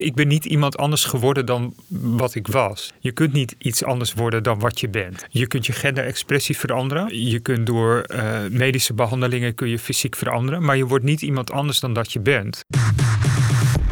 Ik 0.00 0.14
ben 0.14 0.28
niet 0.28 0.44
iemand 0.44 0.76
anders 0.76 1.04
geworden 1.04 1.46
dan 1.46 1.74
wat 1.88 2.34
ik 2.34 2.46
was. 2.46 2.92
Je 2.98 3.12
kunt 3.12 3.32
niet 3.32 3.54
iets 3.58 3.84
anders 3.84 4.14
worden 4.14 4.42
dan 4.42 4.58
wat 4.58 4.80
je 4.80 4.88
bent. 4.88 5.26
Je 5.30 5.46
kunt 5.46 5.66
je 5.66 5.72
genderexpressie 5.72 6.56
veranderen. 6.56 7.28
Je 7.28 7.40
kunt 7.40 7.66
door 7.66 8.04
uh, 8.08 8.38
medische 8.50 8.94
behandelingen 8.94 9.54
kun 9.54 9.68
je 9.68 9.78
fysiek 9.78 10.16
veranderen. 10.16 10.64
Maar 10.64 10.76
je 10.76 10.86
wordt 10.86 11.04
niet 11.04 11.22
iemand 11.22 11.52
anders 11.52 11.80
dan 11.80 11.92
dat 11.92 12.12
je 12.12 12.20
bent. 12.20 12.64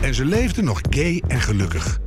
En 0.01 0.15
ze 0.15 0.25
leefde 0.25 0.63
nog 0.63 0.81
gay 0.91 1.23
en 1.27 1.41
gelukkig. 1.41 1.99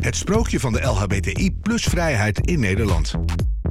Het 0.00 0.16
sprookje 0.16 0.60
van 0.60 0.72
de 0.72 0.82
LHBTI 0.82 1.50
plus 1.62 1.82
vrijheid 1.82 2.40
in 2.40 2.60
Nederland. 2.60 3.14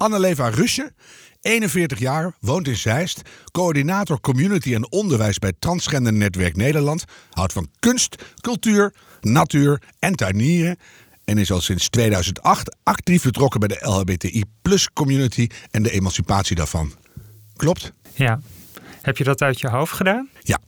Anneleva 0.00 0.48
Rusje 0.48 0.92
41 1.40 1.98
jaar, 1.98 2.34
woont 2.40 2.68
in 2.68 2.76
Zeist, 2.76 3.22
coördinator 3.52 4.20
community 4.20 4.74
en 4.74 4.92
onderwijs 4.92 5.38
bij 5.38 5.52
Transgender 5.58 6.12
Netwerk 6.12 6.56
Nederland, 6.56 7.04
houdt 7.30 7.52
van 7.52 7.68
kunst, 7.78 8.24
cultuur, 8.40 8.94
natuur 9.20 9.82
en 9.98 10.14
tuinieren 10.16 10.76
en 11.24 11.38
is 11.38 11.52
al 11.52 11.60
sinds 11.60 11.88
2008 11.88 12.76
actief 12.82 13.22
betrokken 13.22 13.60
bij 13.60 13.68
de 13.68 13.78
LHBTI 13.80 14.42
plus 14.62 14.92
community 14.92 15.46
en 15.70 15.82
de 15.82 15.90
emancipatie 15.90 16.56
daarvan. 16.56 16.92
Klopt? 17.56 17.92
Ja. 18.14 18.40
Heb 19.02 19.16
je 19.16 19.24
dat 19.24 19.42
uit 19.42 19.60
je 19.60 19.68
hoofd 19.68 19.92
gedaan? 19.92 20.28
Ja. 20.42 20.58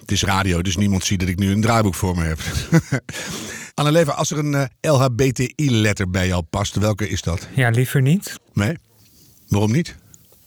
Het 0.00 0.10
is 0.10 0.22
radio, 0.22 0.62
dus 0.62 0.76
niemand 0.76 1.04
ziet 1.04 1.20
dat 1.20 1.28
ik 1.28 1.38
nu 1.38 1.50
een 1.50 1.60
draaiboek 1.60 1.94
voor 1.94 2.16
me 2.16 2.22
heb. 2.22 2.38
Anneleva, 3.74 4.12
als 4.12 4.30
er 4.30 4.38
een 4.38 4.54
eh, 4.54 4.92
LHBTI-letter 4.92 6.10
bij 6.10 6.26
jou 6.26 6.42
past, 6.42 6.76
welke 6.76 7.08
is 7.08 7.22
dat? 7.22 7.48
Ja, 7.54 7.68
liever 7.68 8.02
niet. 8.02 8.40
Nee? 8.52 8.76
Waarom 9.48 9.72
niet? 9.72 9.96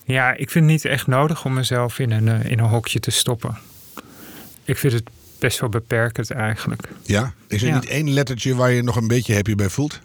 Ja, 0.04 0.32
ik 0.32 0.50
vind 0.50 0.66
het 0.66 0.74
niet 0.74 0.86
echt 0.86 1.08
nodig 1.08 1.46
om 1.46 1.54
mezelf 1.54 2.00
in 2.00 2.12
een, 2.12 2.28
eh, 2.28 2.52
in 2.52 2.60
een 2.60 2.70
hokje 2.70 3.00
te 3.00 3.12
stoppen. 3.12 3.58
Ik 4.64 4.78
vind 4.78 4.94
het 4.94 5.10
best 5.40 5.60
wel 5.60 5.70
beperkend 5.70 6.32
eigenlijk. 6.32 6.90
Ja? 7.04 7.34
Is 7.48 7.64
er 7.64 7.74
niet 7.74 7.86
één 7.86 8.10
lettertje 8.10 8.56
waar 8.56 8.72
je 8.72 8.84
nog 8.84 8.96
een 8.96 9.08
beetje 9.08 9.34
happy 9.34 9.56
bij 9.56 9.70
voelt? 9.70 10.02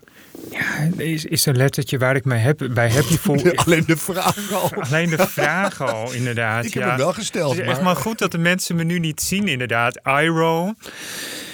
Ja, 0.50 0.88
is, 0.96 1.24
is 1.24 1.46
een 1.46 1.56
lettertje 1.56 1.98
waar 1.98 2.16
ik 2.16 2.24
mij 2.24 2.38
heb, 2.38 2.68
bij 2.72 2.90
happy 2.90 3.16
voel. 3.16 3.42
Alleen 3.64 3.84
de 3.86 3.96
vraag 3.96 4.52
al. 4.52 4.70
Alleen 4.80 5.10
de 5.10 5.26
vraag 5.26 5.82
al, 5.82 6.12
inderdaad. 6.12 6.64
Ik 6.64 6.74
heb 6.74 6.82
hem 6.82 6.96
wel 6.96 7.12
gesteld. 7.12 7.56
Het 7.56 7.64
is 7.64 7.70
echt 7.70 7.82
maar 7.82 7.96
goed 7.96 8.18
dat 8.18 8.32
de 8.32 8.38
mensen 8.38 8.76
me 8.76 8.84
nu 8.84 8.98
niet 8.98 9.20
zien, 9.20 9.48
inderdaad. 9.48 10.00
IRO. 10.04 10.74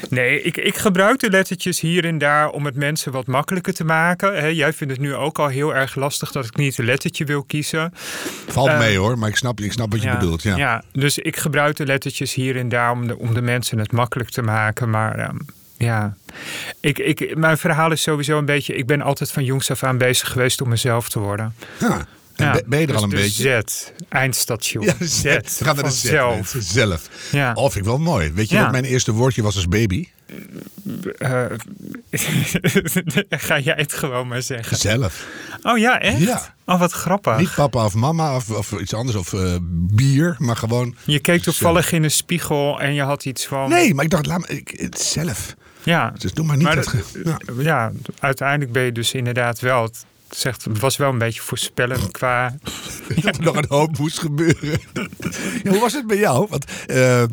Nee, 0.09 0.43
ik, 0.43 0.57
ik 0.57 0.77
gebruik 0.77 1.19
de 1.19 1.31
lettertjes 1.31 1.81
hier 1.81 2.05
en 2.05 2.19
daar 2.19 2.51
om 2.51 2.65
het 2.65 2.75
mensen 2.75 3.13
wat 3.13 3.27
makkelijker 3.27 3.75
te 3.75 3.85
maken. 3.85 4.55
jij 4.55 4.73
vindt 4.73 4.93
het 4.93 5.03
nu 5.03 5.15
ook 5.15 5.39
al 5.39 5.49
heel 5.49 5.75
erg 5.75 5.95
lastig 5.95 6.33
dat 6.33 6.45
ik 6.45 6.57
niet 6.57 6.79
een 6.79 6.85
lettertje 6.85 7.25
wil 7.25 7.43
kiezen. 7.43 7.93
Valt 8.47 8.69
uh, 8.69 8.79
mee 8.79 8.97
hoor, 8.97 9.19
maar 9.19 9.29
ik 9.29 9.37
snap, 9.37 9.61
ik 9.61 9.73
snap 9.73 9.93
wat 9.93 10.03
je 10.03 10.11
bedoelt. 10.11 10.43
Ja. 10.43 10.57
ja, 10.57 10.83
dus 10.93 11.19
ik 11.19 11.37
gebruik 11.37 11.77
de 11.77 11.87
lettertjes 11.87 12.35
hier 12.35 12.57
en 12.57 12.69
daar 12.69 12.91
om 12.91 13.07
de, 13.07 13.19
om 13.19 13.35
de 13.35 13.43
mensen 13.43 13.79
het 13.79 13.93
makkelijk 13.93 14.31
te 14.31 14.43
maken. 14.43 14.91
Maar 14.91 15.19
ehm, 15.19 15.37
ja, 15.77 16.17
ik, 16.81 16.99
ik, 16.99 17.37
mijn 17.37 17.59
verhaal 17.59 17.93
is 17.93 18.03
sowieso 18.03 18.39
een 18.39 18.45
beetje... 18.45 18.77
Ik 18.77 18.87
ben 18.87 19.03
altijd 19.03 19.31
van 19.31 19.45
jongs 19.45 19.71
af 19.71 19.83
aan 19.83 19.99
bezig 19.99 20.29
geweest 20.33 20.61
om 20.61 20.69
mezelf 20.69 21.09
te 21.09 21.19
worden. 21.19 21.55
Ja. 21.81 22.07
Ja, 22.37 22.61
ben 22.67 22.81
je 22.81 22.87
er 22.87 22.93
dus 22.93 22.97
al 22.97 23.03
een 23.03 23.09
beetje? 23.09 23.63
Z, 23.67 23.91
eindstation. 24.09 24.85
Ja, 24.85 24.95
Z. 25.01 25.23
Z. 25.45 25.63
Ga 25.63 25.73
naar 25.73 25.85
de 25.85 25.91
Z. 25.91 26.05
Zelf. 26.05 26.55
zelf. 26.59 27.09
Ja. 27.33 27.53
Oh, 27.55 27.63
vind 27.63 27.77
ik 27.77 27.85
wel 27.85 27.99
mooi. 27.99 28.33
Weet 28.33 28.49
je 28.49 28.59
wat 28.59 28.71
mijn 28.71 28.85
eerste 28.85 29.13
woordje 29.13 29.43
was 29.43 29.55
als 29.55 29.69
baby? 29.69 30.09
Uh, 31.19 31.45
ga 33.31 33.59
jij 33.59 33.75
het 33.77 33.93
gewoon 33.93 34.29
maar 34.29 34.43
zeggen? 34.43 34.77
Zelf. 34.77 35.27
Oh 35.63 35.79
ja, 35.79 36.01
echt? 36.01 36.19
Ja. 36.19 36.55
Oh, 36.65 36.81
wat 36.81 36.93
grappig. 36.93 37.39
Niet 37.39 37.55
papa 37.55 37.85
of 37.85 37.95
mama 37.95 38.37
of, 38.37 38.51
of 38.51 38.73
iets 38.73 38.95
anders 38.95 39.17
of 39.17 39.33
uh, 39.33 39.57
bier, 39.93 40.37
maar 40.39 40.57
gewoon... 40.57 40.95
Je 41.05 41.19
keek 41.19 41.43
toevallig 41.43 41.93
in 41.93 42.05
een 42.05 42.11
spiegel 42.11 42.81
en 42.81 42.95
je 42.95 43.03
had 43.03 43.25
iets 43.25 43.47
van... 43.47 43.69
Nee, 43.69 43.95
maar 43.95 44.05
ik 44.05 44.11
dacht, 44.11 44.27
laat 44.27 44.41
me, 44.41 44.47
ik, 44.47 44.89
zelf. 44.91 45.55
Ja. 45.87 46.13
Dus 46.19 46.33
doe 46.33 46.45
maar 46.45 46.57
niet 46.57 46.67
maar 46.67 46.77
dat, 46.77 46.95
ja. 47.25 47.39
ja. 47.59 47.93
uiteindelijk 48.19 48.73
ben 48.73 48.83
je 48.83 48.93
dus 48.93 49.13
inderdaad 49.13 49.61
wel 49.61 49.91
zegt, 50.31 50.65
het 50.65 50.79
was 50.79 50.97
wel 50.97 51.13
een 51.13 51.19
beetje 51.19 51.41
voorspellend 51.41 52.11
qua... 52.11 52.55
Dat 53.23 53.37
er 53.37 53.43
nog 53.43 53.57
een 53.57 53.65
hoop 53.69 53.99
moest 53.99 54.19
gebeuren. 54.19 54.81
hoe 55.69 55.79
was 55.79 55.93
het 55.93 56.07
bij 56.07 56.19
jou? 56.19 56.47
Want, 56.51 56.65
uh, 56.87 57.25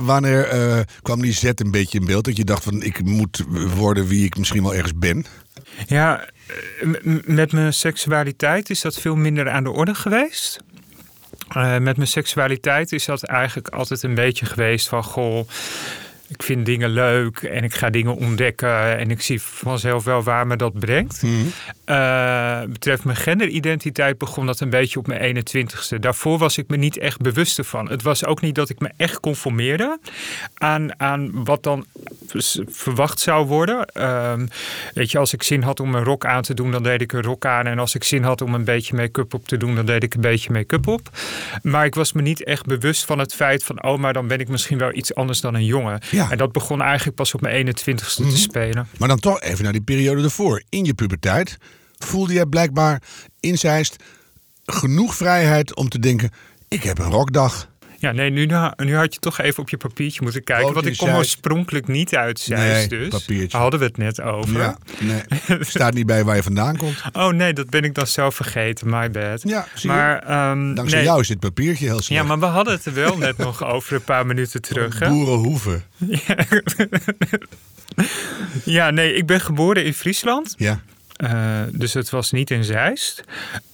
wanneer 0.00 0.54
uh, 0.54 0.80
kwam 1.02 1.22
die 1.22 1.32
zet 1.32 1.60
een 1.60 1.70
beetje 1.70 1.98
in 1.98 2.06
beeld? 2.06 2.24
Dat 2.24 2.36
je 2.36 2.44
dacht 2.44 2.64
van, 2.64 2.82
ik 2.82 3.04
moet 3.04 3.44
worden 3.76 4.06
wie 4.06 4.24
ik 4.24 4.38
misschien 4.38 4.62
wel 4.62 4.74
ergens 4.74 4.94
ben? 4.96 5.26
Ja, 5.86 6.28
met 7.24 7.52
mijn 7.52 7.74
seksualiteit 7.74 8.70
is 8.70 8.80
dat 8.80 9.00
veel 9.00 9.16
minder 9.16 9.50
aan 9.50 9.64
de 9.64 9.70
orde 9.70 9.94
geweest. 9.94 10.58
Uh, 11.56 11.78
met 11.78 11.96
mijn 11.96 12.08
seksualiteit 12.08 12.92
is 12.92 13.04
dat 13.04 13.22
eigenlijk 13.22 13.68
altijd 13.68 14.02
een 14.02 14.14
beetje 14.14 14.46
geweest 14.46 14.88
van... 14.88 15.04
goh, 15.04 15.48
ik 16.28 16.42
vind 16.42 16.66
dingen 16.66 16.90
leuk 16.90 17.38
en 17.38 17.64
ik 17.64 17.74
ga 17.74 17.90
dingen 17.90 18.16
ontdekken 18.16 18.98
en 18.98 19.10
ik 19.10 19.20
zie 19.20 19.42
vanzelf 19.42 20.04
wel 20.04 20.22
waar 20.22 20.46
me 20.46 20.56
dat 20.56 20.78
brengt. 20.78 21.22
Mm. 21.22 21.52
betreft 22.72 23.04
mijn 23.04 23.16
genderidentiteit 23.16 24.18
begon 24.18 24.46
dat 24.46 24.60
een 24.60 24.70
beetje 24.70 24.98
op 24.98 25.06
mijn 25.06 25.36
21ste. 25.36 25.98
Daarvoor 26.00 26.38
was 26.38 26.58
ik 26.58 26.68
me 26.68 26.76
niet 26.76 26.98
echt 26.98 27.20
bewust 27.20 27.58
ervan. 27.58 27.90
Het 27.90 28.02
was 28.02 28.24
ook 28.24 28.40
niet 28.40 28.54
dat 28.54 28.68
ik 28.68 28.78
me 28.78 28.90
echt 28.96 29.20
conformeerde 29.20 29.98
aan, 30.54 31.00
aan 31.00 31.44
wat 31.44 31.62
dan 31.62 31.86
verwacht 32.68 33.20
zou 33.20 33.46
worden. 33.46 33.86
Ehm, 33.86 34.46
weet 34.94 35.10
je, 35.10 35.18
als 35.18 35.32
ik 35.32 35.42
zin 35.42 35.62
had 35.62 35.80
om 35.80 35.94
een 35.94 36.04
rok 36.04 36.26
aan 36.26 36.42
te 36.42 36.54
doen, 36.54 36.70
dan 36.70 36.82
deed 36.82 37.00
ik 37.00 37.12
een 37.12 37.22
rok 37.22 37.46
aan. 37.46 37.66
En 37.66 37.78
als 37.78 37.94
ik 37.94 38.04
zin 38.04 38.22
had 38.22 38.40
om 38.40 38.54
een 38.54 38.64
beetje 38.64 38.96
make-up 38.96 39.34
op 39.34 39.48
te 39.48 39.56
doen, 39.56 39.74
dan 39.74 39.86
deed 39.86 40.02
ik 40.02 40.14
een 40.14 40.20
beetje 40.20 40.52
make-up 40.52 40.86
op. 40.86 41.10
Maar 41.62 41.84
ik 41.84 41.94
was 41.94 42.12
me 42.12 42.22
niet 42.22 42.44
echt 42.44 42.66
bewust 42.66 43.04
van 43.04 43.18
het 43.18 43.34
feit 43.34 43.64
van, 43.64 43.82
oh, 43.82 43.98
maar 43.98 44.12
dan 44.12 44.26
ben 44.26 44.38
ik 44.38 44.48
misschien 44.48 44.78
wel 44.78 44.94
iets 44.94 45.14
anders 45.14 45.40
dan 45.40 45.54
een 45.54 45.64
jongen. 45.64 46.00
Ja. 46.16 46.30
En 46.30 46.38
dat 46.38 46.52
begon 46.52 46.82
eigenlijk 46.82 47.16
pas 47.16 47.34
op 47.34 47.40
mijn 47.40 47.66
21ste 47.66 48.14
te 48.14 48.22
mhm. 48.22 48.34
spelen. 48.34 48.88
Maar 48.98 49.08
dan 49.08 49.18
toch 49.18 49.40
even 49.40 49.64
naar 49.64 49.72
die 49.72 49.82
periode 49.82 50.22
ervoor. 50.22 50.62
In 50.68 50.84
je 50.84 50.94
puberteit 50.94 51.56
voelde 51.98 52.32
je 52.32 52.48
blijkbaar 52.48 53.02
in 53.40 53.58
Zeist 53.58 53.96
genoeg 54.64 55.14
vrijheid 55.14 55.74
om 55.74 55.88
te 55.88 55.98
denken: 55.98 56.30
ik 56.68 56.82
heb 56.82 56.98
een 56.98 57.10
rokdag. 57.10 57.68
Ja, 57.98 58.12
nee, 58.12 58.30
nu, 58.30 58.46
nu 58.76 58.96
had 58.96 59.14
je 59.14 59.20
toch 59.20 59.40
even 59.40 59.62
op 59.62 59.68
je 59.68 59.76
papiertje 59.76 60.22
moeten 60.22 60.44
kijken. 60.44 60.74
want 60.74 60.86
ik 60.86 60.96
kom 60.96 61.08
oorspronkelijk 61.08 61.88
niet 61.88 62.16
uit 62.16 62.40
Zeist 62.40 62.90
nee, 62.90 63.00
dus. 63.00 63.08
Papiertje. 63.08 63.58
Hadden 63.58 63.80
we 63.80 63.86
het 63.86 63.96
net 63.96 64.20
over. 64.20 64.58
Ja, 64.58 64.78
nee. 64.98 65.22
Staat 65.60 65.94
niet 65.94 66.06
bij 66.06 66.24
waar 66.24 66.36
je 66.36 66.42
vandaan 66.42 66.76
komt. 66.76 67.02
Oh 67.12 67.28
nee, 67.28 67.52
dat 67.52 67.70
ben 67.70 67.82
ik 67.82 67.94
dan 67.94 68.06
zelf 68.06 68.34
vergeten. 68.34 68.90
My 68.90 69.10
bad. 69.10 69.42
Ja, 69.42 69.66
zie 69.74 69.90
maar, 69.90 70.50
um, 70.50 70.74
Dankzij 70.74 71.02
jou 71.02 71.20
is 71.20 71.28
dit 71.28 71.40
papiertje 71.40 71.84
heel 71.84 72.02
slecht. 72.02 72.22
Ja, 72.22 72.28
maar 72.28 72.38
we 72.38 72.46
hadden 72.46 72.74
het 72.74 72.84
er 72.84 72.94
wel 72.94 73.16
net 73.26 73.36
nog 73.36 73.64
over 73.64 73.94
een 73.94 74.04
paar 74.04 74.26
minuten 74.26 74.62
terug. 74.62 74.98
Hè? 74.98 75.08
Boerenhoeven. 75.08 75.84
Ja. 75.96 76.36
ja, 78.64 78.90
nee, 78.90 79.14
ik 79.14 79.26
ben 79.26 79.40
geboren 79.40 79.84
in 79.84 79.94
Friesland. 79.94 80.54
Ja. 80.56 80.80
Uh, 81.24 81.60
dus 81.72 81.94
het 81.94 82.10
was 82.10 82.32
niet 82.32 82.50
in 82.50 82.64
Zeist. 82.64 83.24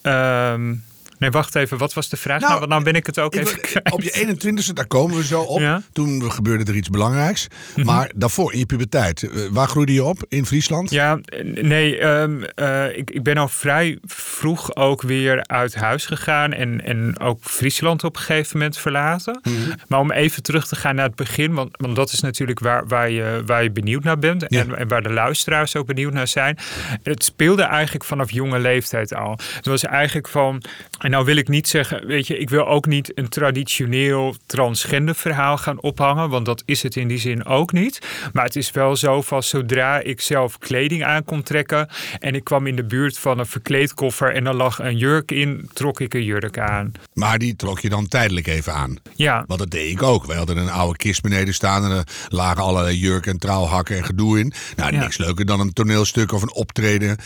Um, 0.03 0.85
Nee, 1.23 1.31
wacht 1.31 1.55
even. 1.55 1.79
Wat 1.79 1.95
was 1.95 2.09
de 2.09 2.17
vraag? 2.17 2.41
Nou, 2.41 2.53
nou, 2.55 2.67
nou 2.67 2.83
ben 2.83 2.95
ik 2.95 3.07
het 3.07 3.19
ook 3.19 3.35
even 3.35 3.61
kwijt. 3.61 3.93
Op 3.93 4.03
je 4.03 4.37
21ste, 4.67 4.73
daar 4.73 4.87
komen 4.87 5.17
we 5.17 5.25
zo 5.25 5.41
op. 5.41 5.63
Toen 5.93 6.33
gebeurde 6.33 6.65
er 6.65 6.77
iets 6.77 6.91
belangrijks. 6.91 7.49
Mhm. 7.77 7.87
Maar 7.87 8.11
daarvoor, 8.15 8.53
in 8.53 8.59
je 8.59 8.67
puberteit, 8.67 9.23
eh, 9.23 9.31
waar 9.51 9.69
groeide 9.69 9.93
je 9.93 10.05
op? 10.05 10.25
In 10.29 10.47
Friesland? 10.47 10.91
Ja, 10.91 11.19
nee. 11.45 11.99
Ehm, 11.99 12.43
eh, 12.55 12.97
ik, 12.97 13.11
ik 13.11 13.23
ben 13.23 13.37
al 13.37 13.49
vrij 13.49 13.99
vroeg 14.05 14.77
ook 14.77 15.03
weer 15.03 15.47
uit 15.47 15.75
huis 15.75 16.07
gegaan. 16.07 16.53
En, 16.53 16.85
en 16.85 17.19
ook 17.21 17.39
Friesland 17.43 18.05
op 18.05 18.17
een 18.17 18.23
gegeven 18.23 18.59
moment 18.59 18.79
verlaten. 18.79 19.41
Mhm. 19.43 19.55
Maar 19.89 20.01
om 20.01 20.11
even 20.11 20.43
terug 20.43 20.67
te 20.67 20.77
gaan 20.77 20.95
naar 20.95 21.07
het 21.07 21.17
begin. 21.17 21.55
Want, 21.55 21.71
want 21.77 21.97
dat 21.97 22.13
is 22.13 22.21
natuurlijk 22.21 22.61
waar, 22.61 22.87
waar, 22.87 23.11
je, 23.11 23.43
waar 23.47 23.63
je 23.63 23.71
benieuwd 23.71 24.05
naar 24.05 24.19
bent. 24.19 24.47
En, 24.47 24.79
en 24.79 24.89
waar 24.89 25.03
de 25.03 25.13
luisteraars 25.13 25.77
ook 25.77 25.87
benieuwd 25.87 26.13
naar 26.13 26.29
zijn. 26.29 26.59
Het 27.03 27.25
speelde 27.25 27.63
eigenlijk 27.63 28.05
vanaf 28.05 28.31
jonge 28.31 28.59
leeftijd 28.59 29.15
al. 29.15 29.39
Het 29.55 29.67
was 29.67 29.85
eigenlijk 29.85 30.29
van... 30.29 30.63
En 30.99 31.12
nou 31.13 31.25
wil 31.25 31.37
ik 31.37 31.49
niet 31.49 31.69
zeggen, 31.69 32.07
weet 32.07 32.27
je, 32.27 32.39
ik 32.39 32.51
wil 32.51 32.67
ook 32.67 32.87
niet 32.87 33.19
een 33.19 33.29
traditioneel 33.29 34.35
transgender 34.47 35.15
verhaal 35.15 35.57
gaan 35.57 35.83
ophangen, 35.83 36.29
want 36.29 36.47
dat 36.47 36.63
is 36.65 36.83
het 36.83 36.97
in 36.97 37.09
die 37.09 37.19
zin 37.19 37.45
ook 37.45 37.73
niet. 37.73 37.99
Maar 38.33 38.45
het 38.45 38.57
is 38.57 38.71
wel 38.71 38.97
zo 38.97 39.23
van 39.23 39.43
zodra 39.43 39.99
ik 40.01 40.21
zelf 40.21 40.59
kleding 40.59 41.05
aan 41.05 41.25
kon 41.25 41.43
trekken 41.43 41.89
en 42.19 42.35
ik 42.35 42.45
kwam 42.45 42.67
in 42.67 42.77
de 42.77 42.85
buurt 42.85 43.19
van 43.19 43.39
een 43.39 43.47
verkleedkoffer 43.47 44.35
en 44.35 44.47
er 44.47 44.55
lag 44.55 44.79
een 44.79 44.97
jurk 44.97 45.31
in, 45.31 45.69
trok 45.73 46.01
ik 46.01 46.15
een 46.15 46.25
jurk 46.25 46.59
aan. 46.59 46.93
Maar 47.15 47.39
die 47.39 47.57
trok 47.57 47.81
je 47.81 47.89
dan 47.89 48.09
tijdelijk 48.09 48.47
even 48.47 48.75
aan. 48.75 48.97
Ja. 49.15 49.45
Want 49.47 49.61
dat 49.61 49.71
deed 49.71 49.91
ik 49.91 50.03
ook. 50.03 50.27
Wij 50.27 50.37
hadden 50.37 50.57
een 50.57 50.71
oude 50.71 50.97
kist 50.97 51.23
beneden 51.23 51.55
staan 51.55 51.85
en 51.85 51.91
er 51.91 52.07
lagen 52.29 52.63
allerlei 52.63 52.97
jurken 52.97 53.33
en 53.33 53.39
trouwhakken 53.39 53.97
en 53.97 54.05
gedoe 54.05 54.39
in. 54.39 54.53
Nou, 54.77 54.93
Ja. 54.93 55.01
niks 55.01 55.17
leuker 55.19 55.45
dan 55.47 55.61
een 55.61 55.73
toneelstuk 55.73 56.33
of 56.33 56.43
een 56.43 56.55
optreden 56.55 57.17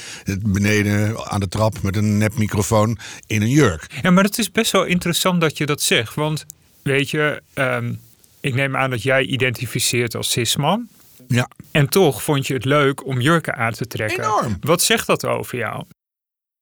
beneden 0.40 1.26
aan 1.30 1.40
de 1.40 1.48
trap 1.48 1.82
met 1.82 1.96
een 1.96 2.18
nepmicrofoon 2.18 2.98
in 3.26 3.42
een 3.42 3.50
jurk. 3.50 3.75
Ja, 4.02 4.10
maar 4.10 4.24
het 4.24 4.38
is 4.38 4.50
best 4.50 4.72
wel 4.72 4.84
interessant 4.84 5.40
dat 5.40 5.56
je 5.58 5.66
dat 5.66 5.82
zegt. 5.82 6.14
Want 6.14 6.46
weet 6.82 7.10
je, 7.10 7.42
ehm, 7.54 7.94
ik 8.40 8.54
neem 8.54 8.76
aan 8.76 8.90
dat 8.90 9.02
jij 9.02 9.22
identificeert 9.22 10.14
als 10.14 10.30
cisman. 10.30 10.88
Ja. 11.28 11.48
En 11.70 11.88
toch 11.88 12.22
vond 12.22 12.46
je 12.46 12.54
het 12.54 12.64
leuk 12.64 13.06
om 13.06 13.20
jurken 13.20 13.56
aan 13.56 13.72
te 13.72 13.86
trekken. 13.86 14.24
Enorm. 14.24 14.56
Wat 14.60 14.82
zegt 14.82 15.06
dat 15.06 15.24
over 15.24 15.58
jou? 15.58 15.84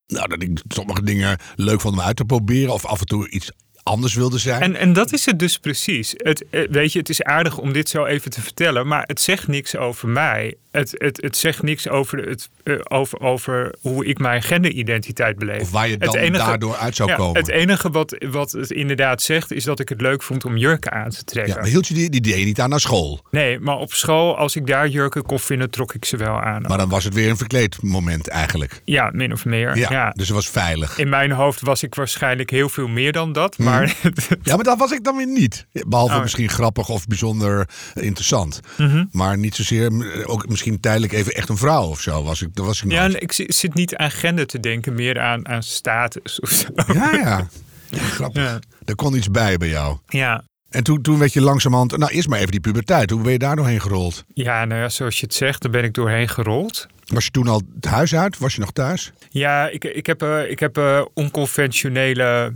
Nou, 0.06 0.28
dat 0.28 0.42
ik 0.42 0.62
sommige 0.68 1.02
dingen 1.02 1.38
leuk 1.56 1.80
vond 1.80 1.94
om 1.94 2.00
uit 2.00 2.16
te 2.16 2.24
proberen 2.24 2.72
of 2.72 2.86
af 2.86 3.00
en 3.00 3.06
toe 3.06 3.30
iets 3.30 3.50
anders 3.84 4.14
wilde 4.14 4.38
zijn. 4.38 4.62
En, 4.62 4.76
en 4.76 4.92
dat 4.92 5.12
is 5.12 5.26
het 5.26 5.38
dus 5.38 5.58
precies. 5.58 6.14
Het, 6.16 6.44
eh, 6.50 6.62
weet 6.70 6.92
je, 6.92 6.98
het 6.98 7.08
is 7.08 7.22
aardig 7.22 7.58
om 7.58 7.72
dit 7.72 7.88
zo 7.88 8.04
even 8.04 8.30
te 8.30 8.40
vertellen, 8.40 8.86
maar 8.86 9.02
het 9.06 9.20
zegt 9.20 9.48
niks 9.48 9.76
over 9.76 10.08
mij. 10.08 10.54
Het, 10.70 10.94
het, 10.98 11.22
het 11.22 11.36
zegt 11.36 11.62
niks 11.62 11.88
over, 11.88 12.18
het, 12.28 12.48
eh, 12.62 12.74
over, 12.82 13.20
over 13.20 13.74
hoe 13.80 14.06
ik 14.06 14.18
mijn 14.18 14.42
genderidentiteit 14.42 15.38
beleef. 15.38 15.60
Of 15.60 15.70
waar 15.70 15.88
je 15.88 15.96
Het 15.98 16.12
dan 16.12 16.32
daardoor 16.32 16.76
uit 16.76 16.96
zou 16.96 17.08
ja, 17.10 17.16
komen. 17.16 17.36
Het 17.40 17.50
enige 17.50 17.90
wat, 17.90 18.16
wat 18.30 18.52
het 18.52 18.70
inderdaad 18.70 19.22
zegt, 19.22 19.52
is 19.52 19.64
dat 19.64 19.80
ik 19.80 19.88
het 19.88 20.00
leuk 20.00 20.22
vond 20.22 20.44
om 20.44 20.56
jurken 20.56 20.92
aan 20.92 21.10
te 21.10 21.24
trekken. 21.24 21.54
ja, 21.54 21.60
maar 21.60 21.70
hield 21.70 21.86
je 21.88 21.94
die, 21.94 22.10
die 22.10 22.20
idee 22.20 22.44
niet 22.44 22.60
aan 22.60 22.70
naar 22.70 22.80
school? 22.80 23.20
Nee, 23.30 23.60
maar 23.60 23.76
op 23.76 23.92
school, 23.92 24.36
als 24.36 24.56
ik 24.56 24.66
daar 24.66 24.88
jurken 24.88 25.22
kon 25.22 25.38
vinden, 25.38 25.70
trok 25.70 25.94
ik 25.94 26.04
ze 26.04 26.16
wel 26.16 26.40
aan. 26.40 26.62
Maar 26.62 26.78
dan 26.78 26.88
was 26.88 27.04
het 27.04 27.14
weer 27.14 27.30
een 27.30 27.36
verkleed 27.36 27.82
moment 27.82 28.28
eigenlijk. 28.28 28.80
Ja, 28.84 29.10
min 29.12 29.32
of 29.32 29.44
meer. 29.44 29.76
Ja, 29.76 29.90
Ja. 29.90 30.10
dus 30.10 30.26
het 30.26 30.36
was 30.36 30.48
veilig. 30.48 30.98
In 30.98 31.08
mijn 31.08 31.30
hoofd 31.30 31.60
was 31.60 31.82
ik 31.82 31.94
waarschijnlijk 31.94 32.50
heel 32.50 32.68
veel 32.68 32.88
meer 32.88 33.12
dan 33.12 33.32
dat. 33.32 33.58
Mhm. 33.58 33.68
Maar 33.78 33.96
Ja, 34.42 34.54
maar 34.54 34.64
dat 34.64 34.78
was 34.78 34.92
ik 34.92 35.04
dan 35.04 35.16
weer 35.16 35.26
niet. 35.26 35.66
Behalve 35.72 36.14
Oh. 36.14 36.22
misschien 36.22 36.48
grappig 36.48 36.88
of 36.88 37.06
bijzonder 37.06 37.68
interessant. 37.94 38.60
Mhm. 38.78 39.04
Maar 39.10 39.38
niet 39.38 39.54
zozeer, 39.54 39.90
ook 40.26 40.48
misschien 40.48 40.80
tijdelijk 40.80 41.12
even 41.12 41.32
echt 41.34 41.48
een 41.48 41.56
vrouw 41.56 41.84
of 41.88 42.00
zo. 42.00 42.22
Was 42.22 42.42
ik, 42.42 42.54
dat 42.54 42.66
was 42.66 42.82
ik 42.82 42.90
ja, 42.90 43.08
ik 43.18 43.32
zi- 43.32 43.44
zit 43.52 43.74
niet 43.74 43.96
aan 43.96 44.10
gender 44.10 44.46
te 44.46 44.60
denken, 44.60 44.94
meer 44.94 45.20
aan, 45.20 45.48
aan 45.48 45.62
status 45.62 46.40
of 46.40 46.50
zo. 46.50 46.66
Ja, 46.92 47.12
ja. 47.14 47.48
Ja, 47.88 48.00
grappig. 48.00 48.42
Ja. 48.42 48.58
Er 48.84 48.94
kon 48.94 49.16
iets 49.16 49.30
bij 49.30 49.56
bij 49.56 49.68
jou. 49.68 49.98
Ja. 50.08 50.42
En 50.70 50.82
toen, 50.82 51.02
toen 51.02 51.18
werd 51.18 51.32
je 51.32 51.40
langzamerhand... 51.40 51.96
Nou, 51.96 52.12
eerst 52.12 52.28
maar 52.28 52.38
even 52.38 52.50
die 52.50 52.60
puberteit. 52.60 53.10
Hoe 53.10 53.20
ben 53.22 53.32
je 53.32 53.38
daar 53.38 53.56
doorheen 53.56 53.80
gerold? 53.80 54.24
Ja, 54.34 54.64
nou 54.64 54.80
ja, 54.80 54.88
zoals 54.88 55.20
je 55.20 55.26
het 55.26 55.34
zegt, 55.34 55.62
daar 55.62 55.70
ben 55.70 55.84
ik 55.84 55.94
doorheen 55.94 56.28
gerold. 56.28 56.86
Was 57.04 57.24
je 57.24 57.30
toen 57.30 57.48
al 57.48 57.62
het 57.74 57.84
huis 57.84 58.14
uit? 58.14 58.38
Was 58.38 58.54
je 58.54 58.60
nog 58.60 58.72
thuis? 58.72 59.12
Ja, 59.30 59.68
ik, 59.68 59.84
ik 59.84 60.06
heb, 60.06 60.22
eh, 60.22 60.50
ik 60.50 60.58
heb 60.60 60.76
eh, 60.78 61.02
onconventionele, 61.14 62.52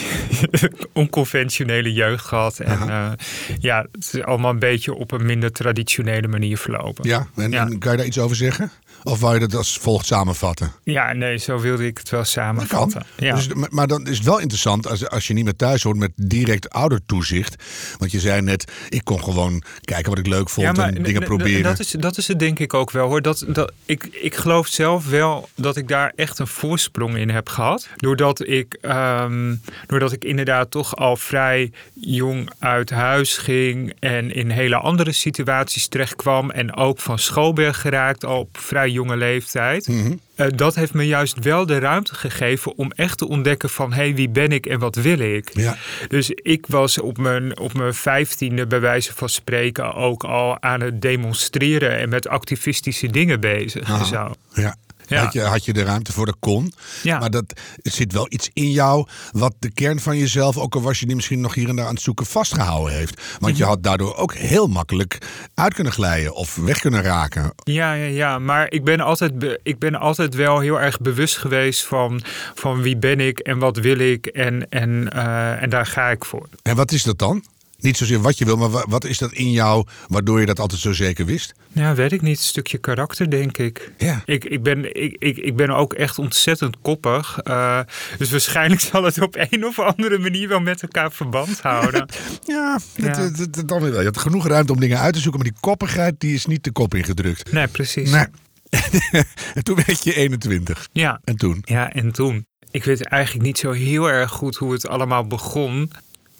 onconventionele 0.92 1.92
jeugd 1.92 2.24
gehad. 2.24 2.58
En 2.58 2.88
eh, 2.88 3.12
ja, 3.58 3.86
het 3.92 4.10
is 4.14 4.22
allemaal 4.22 4.50
een 4.50 4.58
beetje 4.58 4.94
op 4.94 5.12
een 5.12 5.26
minder 5.26 5.52
traditionele 5.52 6.28
manier 6.28 6.58
verlopen. 6.58 7.08
Ja. 7.08 7.26
En, 7.36 7.50
Ja. 7.50 7.66
en 7.66 7.78
kan 7.78 7.90
je 7.90 7.96
daar 7.96 8.06
iets 8.06 8.18
over 8.18 8.36
zeggen? 8.36 8.70
Of 9.02 9.20
wou 9.20 9.34
je 9.34 9.40
dat 9.40 9.54
als 9.54 9.78
volgt 9.78 10.06
samenvatten? 10.06 10.72
Ja, 10.84 11.12
nee, 11.12 11.36
zo 11.36 11.58
wilde 11.58 11.86
ik 11.86 11.98
het 11.98 12.10
wel 12.10 12.20
Dat 12.22 12.32
kan. 12.32 12.42
samenvatten. 12.44 13.02
Ja. 13.16 13.34
Dus, 13.34 13.48
maar- 13.70 13.86
dan 13.86 14.06
is 14.06 14.16
het 14.16 14.26
wel 14.26 14.38
interessant 14.38 14.86
als, 14.88 15.08
als 15.08 15.26
je 15.26 15.34
niet 15.34 15.44
meer 15.44 15.56
thuis 15.56 15.82
hoort 15.82 15.96
met 15.96 16.10
direct 16.16 16.70
oudertoezicht. 16.70 17.64
Want 17.98 18.10
je 18.10 18.20
zei 18.20 18.40
net, 18.40 18.72
ik 18.88 19.04
kon 19.04 19.22
gewoon 19.24 19.62
kijken 19.80 20.10
wat 20.10 20.18
ik 20.18 20.26
leuk 20.26 20.48
vond 20.48 20.78
en 20.78 21.02
dingen 21.02 21.22
proberen. 21.24 21.62
Dat 21.62 21.78
is, 21.78 21.90
dat 21.90 22.16
is 22.16 22.28
het 22.28 22.38
denk 22.38 22.58
ik 22.58 22.74
ook 22.74 22.90
wel 22.90 23.08
hoor. 23.08 23.22
Dat, 23.22 23.44
dat, 23.48 23.72
ik, 23.86 24.04
ik 24.04 24.34
geloof 24.34 24.66
zelf 24.66 25.08
wel 25.08 25.48
dat 25.54 25.76
ik 25.76 25.88
daar 25.88 26.12
echt 26.16 26.38
een 26.38 26.46
voorsprong 26.46 27.16
in 27.16 27.30
heb 27.30 27.48
gehad. 27.48 27.88
Doordat 27.96 28.48
ik, 28.48 28.78
ehm, 28.80 29.54
doordat 29.86 30.12
ik 30.12 30.24
inderdaad 30.24 30.70
toch 30.70 30.96
al 30.96 31.16
vrij 31.16 31.72
jong 31.94 32.50
uit 32.58 32.90
huis 32.90 33.36
ging. 33.36 33.92
En 33.98 34.34
in 34.34 34.50
hele 34.50 34.76
andere 34.76 35.12
situaties 35.12 35.86
terecht 35.88 36.16
kwam. 36.16 36.50
En 36.50 36.74
ook 36.76 36.98
van 36.98 37.18
school 37.18 37.52
ben 37.52 37.74
geraakt 37.74 38.24
al 38.24 38.38
op 38.38 38.58
vrij 38.58 38.90
jonge 38.92 39.16
leeftijd. 39.16 39.88
Mhm. 39.88 40.12
Eh, 40.34 40.46
dat 40.54 40.74
heeft 40.74 40.94
me 40.94 41.06
juist 41.06 41.38
wel 41.38 41.66
de 41.66 41.78
ruimte 41.78 42.14
gegeven 42.14 42.76
om 42.76 42.92
echt 42.92 43.18
te 43.18 43.28
ontdekken 43.28 43.70
van... 43.70 43.92
hé, 43.92 44.02
hey, 44.02 44.14
wie 44.14 44.28
ben 44.28 44.52
ik 44.52 44.66
en 44.66 44.78
wat 44.78 44.96
wil 44.96 45.18
ik? 45.18 45.50
Ja. 45.52 45.76
Dus 46.08 46.30
ik 46.30 46.66
was 46.66 46.98
op 46.98 47.18
mijn, 47.18 47.58
op 47.58 47.74
mijn 47.74 47.94
vijftiende, 47.94 48.66
bij 48.66 48.80
wijze 48.80 49.12
van 49.14 49.28
spreken, 49.28 49.94
ook 49.94 50.24
al 50.24 50.62
aan 50.62 50.80
het 50.80 51.02
demonstreren 51.02 51.98
en 51.98 52.08
met 52.08 52.28
activistische 52.28 53.06
dingen 53.06 53.40
bezig. 53.40 54.06
Zo. 54.06 54.34
Ja. 54.54 54.76
Ja. 55.12 55.22
Had, 55.24 55.32
je, 55.32 55.40
had 55.40 55.64
je 55.64 55.72
de 55.72 55.82
ruimte 55.82 56.12
voor, 56.12 56.26
dat 56.26 56.36
kon. 56.40 56.72
Ja. 57.02 57.18
Maar 57.18 57.30
dat, 57.30 57.60
zit 57.82 58.12
wel 58.12 58.26
iets 58.28 58.50
in 58.52 58.70
jou 58.70 59.06
wat 59.32 59.54
de 59.58 59.70
kern 59.72 60.00
van 60.00 60.18
jezelf, 60.18 60.58
ook 60.58 60.74
al 60.74 60.82
was 60.82 61.00
je 61.00 61.06
die 61.06 61.14
misschien 61.16 61.40
nog 61.40 61.54
hier 61.54 61.68
en 61.68 61.76
daar 61.76 61.86
aan 61.86 61.94
het 61.94 62.02
zoeken, 62.02 62.26
vastgehouden 62.26 62.94
heeft. 62.96 63.20
Want 63.38 63.52
Mhm. 63.52 63.62
je 63.62 63.68
had 63.68 63.82
daardoor 63.82 64.16
ook 64.16 64.34
heel 64.34 64.66
makkelijk 64.66 65.18
uit 65.54 65.74
kunnen 65.74 65.92
glijden 65.92 66.34
of 66.34 66.56
weg 66.56 66.78
kunnen 66.78 67.02
raken. 67.02 67.52
Ja, 67.64 67.92
ja, 67.92 68.06
ja, 68.06 68.38
maar 68.38 68.70
ik 68.70 68.84
ben, 68.84 69.00
altijd 69.00 69.32
ik 69.62 69.78
ben 69.78 69.94
altijd 69.94 70.34
wel 70.34 70.60
heel 70.60 70.80
erg 70.80 70.98
bewust 71.00 71.36
geweest 71.36 71.84
van, 71.84 72.22
van 72.54 72.82
wie 72.82 72.96
ben 72.96 73.20
ik 73.20 73.38
en 73.38 73.58
wat 73.58 73.76
wil 73.76 73.98
ik 73.98 74.26
en, 74.26 74.68
en, 74.68 75.12
eh, 75.12 75.62
en 75.62 75.70
daar 75.70 75.86
ga 75.86 76.10
ik 76.10 76.24
voor. 76.24 76.48
En 76.62 76.76
wat 76.76 76.92
is 76.92 77.02
dat 77.02 77.18
dan? 77.18 77.44
Niet 77.82 77.96
zozeer 77.96 78.20
wat 78.20 78.38
je 78.38 78.44
wil, 78.44 78.56
maar 78.56 78.70
wa- 78.70 78.84
wat 78.88 79.04
is 79.04 79.18
dat 79.18 79.32
in 79.32 79.50
jou 79.50 79.86
waardoor 80.08 80.40
je 80.40 80.46
dat 80.46 80.58
altijd 80.60 80.80
zo 80.80 80.92
zeker 80.92 81.24
wist? 81.26 81.54
Ja, 81.72 81.94
weet 81.94 82.12
ik 82.12 82.22
niet. 82.22 82.36
Een 82.36 82.42
stukje 82.42 82.78
karakter, 82.78 83.30
denk 83.30 83.58
ik. 83.58 83.92
Ja. 83.98 84.22
Ik, 84.24 84.44
ik, 84.44 84.62
ben, 84.62 85.02
ik, 85.02 85.16
ik, 85.18 85.36
ik 85.36 85.56
ben 85.56 85.70
ook 85.70 85.92
echt 85.92 86.18
ontzettend 86.18 86.76
koppig. 86.82 87.38
Eh, 87.42 87.80
dus 88.18 88.30
waarschijnlijk 88.30 88.80
zal 88.80 89.02
het 89.02 89.20
op 89.20 89.36
een 89.50 89.64
of 89.66 89.78
andere 89.78 90.18
manier 90.18 90.48
wel 90.48 90.60
met 90.60 90.82
elkaar 90.82 91.12
verband 91.12 91.60
houden. 91.60 92.06
Ja, 92.46 92.72
dat, 92.72 92.82
Ja. 93.16 93.22
dat- 93.22 93.36
dat- 93.36 93.54
dat 93.54 93.68
dan. 93.68 93.84
Je 93.84 94.04
had 94.04 94.18
genoeg 94.18 94.46
ruimte 94.46 94.72
om 94.72 94.80
dingen 94.80 94.98
uit 94.98 95.14
te 95.14 95.20
zoeken, 95.20 95.40
maar 95.40 95.50
die 95.50 95.60
koppigheid 95.60 96.14
die 96.20 96.34
is 96.34 96.46
niet 96.46 96.64
de 96.64 96.72
kop 96.72 96.94
ingedrukt. 96.94 97.52
nee, 97.52 97.66
precies. 97.66 98.10
Nee. 98.10 98.26
en 99.54 99.62
toen 99.62 99.76
werd 99.86 100.04
je 100.04 100.14
21. 100.14 100.88
Ja. 100.92 101.20
En 101.24 101.36
toen? 101.36 101.58
Ja, 101.64 101.92
en 101.92 102.12
toen? 102.12 102.46
Ik 102.70 102.84
weet 102.84 103.04
eigenlijk 103.06 103.44
niet 103.44 103.58
zo 103.58 103.70
heel 103.72 104.10
erg 104.10 104.30
goed 104.30 104.56
hoe 104.56 104.72
het 104.72 104.88
allemaal 104.88 105.26
begon. 105.26 105.90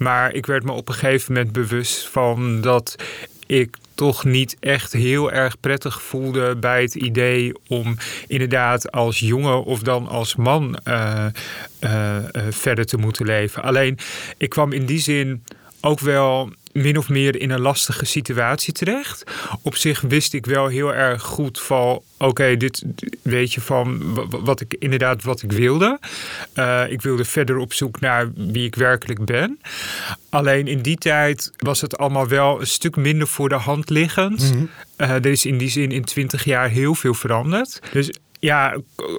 Maar 0.03 0.33
ik 0.33 0.47
werd 0.47 0.65
me 0.65 0.73
op 0.73 0.89
een 0.89 0.95
gegeven 0.95 1.33
moment 1.33 1.53
bewust 1.53 2.09
van 2.09 2.61
dat 2.61 2.97
ik 3.47 3.77
toch 3.95 4.25
niet 4.25 4.57
echt 4.61 4.93
heel 4.93 5.33
erg 5.33 5.61
prettig 5.61 6.03
voelde 6.03 6.57
bij 6.57 6.83
het 6.83 6.95
idee 6.95 7.53
om 7.69 7.97
inderdaad 8.27 8.93
als 8.93 9.19
jongen 9.19 9.65
of 9.65 9.83
dan 9.83 10.09
als 10.09 10.37
man 10.37 10.77
eh, 10.85 11.27
eh, 11.79 12.17
eh, 12.17 12.25
verder 12.51 12.87
te 12.87 12.97
moeten 12.97 13.27
leven. 13.27 13.63
Alleen 13.63 13.99
ik 14.37 14.49
kwam 14.49 14.73
in 14.73 14.87
die 14.87 15.01
zin 15.01 15.45
ook 15.81 16.01
wel 16.01 16.53
min 16.73 16.97
of 16.99 17.09
meer 17.09 17.41
in 17.41 17.51
een 17.51 17.61
lastige 17.61 18.05
situatie 18.05 18.73
terecht. 18.73 19.25
Op 19.63 19.77
zich 19.77 20.01
wist 20.01 20.33
ik 20.35 20.47
wel 20.47 20.67
heel 20.67 20.95
erg 20.95 21.23
goed 21.23 21.61
van, 21.61 22.03
oké, 22.19 22.57
dit 22.57 22.83
weet 23.23 23.53
je 23.53 23.61
van 23.61 24.15
wa- 24.15 24.27
wa- 24.29 24.41
wat 24.41 24.61
ik 24.61 24.75
inderdaad 24.79 25.23
wat 25.23 25.43
ik 25.43 25.53
wilde. 25.53 25.99
Eh, 26.55 26.83
ik 26.89 27.03
wilde 27.03 27.25
verder 27.25 27.57
op 27.57 27.73
zoek 27.73 28.01
naar 28.01 28.31
wie 28.35 28.67
ik 28.67 28.75
werkelijk 28.75 29.25
ben. 29.25 29.61
Alleen 30.31 30.67
in 30.67 30.81
die 30.83 30.97
tijd 30.97 31.53
was 31.57 31.81
het 31.81 31.99
allemaal 31.99 32.29
wel 32.29 32.61
een 32.61 32.67
stuk 32.67 32.97
minder 32.97 33.27
voor 33.29 33.49
de 33.49 33.55
hand 33.55 33.91
liggend. 33.91 34.53
Eh, 34.97 35.11
er 35.11 35.27
is 35.27 35.47
in 35.47 35.59
die 35.59 35.71
zin 35.71 35.91
in 35.93 36.05
twintig 36.05 36.45
jaar 36.45 36.69
heel 36.69 36.95
veel 36.95 37.15
veranderd. 37.15 37.81
Dus 37.93 38.11
ja, 38.45 38.77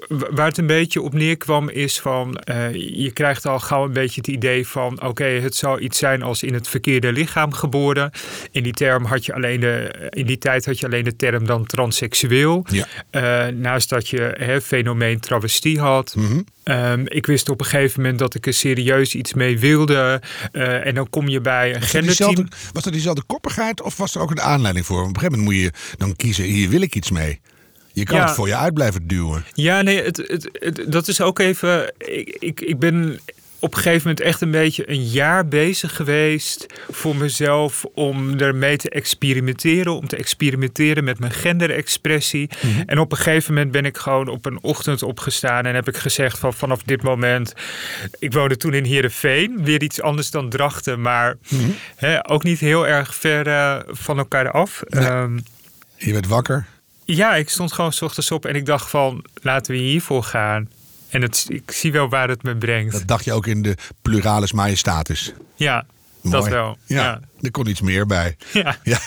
waar 0.08 0.48
het 0.48 0.58
een 0.58 0.68
beetje 0.68 1.02
op 1.02 1.14
neerkwam 1.14 1.70
is 1.70 2.00
van... 2.00 2.38
eh, 2.38 2.74
je 2.74 3.12
krijgt 3.12 3.46
al 3.46 3.60
gauw 3.60 3.84
een 3.84 3.94
beetje 3.94 4.22
het 4.22 4.30
idee 4.30 4.68
van... 4.68 5.02
oké, 5.04 5.24
het 5.24 5.56
zou 5.56 5.80
iets 5.80 5.98
zijn 5.98 6.22
als 6.22 6.44
in 6.44 6.54
het 6.54 6.68
verkeerde 6.68 7.12
lichaam 7.12 7.54
geboren. 7.54 8.12
In 8.52 8.64
die, 8.64 8.74
term 8.74 9.06
had 9.06 9.26
je 9.26 9.34
alleen 9.34 9.60
de, 9.60 10.08
in 10.10 10.26
die 10.26 10.38
tijd 10.38 10.66
had 10.66 10.80
je 10.80 10.86
alleen 10.86 11.04
de 11.04 11.16
term 11.16 11.46
dan 11.46 11.66
transseksueel. 11.66 12.66
Ja. 12.70 12.86
Eh, 13.10 13.54
naast 13.54 13.90
dat 13.90 14.10
je 14.10 14.36
hè, 14.38 14.62
fenomeen 14.62 15.20
travestie 15.20 15.80
had. 15.80 16.16
Mhm. 16.16 16.42
Ehm, 16.64 17.04
ik 17.08 17.26
wist 17.26 17.50
op 17.50 17.60
een 17.60 17.66
gegeven 17.66 18.02
moment 18.02 18.20
dat 18.20 18.36
ik 18.36 18.46
er 18.46 18.54
serieus 18.54 19.16
iets 19.16 19.34
mee 19.34 19.60
wilde. 19.60 20.22
Eh, 20.52 20.86
en 20.86 20.96
dan 20.96 21.10
kom 21.10 21.28
je 21.28 21.42
bij 21.42 21.76
een 21.76 21.82
genderteam. 21.82 22.48
was 22.72 22.84
dat 22.84 22.94
diezelfde 22.94 23.24
koppigheid 23.28 23.82
of 23.82 23.98
was 23.98 24.16
er 24.16 24.22
ook 24.22 24.32
een 24.32 24.42
aanleiding 24.42 24.86
voor? 24.86 25.02
Op 25.02 25.08
een 25.08 25.20
gegeven 25.20 25.40
moment 25.40 25.56
moet 25.56 25.64
je 25.64 25.96
dan 25.98 26.16
kiezen, 26.16 26.44
hier 26.44 26.70
wil 26.70 26.82
ik 26.82 26.96
iets 26.96 27.12
mee. 27.12 27.42
Je 27.94 28.04
kan 28.04 28.18
Ja. 28.18 28.26
het 28.26 28.36
voor 28.36 28.48
je 28.48 28.56
uit 28.56 28.74
blijven 28.74 29.08
duwen. 29.08 29.46
Ja, 29.54 29.82
nee, 29.82 30.04
het, 30.04 30.18
het, 30.18 30.50
het- 30.54 30.84
dat 30.88 31.08
is 31.08 31.22
ook 31.22 31.40
even. 31.40 31.94
Ik, 31.98 32.38
ik, 32.40 32.62
ik 32.62 32.80
ben 32.80 33.20
op 33.60 33.74
een 33.76 33.82
gegeven 33.82 34.02
moment 34.08 34.20
echt 34.26 34.42
een 34.42 34.52
beetje 34.52 34.90
een 34.90 35.04
jaar 35.04 35.48
bezig 35.48 35.96
geweest 35.96 36.66
voor 36.92 37.16
mezelf 37.16 37.86
om 37.94 38.40
ermee 38.40 38.78
te 38.78 38.90
experimenteren, 38.90 39.96
om 39.96 40.08
te 40.08 40.16
experimenteren 40.16 41.04
met 41.04 41.20
mijn 41.20 41.32
genderexpressie. 41.32 42.50
Mhm. 42.62 42.82
En 42.86 43.00
op 43.00 43.12
een 43.12 43.18
gegeven 43.18 43.54
moment 43.54 43.72
ben 43.72 43.86
ik 43.86 43.98
gewoon 43.98 44.28
op 44.28 44.46
een 44.46 44.60
ochtend 44.64 45.04
opgestaan 45.04 45.66
en 45.66 45.76
heb 45.76 45.88
ik 45.88 45.98
gezegd 45.98 46.38
van 46.40 46.54
vanaf 46.54 46.84
dit 46.84 47.02
moment, 47.04 47.54
ik 48.20 48.34
woonde 48.34 48.58
toen 48.58 48.74
in 48.74 48.84
Heerenveen, 48.84 49.64
weer 49.64 49.82
iets 49.82 50.02
anders 50.02 50.32
dan 50.32 50.50
Drachten, 50.50 51.02
maar 51.02 51.38
Mhm. 51.50 51.70
hè, 51.96 52.30
ook 52.30 52.44
niet 52.44 52.60
heel 52.60 52.88
erg 52.88 53.16
ver 53.16 53.48
eh, 53.48 53.80
van 53.86 54.18
elkaar 54.18 54.52
af. 54.52 54.82
Ehm, 54.82 55.40
Je 55.98 56.14
werd 56.14 56.28
wakker. 56.28 56.66
Ja, 57.06 57.36
ik 57.36 57.50
stond 57.50 57.72
gewoon 57.74 57.94
's 57.94 58.02
ochtends 58.02 58.32
op 58.32 58.46
en 58.46 58.56
ik 58.56 58.66
dacht 58.66 58.90
van 58.90 59.24
laten 59.42 59.72
we 59.74 59.78
hiervoor 59.80 60.24
gaan. 60.24 60.70
En 61.10 61.22
het, 61.22 61.46
ik 61.50 61.72
zie 61.72 61.92
wel 61.92 62.10
waar 62.10 62.30
het 62.30 62.44
me 62.44 62.56
brengt. 62.58 62.92
Dat 62.92 63.08
dacht 63.08 63.26
je 63.26 63.34
ook 63.34 63.48
in 63.48 63.62
de 63.62 63.76
pluralis 64.02 64.52
majestatis. 64.52 65.34
ja, 65.56 65.86
dat 66.22 66.32
Mooi. 66.32 66.52
wel. 66.52 66.78
Ja, 66.86 67.04
Ja. 67.04 67.20
er 67.42 67.52
kon 67.52 67.68
iets 67.68 67.82
meer 67.82 68.06
bij. 68.06 68.38
Ja. 68.54 68.78
Ja, 68.84 69.00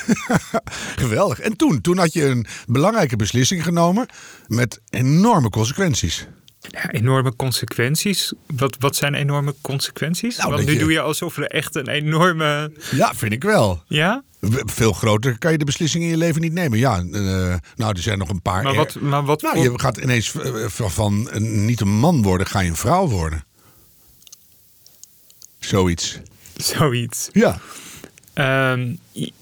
geweldig. 0.96 1.40
En 1.40 1.56
toen, 1.56 1.80
toen 1.80 1.98
had 1.98 2.12
je 2.12 2.24
een 2.24 2.46
belangrijke 2.66 3.16
beslissing 3.16 3.62
genomen 3.64 4.06
met 4.46 4.80
enorme 4.90 5.50
consequenties. 5.50 6.26
Ja, 6.70 6.90
enorme 6.90 7.36
consequenties. 7.36 8.32
Wat, 8.56 8.76
wat 8.78 8.96
zijn 8.96 9.14
enorme 9.14 9.54
consequenties? 9.60 10.36
Nou, 10.36 10.50
Want 10.52 10.66
nu 10.66 10.72
je- 10.72 10.78
doe 10.78 10.92
je 10.92 11.00
alsof 11.00 11.36
er 11.36 11.46
echt 11.46 11.74
een 11.74 11.88
enorme. 11.88 12.72
Ja, 12.90 13.14
vind 13.14 13.32
ik 13.32 13.42
wel. 13.44 13.82
Ja? 13.86 14.22
Veel 14.64 14.92
groter 14.92 15.38
kan 15.38 15.52
je 15.52 15.58
de 15.58 15.64
beslissing 15.64 16.04
in 16.04 16.10
je 16.10 16.16
leven 16.16 16.40
niet 16.40 16.52
nemen. 16.52 16.78
Ja, 16.78 16.96
eh, 16.98 17.54
nou, 17.76 17.92
er 17.92 17.98
zijn 17.98 18.18
nog 18.18 18.28
een 18.28 18.42
paar. 18.42 18.62
Maar 18.62 18.74
wat, 18.74 18.94
maar 19.00 19.24
wat 19.24 19.42
Nou, 19.42 19.58
je 19.58 19.78
gaat 19.78 19.96
ineens 19.96 20.34
eh, 20.34 20.64
van, 20.66 20.90
van 20.90 21.28
niet 21.64 21.80
een 21.80 21.98
man 21.98 22.22
worden, 22.22 22.46
ga 22.46 22.60
je 22.60 22.68
een 22.70 22.76
vrouw 22.76 23.08
worden. 23.08 23.44
Zoiets. 25.60 26.20
zoiets? 26.56 27.28
Ja. 27.32 27.58
Ehm, 28.36 28.94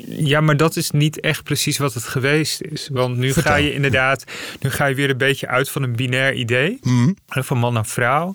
ja, 0.07 0.41
maar 0.41 0.57
dat 0.57 0.77
is 0.77 0.91
niet 0.91 1.21
echt 1.21 1.43
precies 1.43 1.79
wat 1.79 1.95
het 1.95 2.05
geweest 2.05 2.63
is. 2.63 2.89
Want 2.93 3.17
nu 3.17 3.33
Vertel. 3.33 3.53
ga 3.53 3.59
je 3.59 3.73
inderdaad, 3.73 4.25
nu 4.61 4.71
ga 4.71 4.87
je 4.87 4.95
weer 4.95 5.11
een 5.11 5.17
beetje 5.17 5.49
uit 5.49 5.71
van 5.71 5.83
een 5.83 5.97
binair 5.97 6.35
idee. 6.35 6.79
Mhm. 6.83 7.13
Van 7.27 7.59
man 7.59 7.73
naar 7.73 7.87
vrouw. 7.87 8.35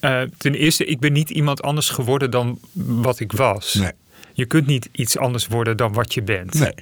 Eh, 0.00 0.20
ten 0.38 0.54
eerste, 0.54 0.84
ik 0.84 1.00
ben 1.00 1.12
niet 1.12 1.30
iemand 1.30 1.62
anders 1.62 1.88
geworden 1.88 2.30
dan 2.30 2.58
wat 2.72 3.20
ik 3.20 3.32
was. 3.32 3.74
Nee. 3.74 3.90
Je 4.32 4.46
kunt 4.46 4.66
niet 4.66 4.88
iets 4.92 5.18
anders 5.18 5.46
worden 5.46 5.76
dan 5.76 5.92
wat 5.92 6.14
je 6.14 6.22
bent. 6.22 6.54
Nee. 6.54 6.74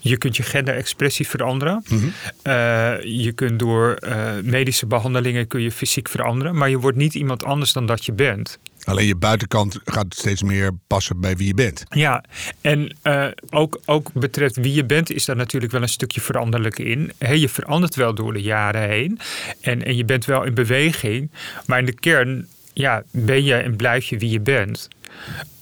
Je 0.00 0.16
kunt 0.16 0.36
je 0.36 0.42
genderexpressie 0.42 1.28
veranderen. 1.28 1.84
Mhm. 1.88 2.06
Eh, 2.42 2.94
je 3.02 3.32
kunt 3.34 3.58
door 3.58 3.94
eh, 3.94 4.32
medische 4.42 4.86
behandelingen 4.86 5.46
kun 5.46 5.60
je 5.60 5.72
fysiek 5.72 6.08
veranderen. 6.08 6.56
Maar 6.56 6.70
je 6.70 6.78
wordt 6.78 6.96
niet 6.96 7.14
iemand 7.14 7.44
anders 7.44 7.72
dan 7.72 7.86
dat 7.86 8.04
je 8.04 8.12
bent. 8.12 8.58
Alleen 8.84 9.06
je 9.06 9.16
buitenkant 9.16 9.78
gaat 9.84 10.14
steeds 10.14 10.42
meer 10.42 10.70
passen 10.86 11.20
bij 11.20 11.36
wie 11.36 11.46
je 11.46 11.54
bent. 11.54 11.84
Ja, 11.88 12.24
en 12.60 12.96
eh, 13.02 13.26
ook, 13.50 13.80
ook 13.84 14.12
betreft 14.12 14.56
wie 14.56 14.74
je 14.74 14.84
bent, 14.84 15.10
is 15.10 15.24
daar 15.24 15.36
natuurlijk 15.36 15.72
wel 15.72 15.82
een 15.82 15.88
stukje 15.88 16.20
veranderlijk 16.20 16.78
in. 16.78 17.12
Hè, 17.18 17.32
je 17.32 17.48
verandert 17.48 17.94
wel 17.94 18.14
door 18.14 18.32
de 18.32 18.42
jaren 18.42 18.88
heen. 18.88 19.18
En, 19.60 19.84
en 19.84 19.96
je 19.96 20.04
bent 20.04 20.24
wel 20.24 20.44
in 20.44 20.54
beweging. 20.54 21.30
Maar 21.66 21.78
in 21.78 21.86
de 21.86 21.94
kern 21.94 22.48
ja, 22.72 23.02
ben 23.10 23.44
je 23.44 23.54
en 23.54 23.76
blijf 23.76 24.04
je 24.04 24.18
wie 24.18 24.30
je 24.30 24.40
bent. 24.40 24.88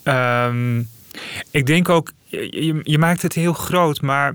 Ehm, 0.02 0.83
ik 1.50 1.66
denk 1.66 1.88
ook, 1.88 2.12
je, 2.25 2.81
je- 2.83 2.99
maakt 2.99 3.23
het 3.23 3.33
heel 3.33 3.52
groot, 3.52 4.00
maar 4.00 4.35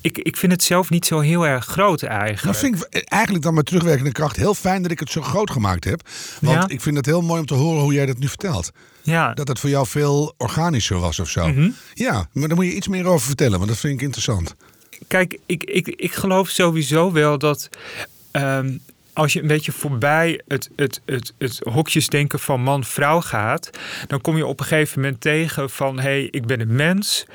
ik, 0.00 0.18
ik 0.18 0.36
vind 0.36 0.52
het 0.52 0.62
zelf 0.62 0.90
niet 0.90 1.06
zo 1.06 1.20
heel 1.20 1.46
erg 1.46 1.64
groot 1.64 2.02
eigenlijk. 2.02 2.42
Dat 2.42 2.56
vind 2.56 2.86
ik 2.90 3.02
eigenlijk 3.04 3.44
dan 3.44 3.54
met 3.54 3.66
terugwerkende 3.66 4.12
kracht 4.12 4.36
heel 4.36 4.54
fijn 4.54 4.82
dat 4.82 4.90
ik 4.90 5.00
het 5.00 5.10
zo 5.10 5.22
groot 5.22 5.50
gemaakt 5.50 5.84
heb. 5.84 6.08
Want 6.40 6.62
Ja. 6.62 6.68
ik 6.68 6.80
vind 6.80 6.96
het 6.96 7.06
heel 7.06 7.22
mooi 7.22 7.40
om 7.40 7.46
te 7.46 7.54
horen 7.54 7.82
hoe 7.82 7.92
jij 7.92 8.06
dat 8.06 8.18
nu 8.18 8.28
vertelt. 8.28 8.70
ja, 9.02 9.34
Dat 9.34 9.48
het 9.48 9.58
voor 9.58 9.70
jou 9.70 9.86
veel 9.86 10.34
organischer 10.36 10.98
was 10.98 11.18
of 11.20 11.28
zo. 11.28 11.48
Mhm. 11.48 11.70
Ja, 11.94 12.28
maar 12.32 12.48
daar 12.48 12.56
moet 12.56 12.66
je 12.66 12.74
iets 12.74 12.88
meer 12.88 13.06
over 13.06 13.26
vertellen, 13.26 13.56
want 13.58 13.70
dat 13.70 13.78
vind 13.78 13.94
ik 13.94 14.00
interessant. 14.02 14.54
Kijk, 15.06 15.38
ik, 15.46 15.64
ik, 15.64 15.88
ik 15.88 16.12
geloof 16.12 16.48
sowieso 16.48 17.12
wel 17.12 17.38
dat 17.38 17.68
ehm, 18.30 18.76
als 19.12 19.32
je 19.32 19.40
een 19.40 19.46
beetje 19.46 19.72
voorbij 19.72 20.40
het, 20.48 20.70
het, 20.76 21.00
het, 21.04 21.34
het 21.38 21.60
hokjesdenken 21.64 22.38
van 22.38 22.60
man-vrouw 22.60 23.20
gaat, 23.20 23.70
dan 24.06 24.20
kom 24.20 24.36
je 24.36 24.46
op 24.46 24.60
een 24.60 24.66
gegeven 24.66 25.00
moment 25.00 25.20
tegen 25.20 25.70
van 25.70 25.96
hé, 25.96 26.02
hey, 26.02 26.28
ik 26.30 26.46
ben 26.46 26.60
een 26.60 26.74
mens. 26.74 27.26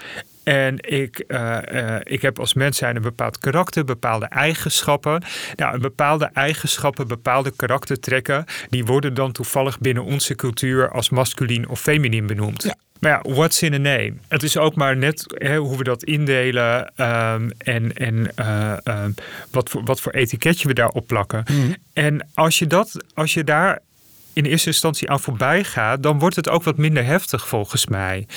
En 0.43 0.75
ik, 0.79 1.19
eh, 1.19 1.95
eh, 1.95 2.01
ik 2.03 2.21
heb 2.21 2.39
als 2.39 2.53
mens 2.53 2.77
zijn 2.77 2.95
een 2.95 3.01
bepaald 3.01 3.37
karakter, 3.37 3.83
bepaalde 3.83 4.25
eigenschappen. 4.25 5.23
Nou, 5.55 5.79
bepaalde 5.79 6.29
eigenschappen, 6.33 7.07
bepaalde 7.07 7.51
karaktertrekken, 7.55 8.45
die 8.69 8.85
worden 8.85 9.13
dan 9.13 9.31
toevallig 9.31 9.79
binnen 9.79 10.03
onze 10.03 10.35
cultuur 10.35 10.91
als 10.91 11.09
masculien 11.09 11.67
of 11.67 11.81
feminien 11.81 12.27
benoemd. 12.27 12.63
Ja. 12.63 12.75
Maar 12.99 13.11
ja, 13.11 13.33
what's 13.33 13.61
in 13.61 13.73
a 13.73 13.77
name? 13.77 14.13
Het 14.27 14.43
is 14.43 14.57
ook 14.57 14.75
maar 14.75 14.97
net 14.97 15.23
hè, 15.27 15.57
hoe 15.57 15.77
we 15.77 15.83
dat 15.83 16.03
indelen 16.03 16.91
ehm, 16.95 17.49
en, 17.57 17.93
en 17.93 18.31
eh, 18.35 18.77
ehm, 18.83 19.11
wat, 19.51 19.69
voor, 19.69 19.83
wat 19.83 20.01
voor 20.01 20.11
etiketje 20.11 20.67
we 20.67 20.73
daarop 20.73 21.07
plakken. 21.07 21.43
En 21.93 22.27
als 22.33 22.59
je, 22.59 22.67
dat, 22.67 23.03
als 23.13 23.33
je 23.33 23.43
daar 23.43 23.79
in 24.33 24.45
eerste 24.45 24.67
instantie 24.67 25.09
aan 25.09 25.19
voorbij 25.19 25.63
gaat, 25.63 26.03
dan 26.03 26.19
wordt 26.19 26.35
het 26.35 26.49
ook 26.49 26.63
wat 26.63 26.77
minder 26.77 27.05
heftig 27.05 27.47
volgens 27.47 27.87
mij. 27.87 28.27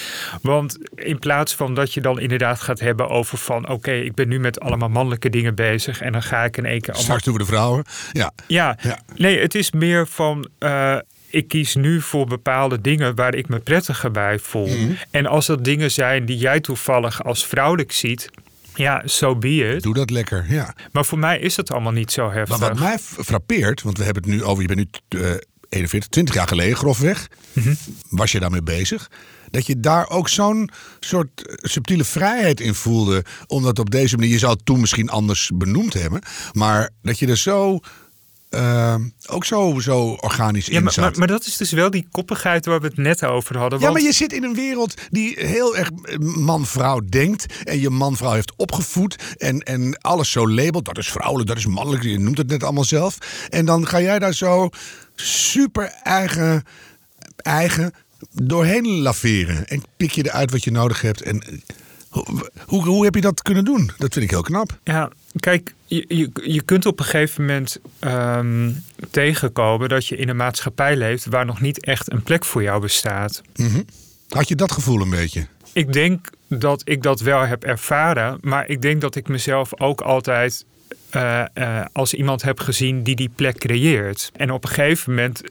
Want 0.43 0.79
in 0.95 1.19
plaats 1.19 1.55
van 1.55 1.75
dat 1.75 1.95
je 1.95 2.01
dan 2.01 2.21
inderdaad 2.21 2.61
gaat 2.61 2.81
hebben 2.81 3.09
over 3.09 3.39
van 3.39 3.69
oké, 3.69 3.91
ik 3.93 4.15
ben 4.15 4.29
nu 4.29 4.41
met 4.41 4.61
allemaal 4.61 4.89
mannelijke 4.89 5.31
dingen 5.31 5.55
bezig 5.55 6.01
en 6.01 6.13
dan 6.13 6.23
ga 6.23 6.45
ik 6.45 6.57
in 6.57 6.65
één 6.67 6.81
keer 6.81 6.95
allemaal 6.95 7.03
Straks 7.03 7.23
doen 7.23 7.33
we 7.33 7.39
de 7.41 7.47
vrouwen. 7.47 7.85
Ja, 8.13 8.33
ja, 8.47 8.77
Ja. 8.83 8.99
nee, 9.17 9.41
het 9.41 9.55
is 9.55 9.71
meer 9.71 10.07
van. 10.07 10.49
eh, 10.59 10.97
ik 11.31 11.49
kies 11.49 11.75
nu 11.75 12.01
voor 12.01 12.27
bepaalde 12.27 12.81
dingen 12.81 13.15
waar 13.15 13.35
ik 13.35 13.49
me 13.49 13.59
prettiger 13.59 14.11
bij 14.11 14.39
voel. 14.39 14.67
Mhm. 14.67 14.93
En 15.11 15.27
als 15.27 15.47
dat 15.47 15.65
dingen 15.65 15.91
zijn 15.91 16.25
die 16.25 16.37
jij 16.37 16.61
toevallig 16.61 17.25
als 17.25 17.47
vrouwelijk 17.47 17.93
ziet. 17.93 18.29
Ja, 18.75 19.03
so 19.05 19.37
be 19.37 19.75
it. 19.75 19.83
doe 19.83 19.95
dat 19.95 20.11
lekker. 20.11 20.47
Ja. 20.49 20.75
Maar 20.93 21.05
voor 21.05 21.19
mij 21.19 21.39
is 21.39 21.57
het 21.57 21.71
allemaal 21.73 21.93
niet 21.93 22.13
zo 22.13 22.31
heftig. 22.31 22.59
Maar 22.59 22.69
wat 22.69 22.79
mij 22.79 22.99
frappeert, 22.99 23.83
want 23.83 23.99
we 23.99 24.05
hebben 24.05 24.23
het 24.23 24.33
nu 24.33 24.43
over, 24.45 24.63
je 24.63 24.75
bent 24.75 24.79
nu 25.11 25.21
eh, 25.21 25.31
41, 25.69 26.09
20 26.09 26.35
jaar 26.35 26.49
geleden 26.49 26.77
grofweg, 26.77 27.29
Mhm. 27.53 27.75
was 28.09 28.33
je 28.33 28.41
daarmee 28.41 28.63
bezig. 28.63 29.11
Dat 29.51 29.67
je 29.67 29.81
daar 29.81 30.09
ook 30.09 30.29
zo'n 30.29 30.71
soort 31.01 31.47
eh, 31.47 31.55
subtiele 31.57 32.05
vrijheid 32.05 32.61
in 32.61 32.75
voelde. 32.75 33.25
Omdat 33.47 33.79
op 33.79 33.91
deze 33.91 34.17
manier, 34.17 34.33
je 34.33 34.39
zou 34.39 34.53
het 34.53 34.65
toen 34.65 34.81
misschien 34.81 35.09
anders 35.11 35.51
benoemd 35.55 35.93
hebben. 35.95 36.21
Maar 36.53 36.91
dat 37.03 37.19
je 37.19 37.27
er 37.27 37.37
zo, 37.39 37.79
eh, 38.51 38.95
ook 39.27 39.45
zo, 39.45 39.81
zo 39.81 40.09
organisch 40.09 40.67
ja, 40.67 40.77
in 40.77 40.85
maar, 40.85 40.93
maar, 40.97 41.19
maar 41.19 41.27
dat 41.27 41.47
is 41.47 41.57
dus 41.57 41.71
wel 41.73 41.91
die 41.91 42.07
koppigheid 42.11 42.67
waar 42.67 42.81
we 42.81 42.87
het 42.87 42.97
net 42.97 43.25
over 43.25 43.59
hadden. 43.59 43.79
Ja, 43.79 43.85
want- 43.85 43.97
maar 43.97 44.07
je 44.07 44.13
zit 44.17 44.33
in 44.33 44.45
een 44.45 44.55
wereld 44.55 44.95
die 45.11 45.35
heel 45.39 45.77
erg 45.77 45.91
eh, 46.03 46.19
man-vrouw 46.19 47.01
denkt. 47.09 47.47
En 47.65 47.81
je 47.81 47.91
man-vrouw 47.91 48.33
heeft 48.33 48.53
opgevoed. 48.57 49.17
En, 49.39 49.61
en 49.61 49.99
alles 50.01 50.31
zo 50.31 50.49
labelt. 50.49 50.85
Dat 50.85 50.99
is 50.99 51.11
vrouwelijk, 51.11 51.49
dat 51.49 51.57
is 51.59 51.67
mannelijk. 51.67 52.03
Je 52.03 52.19
noemt 52.19 52.39
het 52.39 52.49
net 52.49 52.63
allemaal 52.63 52.85
zelf. 52.85 53.19
En 53.49 53.65
dan 53.65 53.87
ga 53.87 54.01
jij 54.01 54.19
daar 54.19 54.35
zo 54.35 54.69
super 55.15 55.85
eigen, 56.03 56.65
eigen 57.37 57.93
doorheen 58.33 58.87
laveren. 58.87 59.67
En 59.69 59.83
pik 59.97 60.11
je 60.11 60.25
eruit 60.27 60.51
wat 60.51 60.65
je 60.65 60.71
nodig 60.71 61.01
hebt. 61.01 61.23
En 61.23 61.41
eh, 61.43 61.53
hoe, 62.09 62.25
hoe, 62.67 62.85
hoe 62.87 63.05
heb 63.05 63.15
je 63.15 63.21
dat 63.21 63.43
kunnen 63.43 63.65
doen? 63.65 63.91
Dat 63.99 64.13
vind 64.13 64.25
ik 64.25 64.31
heel 64.31 64.43
knap. 64.43 64.79
Ja, 64.85 65.11
kijk, 65.41 65.75
je, 65.91 66.05
je, 66.09 66.31
je 66.43 66.63
kunt 66.63 66.87
op 66.87 66.99
een 66.99 67.05
gegeven 67.05 67.45
moment 67.45 67.81
ehm, 67.99 68.73
tegenkomen 69.11 69.89
dat 69.89 70.07
je 70.07 70.17
in 70.17 70.29
een 70.29 70.37
maatschappij 70.37 70.97
leeft 70.97 71.27
waar 71.27 71.47
nog 71.47 71.61
niet 71.61 71.85
echt 71.85 72.13
een 72.13 72.23
plek 72.23 72.45
voor 72.45 72.63
jou 72.63 72.81
bestaat. 72.81 73.43
Had 74.29 74.49
je 74.49 74.55
dat 74.55 74.73
gevoel 74.73 75.01
een 75.01 75.11
beetje? 75.11 75.47
Ik 75.73 75.93
denk 75.93 76.31
dat 76.49 76.83
ik 76.85 77.03
dat 77.03 77.21
wel 77.21 77.47
heb 77.47 77.65
ervaren, 77.65 78.39
maar 78.41 78.69
ik 78.69 78.83
denk 78.83 79.01
dat 79.01 79.17
ik 79.17 79.29
mezelf 79.29 79.81
ook 79.81 80.01
altijd 80.01 80.65
eh, 81.11 81.41
eh, 81.55 81.87
als 81.93 82.15
iemand 82.15 82.43
heb 82.43 82.61
gezien 82.61 83.03
die 83.03 83.17
die 83.17 83.31
plek 83.35 83.59
creëert. 83.59 84.31
En 84.37 84.51
op 84.53 84.65
een 84.65 84.71
gegeven 84.71 85.15
moment 85.15 85.43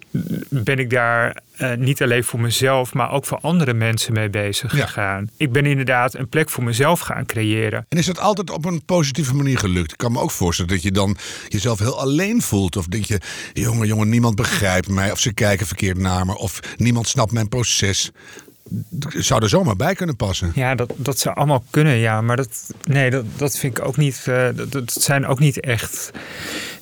ben 0.50 0.80
ik 0.80 0.90
daar 0.90 1.42
eh, 1.58 1.74
niet 1.74 2.02
alleen 2.02 2.24
voor 2.24 2.40
mezelf, 2.40 2.94
maar 2.94 3.12
ook 3.12 3.26
voor 3.26 3.40
andere 3.42 3.74
mensen 3.74 4.14
mee 4.14 4.30
bezig 4.30 4.76
Ja. 4.78 4.86
gegaan. 4.86 5.30
Ik 5.38 5.52
ben 5.52 5.66
inderdaad 5.66 6.14
een 6.16 6.30
plek 6.30 6.50
voor 6.50 6.64
mezelf 6.64 7.00
gaan 7.00 7.26
creëren. 7.26 7.86
En 7.90 7.98
is 7.98 8.06
dat 8.06 8.20
altijd 8.20 8.50
op 8.50 8.66
een 8.66 8.86
positieve 8.86 9.36
manier 9.36 9.58
gelukt? 9.58 9.92
Ik 9.92 9.98
kan 9.98 10.12
me 10.12 10.20
ook 10.20 10.32
voorstellen 10.32 10.72
dat 10.72 10.82
je 10.84 10.92
dan 10.92 11.18
jezelf 11.48 11.80
heel 11.80 12.00
alleen 12.00 12.42
voelt. 12.42 12.76
Of 12.78 12.86
denk 12.88 13.06
je, 13.06 13.22
jongen, 13.54 13.88
jongen, 13.88 14.10
niemand 14.10 14.36
begrijpt 14.36 14.88
mij. 14.88 15.12
Of 15.12 15.20
ze 15.20 15.34
kijken 15.34 15.68
verkeerd 15.68 15.98
naar 15.98 16.26
me. 16.26 16.38
Of 16.38 16.60
niemand 16.78 17.08
snapt 17.08 17.32
mijn 17.32 17.50
proces. 17.50 18.12
Zou 19.10 19.44
er 19.44 19.50
zomaar 19.50 19.76
bij 19.76 19.96
kunnen 19.96 20.16
passen. 20.16 20.52
Ja, 20.56 20.76
dat, 20.76 20.94
dat 20.96 21.20
zou 21.20 21.36
allemaal 21.36 21.64
kunnen, 21.70 21.96
ja. 21.98 22.22
Maar 22.22 22.36
dat, 22.38 22.70
nee, 22.84 23.10
dat, 23.10 23.26
dat 23.38 23.58
vind 23.58 23.78
ik 23.78 23.86
ook 23.86 23.98
niet. 23.98 24.24
eh, 24.28 24.48
dat, 24.56 24.72
dat 24.72 24.92
zijn 24.92 25.26
ook 25.26 25.40
niet 25.40 25.60
echt 25.60 26.12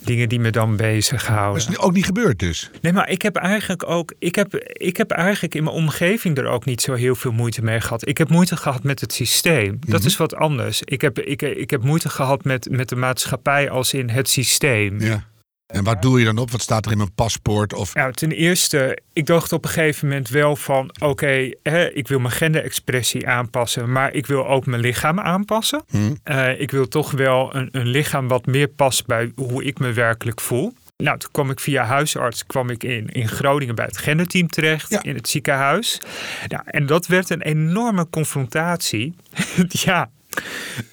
dingen 0.01 0.29
die 0.29 0.39
me 0.39 0.51
dan 0.51 0.67
Dat 0.69 0.77
bezighouden. 0.77 1.67
is 1.69 1.77
ook 1.77 1.93
niet 1.93 2.05
gebeurd 2.05 2.39
dus. 2.39 2.69
Nee, 2.81 2.93
maar 2.93 3.09
ik 3.09 3.21
heb 3.21 3.35
eigenlijk 3.35 3.89
ook. 3.89 4.13
Ik 4.19 4.35
heb, 4.35 4.55
ik 4.67 4.97
heb 4.97 5.11
eigenlijk 5.11 5.55
in 5.55 5.63
mijn 5.63 5.75
omgeving 5.75 6.37
er 6.37 6.45
ook 6.47 6.65
niet 6.65 6.81
zo 6.81 6.93
heel 6.93 7.15
veel 7.15 7.31
moeite 7.31 7.61
mee 7.63 7.81
gehad. 7.81 8.07
Ik 8.07 8.17
heb 8.17 8.29
moeite 8.29 8.57
gehad 8.57 8.83
met 8.83 9.01
het 9.01 9.13
systeem. 9.13 9.79
Dat 9.87 10.03
is 10.05 10.17
wat 10.17 10.35
anders. 10.35 10.81
Ik 10.83 11.01
heb, 11.01 11.19
ik, 11.19 11.41
ik 11.41 11.69
heb 11.69 11.83
moeite 11.83 12.09
gehad 12.09 12.43
met, 12.43 12.67
met 12.71 12.89
de 12.89 12.95
maatschappij 12.95 13.69
als 13.69 13.93
in 13.93 14.09
het 14.09 14.29
systeem. 14.29 14.99
Ja. 15.01 15.23
En 15.67 15.83
waar 15.83 15.99
doe 15.99 16.19
je 16.19 16.25
dan 16.25 16.37
op? 16.37 16.51
Wat 16.51 16.61
staat 16.61 16.85
er 16.85 16.91
in 16.91 16.97
mijn 16.97 17.13
paspoort? 17.13 17.73
Of... 17.73 17.93
Nou, 17.95 18.13
ten 18.13 18.31
eerste, 18.31 18.97
ik 19.13 19.25
dacht 19.25 19.51
op 19.53 19.63
een 19.63 19.69
gegeven 19.69 20.07
moment 20.07 20.29
wel 20.29 20.55
van... 20.55 20.91
oké, 20.99 21.51
ik 21.93 22.07
wil 22.07 22.19
mijn 22.19 22.33
genderexpressie 22.33 23.27
aanpassen... 23.27 23.91
maar 23.91 24.13
ik 24.13 24.25
wil 24.25 24.47
ook 24.47 24.65
mijn 24.65 24.81
lichaam 24.81 25.19
aanpassen. 25.19 25.83
Hmm. 25.89 26.17
Eh, 26.23 26.59
ik 26.59 26.71
wil 26.71 26.87
toch 26.87 27.11
wel 27.11 27.55
een, 27.55 27.69
een 27.71 27.87
lichaam 27.87 28.27
wat 28.27 28.45
meer 28.45 28.67
past 28.67 29.05
bij 29.05 29.31
hoe 29.35 29.63
ik 29.63 29.79
me 29.79 29.93
werkelijk 29.93 30.41
voel. 30.41 30.73
Nou, 31.03 31.17
toen 31.17 31.31
kwam 31.31 31.49
ik 31.49 31.59
via 31.59 31.83
huisarts 31.83 32.45
kwam 32.45 32.69
ik 32.69 32.83
in, 32.83 33.07
in 33.07 33.27
Groningen 33.27 33.75
bij 33.75 33.85
het 33.85 33.97
genderteam 33.97 34.47
terecht, 34.47 34.89
Ja. 34.89 35.03
in 35.03 35.15
het 35.15 35.29
ziekenhuis. 35.29 36.01
Nou, 36.47 36.63
en 36.65 36.85
dat 36.85 37.07
werd 37.07 37.29
een 37.29 37.41
enorme 37.41 38.09
confrontatie. 38.09 39.15
ja, 39.67 40.09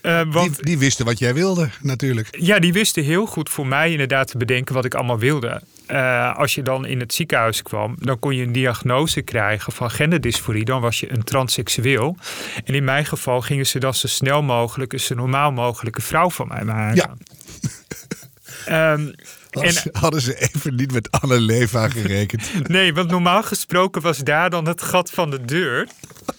Eh, 0.01 0.23
want 0.29 0.55
Die, 0.57 0.65
die 0.65 0.79
wisten 0.79 1.05
wat 1.05 1.19
jij 1.19 1.35
wilde, 1.35 1.69
natuurlijk. 1.81 2.29
ja, 2.31 2.59
die 2.59 2.73
wisten 2.73 3.05
heel 3.05 3.27
goed 3.27 3.49
voor 3.49 3.67
mij 3.67 3.91
inderdaad 3.91 4.29
te 4.29 4.39
bedenken 4.39 4.75
wat 4.75 4.85
ik 4.85 4.95
allemaal 4.95 5.19
wilde. 5.19 5.63
Eh, 5.87 6.37
als 6.37 6.55
je 6.55 6.63
dan 6.63 6.87
in 6.87 7.01
het 7.01 7.15
ziekenhuis 7.15 7.63
kwam, 7.63 7.97
dan 7.99 8.19
kon 8.19 8.37
je 8.37 8.43
een 8.43 8.53
diagnose 8.53 9.23
krijgen 9.23 9.73
van 9.73 9.91
genderdysforie. 9.91 10.65
Dan 10.65 10.81
was 10.81 11.01
je 11.01 11.13
een 11.13 11.25
transseksueel. 11.25 12.17
En 12.65 12.75
in 12.75 12.85
mijn 12.85 13.07
geval 13.07 13.41
gingen 13.41 13.67
ze 13.67 13.79
dan 13.79 13.95
zo 13.95 14.07
snel 14.07 14.43
mogelijk 14.43 14.93
een 14.93 15.01
zo 15.01 15.15
normaal 15.15 15.53
mogelijke 15.53 16.03
vrouw 16.03 16.31
van 16.31 16.49
mij 16.49 16.65
maken. 16.65 16.97
Ja. 16.97 17.15
Ehm, 18.67 19.11
Hadden, 19.55 19.75
en, 19.75 19.81
ze, 19.81 19.89
hadden 19.93 20.21
ze 20.21 20.39
even 20.55 20.75
niet 20.75 20.93
met 20.93 21.11
Anne 21.11 21.41
Leva 21.41 21.89
gerekend. 21.89 22.51
nee, 22.69 22.95
want 22.95 23.11
normaal 23.11 23.43
gesproken 23.43 24.03
was 24.03 24.19
daar 24.19 24.51
dan 24.51 24.67
het 24.67 24.83
gat 24.83 25.11
van 25.11 25.31
de 25.31 25.45
deur. 25.45 25.89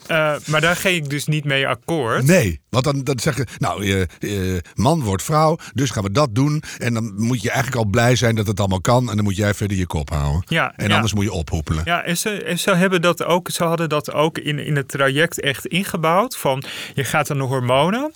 Eh, 0.07 0.35
maar 0.45 0.61
daar 0.61 0.75
ging 0.75 0.95
ik 0.95 1.09
dus 1.09 1.25
niet 1.25 1.43
mee 1.43 1.67
akkoord. 1.67 2.23
Nee, 2.23 2.61
want 2.69 2.83
dan, 2.83 3.03
dan 3.03 3.19
zeggen 3.19 3.45
nou, 3.57 3.85
je 3.85 4.07
eh, 4.19 4.71
man 4.73 5.01
wordt 5.01 5.23
vrouw, 5.23 5.57
dus 5.73 5.89
gaan 5.89 6.03
we 6.03 6.11
dat 6.11 6.35
doen. 6.35 6.63
En 6.77 6.93
dan 6.93 7.13
moet 7.15 7.41
je 7.41 7.49
eigenlijk 7.49 7.83
al 7.85 7.89
blij 7.91 8.15
zijn 8.15 8.35
dat 8.35 8.47
het 8.47 8.59
allemaal 8.59 8.81
kan. 8.81 9.09
En 9.09 9.15
dan 9.15 9.25
moet 9.25 9.35
jij 9.35 9.53
verder 9.53 9.77
je 9.77 9.85
kop 9.85 10.09
houden. 10.09 10.43
Ja, 10.47 10.73
en 10.75 10.87
ja. 10.87 10.95
anders 10.95 11.13
moet 11.13 11.23
je 11.23 11.31
ophoepelen. 11.31 11.81
Ja, 11.85 12.03
en 12.03 12.17
ze, 12.17 12.43
en 12.43 12.59
ze, 12.59 12.75
hebben 12.75 13.01
dat 13.01 13.23
ook, 13.23 13.49
ze 13.49 13.63
hadden 13.63 13.89
dat 13.89 14.13
ook 14.13 14.37
in, 14.37 14.59
in 14.59 14.75
het 14.75 14.87
traject 14.87 15.39
echt 15.39 15.65
ingebouwd. 15.65 16.37
Van 16.37 16.63
je 16.93 17.03
gaat 17.03 17.31
aan 17.31 17.37
de 17.37 17.43
hormonen. 17.43 18.13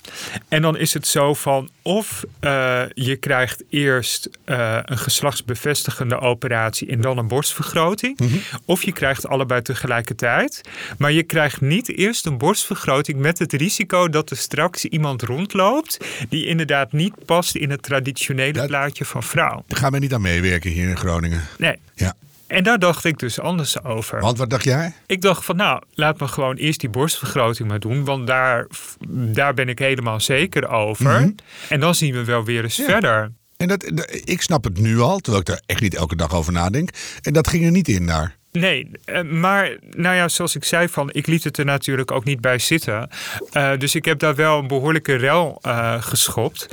En 0.48 0.62
dan 0.62 0.76
is 0.76 0.94
het 0.94 1.06
zo 1.06 1.34
van 1.34 1.70
of 1.82 2.24
eh, 2.40 2.82
je 2.94 3.16
krijgt 3.16 3.62
eerst 3.68 4.28
eh, 4.44 4.78
een 4.84 4.98
geslachtsbevestigende 4.98 6.20
operatie 6.20 6.88
en 6.88 7.00
dan 7.00 7.18
een 7.18 7.28
borstvergroting. 7.28 8.18
Of 8.64 8.82
je 8.82 8.92
krijgt 8.92 9.28
allebei 9.28 9.62
tegelijkertijd. 9.62 10.60
Maar 10.98 11.12
je 11.12 11.22
krijgt 11.22 11.60
niet 11.70 11.96
eerst 11.98 12.26
een 12.26 12.38
borstvergroting 12.38 13.18
met 13.18 13.38
het 13.38 13.52
risico 13.52 14.08
dat 14.08 14.30
er 14.30 14.36
straks 14.36 14.84
iemand 14.84 15.22
rondloopt. 15.22 15.96
die 16.28 16.46
inderdaad 16.46 16.92
niet 16.92 17.24
past 17.24 17.54
in 17.56 17.70
het 17.70 17.82
traditionele 17.82 18.52
Dat- 18.52 18.66
plaatje 18.66 19.04
van 19.04 19.22
vrouw. 19.22 19.64
Daar 19.66 19.78
gaan 19.78 19.92
we 19.92 19.98
niet 19.98 20.14
aan 20.14 20.20
meewerken 20.20 20.70
hier 20.70 20.88
in 20.88 20.96
Groningen. 20.96 21.42
Nee. 21.58 21.76
Ja. 21.94 22.14
En 22.46 22.64
daar 22.64 22.78
dacht 22.78 23.04
ik 23.04 23.18
dus 23.18 23.40
anders 23.40 23.82
over. 23.84 24.20
Want 24.20 24.38
wat 24.38 24.50
dacht 24.50 24.64
jij? 24.64 24.92
Ik 25.06 25.20
dacht 25.22 25.44
van 25.44 25.56
nou, 25.56 25.82
laat 25.94 26.20
me 26.20 26.28
gewoon 26.28 26.56
eerst 26.56 26.80
die 26.80 26.88
borstvergroting 26.90 27.68
maar 27.68 27.80
doen. 27.80 28.04
Want 28.04 28.26
daar, 28.26 28.66
daar 29.08 29.54
ben 29.54 29.68
ik 29.68 29.78
helemaal 29.78 30.20
zeker 30.20 30.68
over. 30.68 31.32
En 31.68 31.80
dan 31.80 31.94
zien 31.94 32.12
we 32.14 32.24
wel 32.24 32.44
weer 32.44 32.62
eens 32.62 32.76
Ja. 32.76 32.84
verder. 32.84 33.32
En 33.56 33.68
dat, 33.68 33.90
dat- 33.94 34.20
ik 34.24 34.42
snap 34.42 34.64
het 34.64 34.78
nu 34.80 34.98
al, 35.00 35.18
terwijl 35.18 35.40
ik 35.42 35.48
daar 35.48 35.62
echt 35.66 35.80
niet 35.80 35.94
elke 35.94 36.16
dag 36.16 36.34
over 36.34 36.52
nadenk. 36.52 36.90
En 37.22 37.32
dat 37.32 37.48
ging 37.48 37.64
er 37.64 37.70
niet 37.70 37.88
in 37.88 38.06
daar. 38.06 38.36
Nee, 38.52 38.90
eh, 39.04 39.22
maar 39.22 39.76
nou 39.90 40.16
ja, 40.16 40.28
zoals 40.28 40.54
ik 40.54 40.64
zei, 40.64 40.88
van, 40.88 41.10
ik 41.12 41.26
liet 41.26 41.44
het 41.44 41.58
er 41.58 41.64
natuurlijk 41.64 42.10
ook 42.10 42.24
niet 42.24 42.40
bij 42.40 42.58
zitten. 42.58 43.10
Eh, 43.52 43.70
dus 43.78 43.94
ik 43.94 44.04
heb 44.04 44.18
daar 44.18 44.34
wel 44.34 44.58
een 44.58 44.66
behoorlijke 44.66 45.14
rel 45.14 45.58
eh, 45.62 46.02
geschopt. 46.02 46.68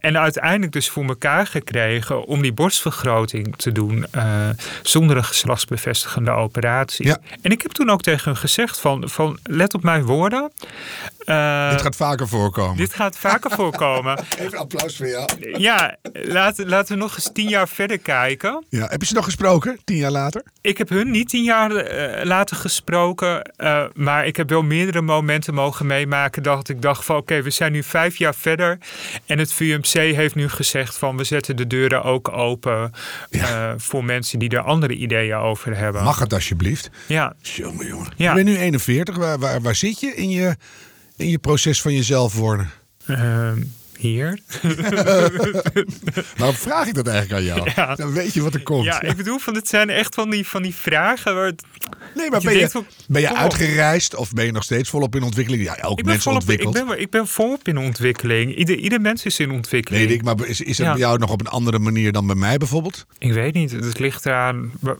En 0.00 0.18
uiteindelijk 0.18 0.72
dus 0.72 0.88
voor 0.88 1.04
elkaar 1.04 1.46
gekregen 1.46 2.24
om 2.24 2.42
die 2.42 2.52
borstvergroting 2.52 3.56
te 3.56 3.72
doen 3.72 4.06
zonder 4.82 5.16
een 5.16 5.24
geslachtsbevestigende 5.24 6.30
operatie. 6.30 7.06
Ja. 7.06 7.18
En 7.42 7.50
ik 7.50 7.62
heb 7.62 7.72
toen 7.72 7.90
ook 7.90 8.02
tegen 8.02 8.24
hun 8.24 8.36
gezegd 8.36 8.80
van, 8.80 9.08
van 9.08 9.38
let 9.42 9.74
op 9.74 9.82
mijn 9.82 10.04
woorden. 10.04 10.52
Dit 11.70 11.82
gaat 11.82 11.96
vaker 11.96 12.28
voorkomen. 12.28 12.76
dit 12.76 12.94
gaat 12.94 13.16
vaker 13.16 13.50
voorkomen. 13.50 14.18
Even 14.38 14.58
applaus 14.58 14.96
voor 14.96 15.08
jou. 15.08 15.28
Ja, 15.58 15.96
laten, 16.12 16.68
laten 16.68 16.94
we 16.94 17.02
nog 17.02 17.14
eens 17.14 17.30
tien 17.32 17.48
jaar 17.48 17.68
verder 17.68 17.98
kijken. 17.98 18.64
Ja, 18.68 18.86
heb 18.86 19.00
je 19.00 19.06
ze 19.06 19.14
nog 19.14 19.24
gesproken, 19.24 19.78
tien 19.84 19.96
jaar 19.96 20.10
later? 20.10 20.42
Ik 20.64 20.78
heb 20.78 20.88
hun 20.88 21.10
niet 21.10 21.28
tien 21.28 21.42
jaar 21.42 21.76
eh, 21.76 22.24
later 22.24 22.56
gesproken, 22.56 23.42
eh, 23.42 23.84
maar 23.94 24.26
ik 24.26 24.36
heb 24.36 24.48
wel 24.48 24.62
meerdere 24.62 25.00
momenten 25.00 25.54
mogen 25.54 25.86
meemaken 25.86 26.42
dat 26.42 26.68
ik 26.68 26.82
dacht 26.82 27.04
van 27.04 27.16
oké, 27.16 27.42
we 27.42 27.50
zijn 27.50 27.72
nu 27.72 27.82
vijf 27.82 28.16
jaar 28.16 28.34
verder 28.34 28.78
en 29.26 29.38
het 29.38 29.52
VUMC 29.52 29.86
heeft 29.92 30.34
nu 30.34 30.48
gezegd 30.48 30.98
van 30.98 31.16
we 31.16 31.24
zetten 31.24 31.56
de 31.56 31.66
deuren 31.66 32.02
ook 32.02 32.32
open 32.32 32.92
eh, 33.30 33.72
voor 33.76 34.04
mensen 34.04 34.38
die 34.38 34.48
er 34.48 34.60
andere 34.60 34.94
ideeën 34.94 35.36
over 35.36 35.76
hebben. 35.76 36.02
Mag 36.02 36.18
het 36.18 36.32
alsjeblieft? 36.32 36.90
Ja, 37.06 37.34
Jongen, 37.40 37.86
jongen. 37.86 38.12
Ja. 38.16 38.28
Je 38.28 38.44
bent 38.44 38.56
nu 38.56 38.62
41. 38.62 39.16
Waar, 39.16 39.38
waar, 39.38 39.60
waar 39.60 39.76
zit 39.76 40.00
je 40.00 40.14
in, 40.14 40.30
je 40.30 40.56
in 41.16 41.28
je 41.28 41.38
proces 41.38 41.82
van 41.82 41.94
jezelf 41.94 42.34
worden? 42.34 42.70
Hier. 43.98 44.38
Waarom 46.36 46.56
vraag 46.56 46.86
ik 46.86 46.94
dat 46.94 47.06
eigenlijk 47.06 47.40
aan 47.40 47.44
jou? 47.56 47.70
Ja. 47.76 47.94
Dan 47.94 48.12
weet 48.12 48.34
je 48.34 48.42
wat 48.42 48.54
er 48.54 48.62
komt. 48.62 48.84
Ja, 48.84 49.02
ik 49.02 49.16
bedoel 49.16 49.38
van 49.38 49.54
het 49.54 49.68
zijn 49.68 49.90
echt 49.90 50.14
van 50.14 50.30
die, 50.30 50.46
van 50.46 50.62
die 50.62 50.74
vragen 50.74 51.34
waar 51.34 51.46
het- 51.46 51.62
nee, 52.14 52.30
maar 52.30 52.40
je 52.40 52.46
ben 52.46 52.56
je, 52.58 52.68
van, 52.68 52.86
ben 53.08 53.20
je 53.20 53.34
uitgereisd 53.34 54.14
of 54.14 54.32
ben 54.32 54.44
je 54.44 54.52
nog 54.52 54.62
steeds 54.62 54.90
volop 54.90 55.16
in 55.16 55.22
ontwikkeling? 55.22 55.62
Ja, 55.64 55.76
elk 55.76 55.98
ik 55.98 56.04
ben, 56.04 56.12
mens 56.12 56.22
volop, 56.24 56.42
ik, 56.42 56.48
ontwikkelt. 56.48 56.86
ben, 56.88 57.00
ik 57.00 57.10
ben 57.10 57.26
volop 57.26 57.68
in 57.68 57.76
ontwikkeling. 57.78 58.56
Ieder, 58.56 58.76
ieder 58.76 59.00
mens 59.00 59.24
is 59.24 59.38
in 59.40 59.50
ontwikkeling. 59.50 60.06
Weet 60.06 60.14
ik, 60.14 60.22
maar 60.24 60.46
is, 60.46 60.60
is 60.60 60.78
het 60.78 60.86
Ja. 60.86 60.92
bij 60.92 61.00
jou 61.00 61.18
nog 61.18 61.30
op 61.30 61.40
een 61.40 61.46
andere 61.46 61.78
manier 61.78 62.12
dan 62.12 62.26
bij 62.26 62.36
mij 62.36 62.56
bijvoorbeeld? 62.58 63.06
Ik 63.18 63.32
weet 63.32 63.54
niet. 63.54 63.70
Het 63.70 63.98
ligt 63.98 64.26
eraan 64.26 64.72
waar 64.80 64.96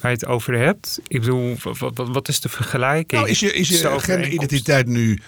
waar 0.00 0.10
je 0.10 0.16
het 0.16 0.26
over 0.26 0.58
hebt. 0.58 1.00
Ik 1.08 1.20
bedoel, 1.20 1.56
wat, 1.62 1.78
wat, 1.96 2.08
wat 2.08 2.28
is 2.28 2.40
de 2.40 2.48
vergelijking? 2.48 3.20
Nou, 3.20 3.28
is 3.28 3.40
je, 3.40 3.52
is 3.52 3.68
je 3.68 3.74
overeenkomst? 3.74 4.04
genderidentiteit 4.06 4.86
nu 4.86 5.18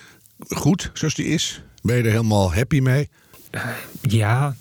goed 0.49 0.90
zoals 0.92 1.14
die 1.14 1.27
is? 1.27 1.62
Ben 1.83 1.97
je 1.97 2.03
er 2.03 2.11
helemaal 2.11 2.55
happy 2.55 2.81
mee? 2.81 3.09
Ja, 3.51 4.55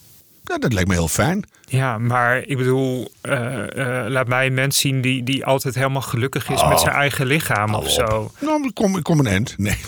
Nou, 0.43 0.59
dat 0.59 0.73
lijkt 0.73 0.89
me 0.89 0.95
heel 0.95 1.07
fijn. 1.07 1.43
Ja, 1.69 1.97
maar 1.97 2.43
ik 2.45 2.57
bedoel, 2.57 3.11
eh, 3.21 4.03
eh, 4.03 4.09
laat 4.11 4.27
mij 4.27 4.45
een 4.45 4.53
mens 4.53 4.79
zien 4.79 5.01
die, 5.01 5.23
die 5.23 5.45
altijd 5.45 5.75
helemaal 5.75 6.01
gelukkig 6.01 6.49
is 6.49 6.61
Oh. 6.61 6.69
met 6.69 6.79
zijn 6.79 6.93
eigen 6.95 7.25
lichaam 7.25 7.73
of 7.75 7.89
zo. 7.89 8.31
Nou, 8.39 8.63
ik 8.67 8.73
kom, 8.73 8.97
ik 8.97 9.03
kom 9.03 9.19
een 9.19 9.27
end. 9.27 9.53
Nee, 9.57 9.75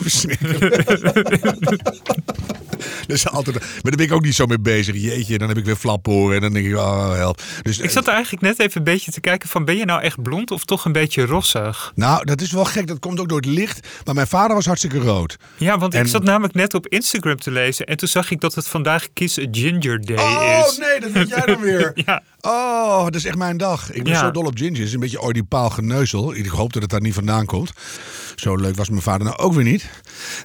is 3.06 3.28
altijd, 3.28 3.58
maar 3.58 3.70
daar 3.82 3.96
ben 3.96 4.06
ik 4.06 4.12
ook 4.12 4.24
niet 4.24 4.34
zo 4.34 4.46
mee 4.46 4.58
bezig. 4.60 4.94
Jeetje, 4.94 5.38
dan 5.38 5.48
heb 5.48 5.56
ik 5.56 5.64
weer 5.64 5.76
flapporen 5.76 6.34
en 6.36 6.40
dan 6.42 6.52
denk 6.52 6.66
ik, 6.66 6.76
oh 6.76 7.12
help. 7.14 7.42
Dus, 7.62 7.78
Ik 7.78 7.90
zat 7.90 8.06
eigenlijk 8.08 8.42
net 8.42 8.58
even 8.58 8.78
een 8.78 8.84
beetje 8.84 9.12
te 9.12 9.20
kijken 9.20 9.48
van, 9.48 9.64
ben 9.64 9.76
je 9.76 9.84
nou 9.84 10.02
echt 10.02 10.22
blond 10.22 10.50
of 10.50 10.64
toch 10.64 10.84
een 10.84 10.92
beetje 10.92 11.26
rossig? 11.26 11.92
Nou, 11.94 12.24
dat 12.24 12.40
is 12.40 12.52
wel 12.52 12.64
gek. 12.64 12.86
Dat 12.86 12.98
komt 12.98 13.20
ook 13.20 13.28
door 13.28 13.36
het 13.38 13.46
licht. 13.46 13.88
Maar 14.04 14.14
mijn 14.14 14.26
vader 14.26 14.54
was 14.56 14.66
hartstikke 14.66 14.98
rood. 14.98 15.36
Ja, 15.56 15.78
want 15.78 15.94
En- 15.94 16.00
ik 16.00 16.06
zat 16.06 16.22
namelijk 16.22 16.54
net 16.54 16.74
op 16.74 16.88
Instagram 16.88 17.36
te 17.38 17.50
lezen 17.50 17.86
en 17.86 17.96
toen 17.96 18.08
zag 18.08 18.30
ik 18.30 18.40
dat 18.40 18.54
het 18.54 18.66
vandaag 18.68 19.06
Kiss 19.12 19.38
a 19.38 19.44
Ginger 19.50 20.04
Day 20.04 20.16
Oh, 20.16 20.64
is. 20.68 20.78
nee, 20.78 21.00
dat 21.00 21.10
weet 21.10 21.28
jij 21.28 21.40
dan 21.46 21.60
weer. 21.69 21.69
Ja. 22.06 22.22
Oh, 22.40 23.04
dat 23.04 23.14
is 23.14 23.24
echt 23.24 23.36
mijn 23.36 23.56
dag. 23.56 23.92
Ik 23.92 24.02
ben 24.02 24.12
Ja. 24.12 24.18
zo 24.18 24.30
dol 24.30 24.44
op 24.46 24.56
ginger. 24.56 24.78
Het 24.78 24.86
is 24.86 24.92
een 24.92 25.00
beetje 25.00 25.20
ordipaal 25.20 25.70
geneuzel. 25.70 26.34
Ik 26.34 26.46
hoop 26.46 26.72
dat 26.72 26.82
het 26.82 26.90
daar 26.90 27.00
niet 27.00 27.14
vandaan 27.14 27.46
komt. 27.46 27.72
Zo 28.36 28.56
leuk 28.56 28.76
was 28.76 28.88
mijn 28.88 29.02
vader 29.02 29.26
nou 29.26 29.38
ook 29.38 29.52
weer 29.54 29.64
niet. 29.64 29.90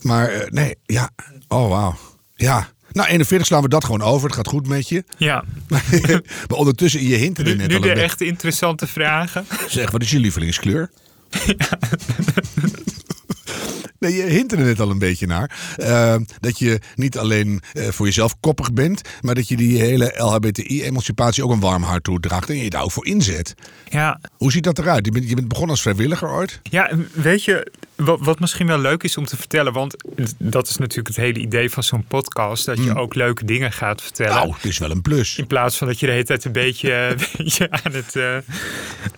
Maar 0.01 0.29
eh, 0.29 0.49
nee, 0.51 0.75
ja. 0.85 1.09
Oh, 1.47 1.69
wauw. 1.69 1.95
Ja. 2.35 2.67
Nou, 2.91 3.07
41 3.07 3.47
slaan 3.47 3.61
we 3.61 3.69
dat 3.69 3.83
gewoon 3.85 4.01
over. 4.01 4.27
Het 4.27 4.35
gaat 4.35 4.47
goed 4.47 4.67
met 4.67 4.89
je. 4.89 5.03
Ja, 5.17 5.43
maar 6.47 6.57
ondertussen 6.57 6.99
in 6.99 7.07
je 7.07 7.15
hinten 7.15 7.43
nu, 7.43 7.49
er 7.51 7.57
net 7.57 7.67
nu 7.67 7.75
al 7.75 7.81
de 7.81 7.91
echt 7.91 8.21
interessante 8.21 8.87
vragen. 8.87 9.45
Zeg, 9.67 9.91
wat 9.91 10.01
is 10.01 10.11
je 10.11 10.19
lievelingskleur? 10.19 10.89
Nee, 14.05 14.15
je 14.15 14.23
hint 14.23 14.51
er 14.51 14.57
net 14.59 14.79
al 14.79 14.89
een 14.89 14.99
beetje 14.99 15.27
naar. 15.27 15.75
Eh, 15.77 16.15
dat 16.39 16.59
je 16.59 16.79
niet 16.95 17.17
alleen 17.17 17.61
eh, 17.73 17.87
voor 17.87 18.05
jezelf 18.05 18.35
koppig 18.39 18.73
bent, 18.73 19.01
maar 19.21 19.35
dat 19.35 19.47
je 19.47 19.57
die 19.57 19.79
hele 19.81 20.13
LHBTI-emancipatie 20.17 21.43
ook 21.43 21.51
een 21.51 21.59
warm 21.59 21.83
hart 21.83 22.03
toedraagt 22.03 22.49
en 22.49 22.57
je 22.57 22.69
daar 22.69 22.83
ook 22.83 22.91
voor 22.91 23.05
inzet. 23.05 23.53
Ja, 23.89 24.19
Hoe 24.37 24.51
ziet 24.51 24.63
dat 24.63 24.79
eruit? 24.79 25.05
Je 25.05 25.11
bent, 25.11 25.29
je 25.29 25.35
bent 25.35 25.47
begonnen 25.47 25.71
als 25.71 25.81
vrijwilliger 25.81 26.29
ooit? 26.29 26.59
Ja, 26.63 26.91
weet 27.13 27.43
je, 27.43 27.71
wat, 27.95 28.19
wat 28.21 28.39
misschien 28.39 28.67
wel 28.67 28.79
leuk 28.79 29.03
is 29.03 29.17
om 29.17 29.25
te 29.25 29.37
vertellen, 29.37 29.73
want 29.73 29.95
dat 30.37 30.67
is 30.67 30.77
natuurlijk 30.77 31.07
het 31.07 31.25
hele 31.25 31.39
idee 31.39 31.69
van 31.69 31.83
zo'n 31.83 32.05
podcast, 32.07 32.65
dat 32.65 32.83
je 32.83 32.95
ook 32.95 33.15
leuke 33.15 33.45
dingen 33.45 33.71
gaat 33.71 34.01
vertellen. 34.01 34.33
Nou, 34.33 34.53
het 34.53 34.65
is 34.65 34.77
wel 34.77 34.91
een 34.91 35.01
plus. 35.01 35.37
In 35.37 35.47
plaats 35.47 35.77
van 35.77 35.87
dat 35.87 35.99
je 35.99 36.05
de 36.05 36.11
hele 36.11 36.23
tijd 36.23 36.45
een 36.45 36.51
beetje, 36.51 36.93
een 37.09 37.27
beetje 37.37 37.71
aan 37.71 37.91
het. 37.91 38.15
eh, 38.15 38.37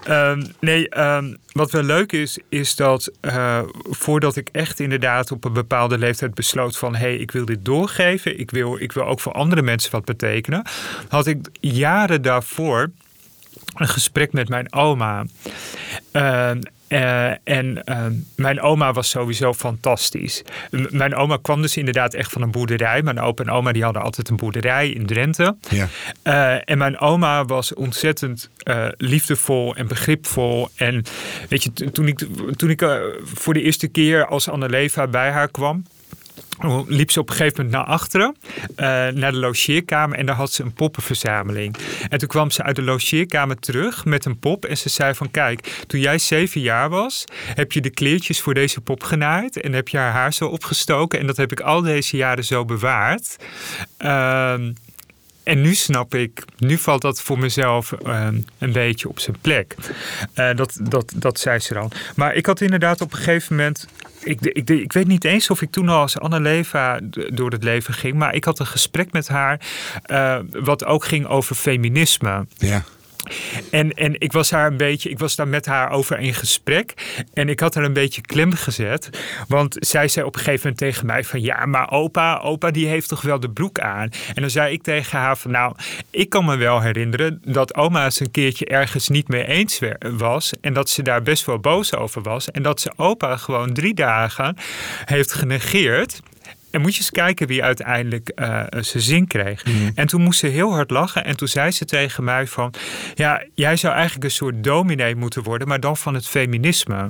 ehm, 0.03 0.43
nee, 0.59 0.89
ehm, 0.89 1.33
wat 1.51 1.71
wel 1.71 1.83
leuk 1.83 2.11
is, 2.11 2.39
is 2.49 2.75
dat 2.75 3.11
eh, 3.21 3.59
voordat 3.89 4.35
ik 4.35 4.49
echt 4.51 4.79
inderdaad 4.79 5.31
op 5.31 5.45
een 5.45 5.53
bepaalde 5.53 5.97
leeftijd 5.97 6.33
besloot 6.33 6.77
van 6.77 6.95
hé, 6.95 6.99
hey, 6.99 7.15
ik 7.15 7.31
wil 7.31 7.45
dit 7.45 7.65
doorgeven, 7.65 8.39
ik 8.39 8.51
wil, 8.51 8.77
ik 8.79 8.91
wil 8.91 9.05
ook 9.05 9.19
voor 9.19 9.31
andere 9.33 9.61
mensen 9.61 9.91
wat 9.91 10.05
betekenen, 10.05 10.65
had 11.07 11.27
ik 11.27 11.47
jaren 11.59 12.21
daarvoor 12.21 12.91
een 13.75 13.87
gesprek 13.87 14.33
met 14.33 14.49
mijn 14.49 14.73
oma. 14.73 15.25
Ehm, 16.11 16.61
Eh, 16.87 17.29
en 17.43 17.83
ehm, 17.83 18.13
mijn 18.35 18.61
oma 18.61 18.93
was 18.93 19.09
sowieso 19.09 19.53
fantastisch. 19.53 20.43
M- 20.71 20.85
mijn 20.97 21.15
oma 21.15 21.37
kwam 21.41 21.61
dus 21.61 21.77
inderdaad 21.77 22.13
echt 22.13 22.31
van 22.31 22.41
een 22.41 22.51
boerderij. 22.51 23.01
Mijn 23.01 23.19
opa 23.19 23.43
en 23.43 23.49
oma 23.49 23.71
die 23.71 23.83
hadden 23.83 24.01
altijd 24.01 24.29
een 24.29 24.35
boerderij 24.35 24.89
in 24.89 25.05
Drenthe. 25.05 25.55
Ja. 25.69 25.87
Eh, 26.23 26.69
en 26.69 26.77
mijn 26.77 26.99
oma 26.99 27.45
was 27.45 27.73
ontzettend 27.73 28.49
eh, 28.57 28.85
liefdevol 28.97 29.75
en 29.75 29.87
begripvol. 29.87 30.69
En 30.75 31.03
weet 31.49 31.63
je, 31.63 31.73
toen 31.91 32.07
ik, 32.07 32.19
toen 32.55 32.69
ik 32.69 32.85
voor 33.23 33.53
de 33.53 33.61
eerste 33.61 33.87
keer 33.87 34.25
als 34.25 34.49
Anneleva 34.49 35.07
bij 35.07 35.29
haar 35.31 35.51
kwam 35.51 35.83
liep 36.87 37.11
ze 37.11 37.19
op 37.19 37.29
een 37.29 37.35
gegeven 37.35 37.65
moment 37.65 37.75
naar 37.75 37.95
achteren, 37.95 38.35
eh, 38.75 38.85
naar 39.07 39.31
de 39.31 39.37
logeerkamer 39.37 40.17
en 40.17 40.25
daar 40.25 40.35
had 40.35 40.51
ze 40.51 40.63
een 40.63 40.73
poppenverzameling. 40.73 41.75
En 42.09 42.17
toen 42.19 42.27
kwam 42.27 42.51
ze 42.51 42.63
uit 42.63 42.75
de 42.75 42.81
logeerkamer 42.81 43.59
terug 43.59 44.05
met 44.05 44.25
een 44.25 44.39
pop 44.39 44.65
en 44.65 44.77
ze 44.77 44.89
zei 44.89 45.13
van 45.13 45.31
kijk, 45.31 45.83
toen 45.87 45.99
jij 45.99 46.17
zeven 46.17 46.61
jaar 46.61 46.89
was, 46.89 47.25
heb 47.55 47.71
je 47.71 47.81
de 47.81 47.89
kleertjes 47.89 48.41
voor 48.41 48.53
deze 48.53 48.81
pop 48.81 49.03
genaaid 49.03 49.61
en 49.61 49.73
heb 49.73 49.87
je 49.87 49.97
haar 49.97 50.11
haar 50.11 50.33
zo 50.33 50.45
opgestoken 50.45 51.19
en 51.19 51.27
dat 51.27 51.37
heb 51.37 51.51
ik 51.51 51.59
al 51.59 51.81
deze 51.81 52.17
jaren 52.17 52.43
zo 52.43 52.65
bewaard. 52.65 53.35
Ehm, 53.97 54.71
en 55.47 55.61
nu 55.61 55.73
snap 55.75 56.15
ik, 56.15 56.43
nu 56.57 56.77
valt 56.77 57.01
dat 57.01 57.21
voor 57.21 57.39
mezelf 57.39 57.91
ehm, 57.91 58.39
een 58.57 58.71
beetje 58.71 59.09
op 59.09 59.19
zijn 59.19 59.37
plek. 59.41 59.75
Eh, 60.33 60.55
dat, 60.55 60.77
dat, 60.81 61.13
dat 61.15 61.39
zei 61.39 61.59
ze 61.59 61.73
dan. 61.73 61.91
Maar 62.15 62.35
ik 62.35 62.45
had 62.45 62.61
inderdaad 62.61 63.01
op 63.01 63.11
een 63.11 63.17
gegeven 63.17 63.55
moment. 63.55 63.87
Ik, 64.23 64.41
ik, 64.41 64.69
ik 64.69 64.93
weet 64.93 65.07
niet 65.07 65.23
eens 65.23 65.49
of 65.49 65.61
ik 65.61 65.71
toen 65.71 65.89
al 65.89 65.99
als 66.01 66.19
Annaleva 66.19 66.99
door 67.29 67.51
het 67.51 67.63
leven 67.63 67.93
ging. 67.93 68.13
Maar 68.15 68.35
ik 68.35 68.43
had 68.43 68.59
een 68.59 68.67
gesprek 68.67 69.11
met 69.11 69.27
haar. 69.27 69.59
eh, 70.03 70.39
wat 70.51 70.85
ook 70.85 71.05
ging 71.05 71.27
over 71.27 71.55
feminisme. 71.55 72.45
Ja. 72.57 72.83
En, 73.71 73.93
en 73.93 74.19
ik 74.19 74.31
was 74.31 74.51
haar 74.51 74.67
een 74.67 74.77
beetje, 74.77 75.09
ik 75.09 75.19
was 75.19 75.35
daar 75.35 75.47
met 75.47 75.65
haar 75.65 75.91
over 75.91 76.19
in 76.19 76.33
gesprek. 76.33 76.93
En 77.33 77.49
ik 77.49 77.59
had 77.59 77.75
haar 77.75 77.83
een 77.83 77.93
beetje 77.93 78.21
klem 78.21 78.53
gezet. 78.53 79.09
Want 79.47 79.75
zij 79.79 80.07
zei 80.07 80.25
op 80.25 80.33
een 80.35 80.39
gegeven 80.39 80.61
moment 80.61 80.77
tegen 80.77 81.05
mij 81.05 81.23
van 81.23 81.41
ja, 81.41 81.65
maar 81.65 81.91
opa, 81.91 82.37
opa 82.37 82.71
die 82.71 82.87
heeft 82.87 83.07
toch 83.07 83.21
wel 83.21 83.39
de 83.39 83.49
broek 83.49 83.79
aan. 83.79 84.09
En 84.33 84.41
dan 84.41 84.49
zei 84.49 84.73
ik 84.73 84.83
tegen 84.83 85.19
haar 85.19 85.37
van 85.37 85.51
nou, 85.51 85.75
ik 86.09 86.29
kan 86.29 86.45
me 86.45 86.55
wel 86.55 86.81
herinneren 86.81 87.41
dat 87.45 87.75
oma 87.75 88.03
eens 88.03 88.19
een 88.19 88.31
keertje 88.31 88.65
ergens 88.65 89.07
niet 89.07 89.27
mee 89.27 89.45
eens 89.45 89.79
was. 89.99 90.53
En 90.61 90.73
dat 90.73 90.89
ze 90.89 91.01
daar 91.01 91.21
best 91.21 91.45
wel 91.45 91.59
boos 91.59 91.95
over 91.95 92.21
was. 92.21 92.51
En 92.51 92.63
dat 92.63 92.81
ze 92.81 92.91
opa 92.95 93.37
gewoon 93.37 93.73
drie 93.73 93.93
dagen 93.93 94.57
heeft 95.05 95.33
genegeerd. 95.33 96.21
En 96.77 96.83
moet 96.83 96.93
je 96.95 96.99
eens 96.99 97.11
kijken 97.11 97.47
wie 97.47 97.63
uiteindelijk 97.63 98.29
eh, 98.29 98.63
zijn 98.79 99.03
zin 99.03 99.27
kreeg. 99.27 99.63
En 99.95 100.07
toen 100.07 100.21
moest 100.21 100.39
ze 100.39 100.47
heel 100.47 100.71
hard 100.73 100.89
lachen. 100.89 101.25
En 101.25 101.37
toen 101.37 101.47
zei 101.47 101.71
ze 101.71 101.85
tegen 101.85 102.23
mij 102.23 102.47
van... 102.47 102.73
Ja, 103.15 103.43
jij 103.55 103.75
zou 103.75 103.93
eigenlijk 103.93 104.23
een 104.23 104.31
soort 104.31 104.63
dominee 104.63 105.15
moeten 105.15 105.43
worden... 105.43 105.67
maar 105.67 105.79
dan 105.79 105.97
van 105.97 106.13
het 106.13 106.27
feminisme. 106.27 107.09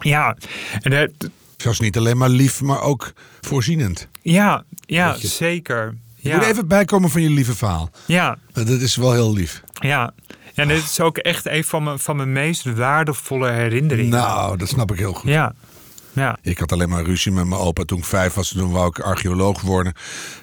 Ja, 0.00 0.36
en 0.80 0.92
het, 0.92 1.30
Zelfs 1.56 1.80
niet 1.80 1.96
alleen 1.96 2.16
maar 2.16 2.28
lief, 2.28 2.60
maar 2.60 2.80
ook 2.80 3.12
voorzienend. 3.40 4.08
ja, 4.22 4.64
ja 4.86 5.16
je. 5.18 5.26
zeker. 5.26 5.94
Je 6.16 6.28
Ja, 6.28 6.36
moet 6.36 6.46
even 6.46 6.68
bijkomen 6.68 7.10
van 7.10 7.22
je 7.22 7.30
lieve 7.30 7.54
verhaal. 7.56 7.90
ja, 8.06 8.38
Dat 8.52 8.68
is 8.68 8.96
wel 8.96 9.12
heel 9.12 9.32
lief. 9.32 9.62
ja. 9.80 10.12
Ja, 10.54 10.62
en 10.62 10.68
dit 10.68 10.82
is 10.84 11.00
ook 11.00 11.18
echt 11.18 11.46
een 11.46 11.64
van 11.64 11.82
mijn, 11.82 11.98
van 11.98 12.16
mijn 12.16 12.32
meest 12.32 12.64
waardevolle 12.64 13.50
herinneringen. 13.50 14.10
Nou, 14.10 14.56
dat 14.56 14.68
snap 14.68 14.92
ik 14.92 14.98
heel 14.98 15.12
goed. 15.12 15.30
Ja, 15.30 15.54
ja. 16.14 16.38
Ik 16.42 16.58
had 16.58 16.72
alleen 16.72 16.88
maar 16.88 17.04
ruzie 17.04 17.32
met 17.32 17.44
mijn 17.46 17.60
opa 17.60 17.84
toen 17.84 17.98
ik 17.98 18.04
vijf 18.04 18.34
was. 18.34 18.48
Toen 18.48 18.70
wou 18.70 18.86
ik 18.86 18.98
archeoloog 18.98 19.60
worden. 19.60 19.92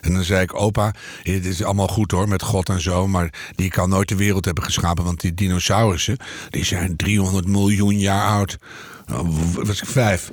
En 0.01 0.13
dan 0.13 0.23
zei 0.23 0.41
ik, 0.41 0.53
opa, 0.61 0.93
het 1.23 1.45
is 1.45 1.63
allemaal 1.63 1.87
goed 1.87 2.11
hoor, 2.11 2.27
met 2.27 2.41
God 2.43 2.69
en 2.69 2.81
zo. 2.81 3.07
Maar 3.07 3.33
die 3.55 3.69
kan 3.69 3.89
nooit 3.89 4.09
de 4.09 4.15
wereld 4.15 4.45
hebben 4.45 4.63
geschapen. 4.63 5.03
Want 5.03 5.21
die 5.21 5.33
dinosaurussen, 5.33 6.17
die 6.49 6.65
zijn 6.65 6.95
300 6.95 7.47
miljoen 7.47 7.99
jaar 7.99 8.27
oud. 8.27 8.57
Nou, 9.05 9.27
was 9.53 9.81
ik 9.81 9.87
vijf. 9.87 10.31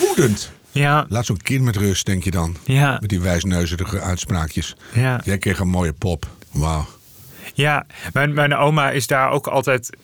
Woedend. 0.00 0.50
Ja, 0.72 1.06
Laat 1.08 1.26
zo'n 1.26 1.36
kind 1.42 1.62
met 1.64 1.76
rust, 1.76 2.06
denk 2.06 2.24
je 2.24 2.30
dan. 2.30 2.56
ja, 2.64 2.96
Met 3.00 3.08
die 3.10 3.20
wijsneuzige 3.20 4.00
uitspraakjes. 4.00 4.76
ja. 4.92 5.20
Jij 5.24 5.38
kreeg 5.38 5.58
een 5.58 5.68
mooie 5.68 5.92
pop. 5.92 6.26
Wauw. 6.50 6.86
Ja, 7.58 7.86
mijn, 8.12 8.32
mijn 8.32 8.54
oma 8.54 8.90
is 8.90 9.06
daar 9.06 9.30
ook 9.30 9.46
altijd, 9.46 9.96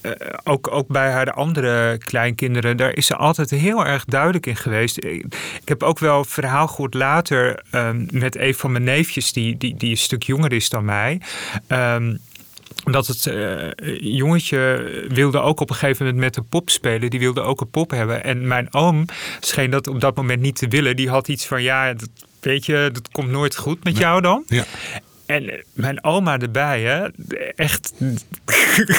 eh, 0.00 0.12
ook, 0.44 0.70
ook 0.70 0.88
bij 0.88 1.10
haar 1.10 1.24
de 1.24 1.32
andere 1.32 1.98
kleinkinderen, 1.98 2.76
daar 2.76 2.94
is 2.94 3.06
ze 3.06 3.16
altijd 3.16 3.50
heel 3.50 3.86
erg 3.86 4.04
duidelijk 4.04 4.46
in 4.46 4.56
geweest. 4.56 5.04
Ik, 5.04 5.24
heb 5.64 5.82
ook 5.82 5.98
wel 5.98 6.24
verhaal 6.24 6.68
gehoord 6.68 6.94
later 6.94 7.62
ehm, 7.70 8.06
met 8.10 8.36
een 8.36 8.54
van 8.54 8.72
mijn 8.72 8.84
neefjes, 8.84 9.32
die, 9.32 9.56
die, 9.56 9.76
die 9.76 9.90
een 9.90 9.96
stuk 9.96 10.22
jonger 10.22 10.52
is 10.52 10.68
dan 10.68 10.84
mij. 10.84 11.20
Ehm, 11.66 12.16
dat 12.84 13.06
het 13.06 13.26
eh, 13.26 13.70
jongetje 14.00 15.04
wilde 15.08 15.40
ook 15.40 15.60
op 15.60 15.70
een 15.70 15.76
gegeven 15.76 16.06
moment 16.06 16.24
met 16.24 16.36
een 16.36 16.48
pop 16.48 16.70
spelen. 16.70 17.10
Die 17.10 17.20
wilde 17.20 17.40
ook 17.40 17.60
een 17.60 17.70
pop 17.70 17.90
hebben. 17.90 18.24
En 18.24 18.46
mijn 18.46 18.74
oom 18.74 19.04
scheen 19.40 19.70
dat 19.70 19.86
op 19.86 20.00
dat 20.00 20.16
moment 20.16 20.40
niet 20.40 20.56
te 20.56 20.68
willen. 20.68 20.96
Die 20.96 21.08
had 21.08 21.28
iets 21.28 21.46
van, 21.46 21.62
ja, 21.62 21.92
dat, 21.92 22.08
weet 22.40 22.66
je, 22.66 22.90
dat 22.92 23.08
komt 23.10 23.30
nooit 23.30 23.56
goed 23.56 23.84
met 23.84 23.98
jou 23.98 24.20
dan. 24.20 24.44
Ja. 24.46 24.64
En 25.28 25.48
eh, 25.50 25.62
mijn 25.72 26.04
oma 26.04 26.38
erbij, 26.38 26.82
hè? 26.82 27.06
Echt. 27.54 27.92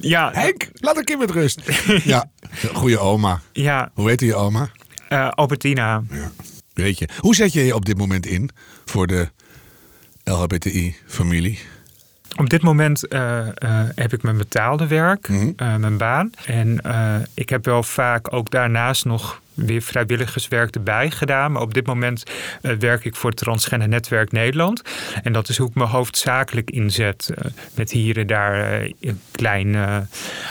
ja, 0.00 0.30
Henk, 0.32 0.68
laat 0.74 0.96
een 0.96 1.04
kind 1.04 1.18
met 1.18 1.30
rust. 1.30 1.60
ja, 2.04 2.30
goede 2.74 2.98
oma. 2.98 3.40
ja 3.52 3.90
Hoe 3.94 4.08
heet 4.08 4.20
je 4.20 4.34
oma? 4.34 4.70
eh, 5.08 5.28
Albertina. 5.30 6.02
Weet 6.74 6.98
je. 6.98 7.08
Hoe 7.18 7.34
zet 7.34 7.52
je 7.52 7.64
je 7.64 7.74
op 7.74 7.84
dit 7.84 7.98
moment 7.98 8.26
in 8.26 8.50
voor 8.84 9.06
de 9.06 9.28
LHBTI-familie? 10.24 11.58
Op 12.36 12.50
dit 12.50 12.62
moment 12.62 13.08
eh, 13.08 13.38
eh, 13.48 13.88
heb 13.94 14.12
ik 14.12 14.22
mijn 14.22 14.36
betaalde 14.36 14.86
werk, 14.86 15.28
Mhm. 15.28 15.50
eh, 15.56 15.76
mijn 15.76 15.96
baan. 15.96 16.30
En 16.46 16.80
eh, 16.80 17.14
ik 17.34 17.48
heb 17.48 17.64
wel 17.64 17.82
vaak 17.82 18.32
ook 18.32 18.50
daarnaast 18.50 19.04
nog 19.04 19.40
weer 19.54 19.82
vrijwilligerswerk 19.82 20.74
erbij 20.74 21.10
gedaan. 21.10 21.52
Maar 21.52 21.62
op 21.62 21.74
dit 21.74 21.86
moment 21.86 22.22
eh, 22.62 22.72
werk 22.72 23.04
ik 23.04 23.16
voor 23.16 23.30
het 23.30 23.38
Transgender 23.38 23.88
Netwerk 23.88 24.32
Nederland. 24.32 24.82
En 25.22 25.32
dat 25.32 25.48
is 25.48 25.56
hoe 25.56 25.68
ik 25.68 25.74
me 25.74 25.84
hoofdzakelijk 25.84 26.70
inzet. 26.70 27.30
eh, 27.34 27.50
met 27.74 27.90
hier 27.90 28.18
en 28.18 28.26
daar 28.26 28.80
eh, 28.82 29.12
kleine 29.30 30.06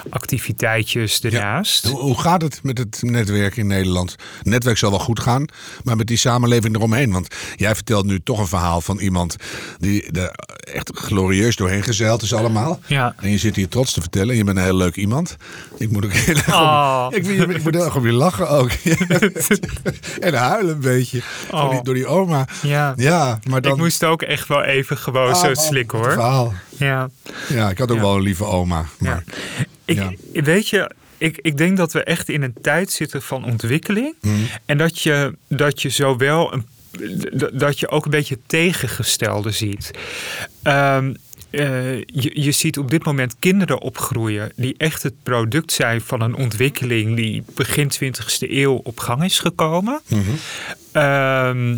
activiteitjes 0.10 1.22
ernaast. 1.22 1.86
Hoe, 1.88 2.00
hoe 2.00 2.20
gaat 2.20 2.42
het 2.42 2.60
met 2.64 2.78
het 2.78 2.98
netwerk 3.02 3.58
in 3.58 3.68
Nederland? 3.68 4.16
Het 4.38 4.46
netwerk 4.48 4.78
zal 4.78 4.90
wel 4.90 5.00
goed 5.00 5.20
gaan, 5.20 5.46
maar 5.84 5.96
met 5.96 6.08
die 6.08 6.18
samenleving 6.18 6.76
eromheen. 6.76 7.12
Want 7.12 7.36
jij 7.56 7.76
vertelt 7.76 8.06
nu 8.06 8.20
toch 8.24 8.40
een 8.40 8.48
verhaal 8.48 8.82
van 8.82 9.00
iemand 9.00 9.36
die 9.80 10.12
er 10.12 10.32
echt 10.74 10.92
glorieus 10.94 11.56
doorheen 11.56 11.84
gezeild 11.84 12.22
is 12.22 12.34
allemaal. 12.34 12.80
Ja. 12.88 13.16
En 13.20 13.30
je 13.30 13.38
zit 13.38 13.56
hier 13.56 13.68
trots 13.68 13.94
te 13.94 14.02
vertellen. 14.02 14.36
Je 14.36 14.44
bent 14.44 14.58
een 14.58 14.64
heel 14.64 14.76
leuk 14.76 14.96
iemand. 14.96 15.38
Ik 15.82 15.92
moet 15.92 16.06
ook 16.06 16.14
heel 16.14 16.36
erg 16.36 16.48
om, 16.48 16.54
Oh. 16.54 17.08
ik, 17.10 17.26
ik 17.28 17.64
moet 17.64 17.74
heel 17.74 17.84
erg 17.86 17.96
om 17.96 18.06
je 18.06 18.12
lachen 18.12 18.50
ook. 18.50 18.70
en 20.20 20.34
huilen 20.34 20.74
een 20.74 20.80
beetje. 20.82 21.22
Door, 21.52 21.70
die, 21.70 21.78
Oh. 21.80 21.84
door 21.84 21.94
die 21.94 22.08
oma. 22.08 22.48
Ja. 22.62 22.94
Ja, 22.96 23.40
maar 23.50 23.62
dan... 23.62 23.72
Ik 23.72 23.78
moest 23.78 24.04
ook 24.04 24.22
echt 24.22 24.48
wel 24.48 24.64
even 24.64 24.98
gewoon 24.98 25.34
Ah, 25.34 25.40
zo 25.42 25.48
wat 25.48 25.62
slikken 25.62 25.98
hoor. 25.98 26.12
verhaal. 26.12 26.54
Ja. 26.78 27.10
Ja, 27.50 27.70
ik 27.70 27.78
had 27.78 27.90
ook 27.92 27.98
Ja. 27.98 28.04
wel 28.04 28.16
een 28.16 28.22
lieve 28.22 28.44
oma. 28.46 28.86
Maar 29.00 29.24
Ja. 29.86 30.04
Ik, 30.34 30.44
Weet 30.44 30.70
je, 30.70 30.92
ik, 31.18 31.38
ik 31.42 31.58
denk 31.58 31.78
dat 31.78 31.94
we 31.94 32.04
echt 32.04 32.30
in 32.30 32.42
een 32.42 32.54
tijd 32.62 32.92
zitten 32.92 33.22
van 33.22 33.46
ontwikkeling. 33.46 34.16
En 34.66 34.78
dat 34.78 35.00
je, 35.02 35.36
dat 35.48 35.82
je 35.82 35.90
zowel 35.90 36.54
een, 36.54 36.66
dat 37.54 37.80
je 37.80 37.90
ook 37.90 38.06
een 38.06 38.12
beetje 38.12 38.38
tegengestelde 38.48 39.52
ziet. 39.52 39.92
Ehm, 40.64 41.14
eh, 41.52 41.98
je, 41.98 42.42
je 42.42 42.52
ziet 42.52 42.78
op 42.78 42.92
dit 42.92 43.06
moment 43.06 43.36
kinderen 43.40 43.82
opgroeien 43.82 44.52
die 44.56 44.76
echt 44.78 45.04
het 45.04 45.14
product 45.24 45.72
zijn 45.72 46.02
van 46.02 46.22
een 46.22 46.36
ontwikkeling 46.36 47.16
die 47.16 47.44
begin 47.56 47.92
20e 47.94 48.50
eeuw 48.50 48.74
op 48.84 49.00
gang 49.00 49.24
is 49.24 49.40
gekomen. 49.40 50.02
Ehm, 50.92 51.78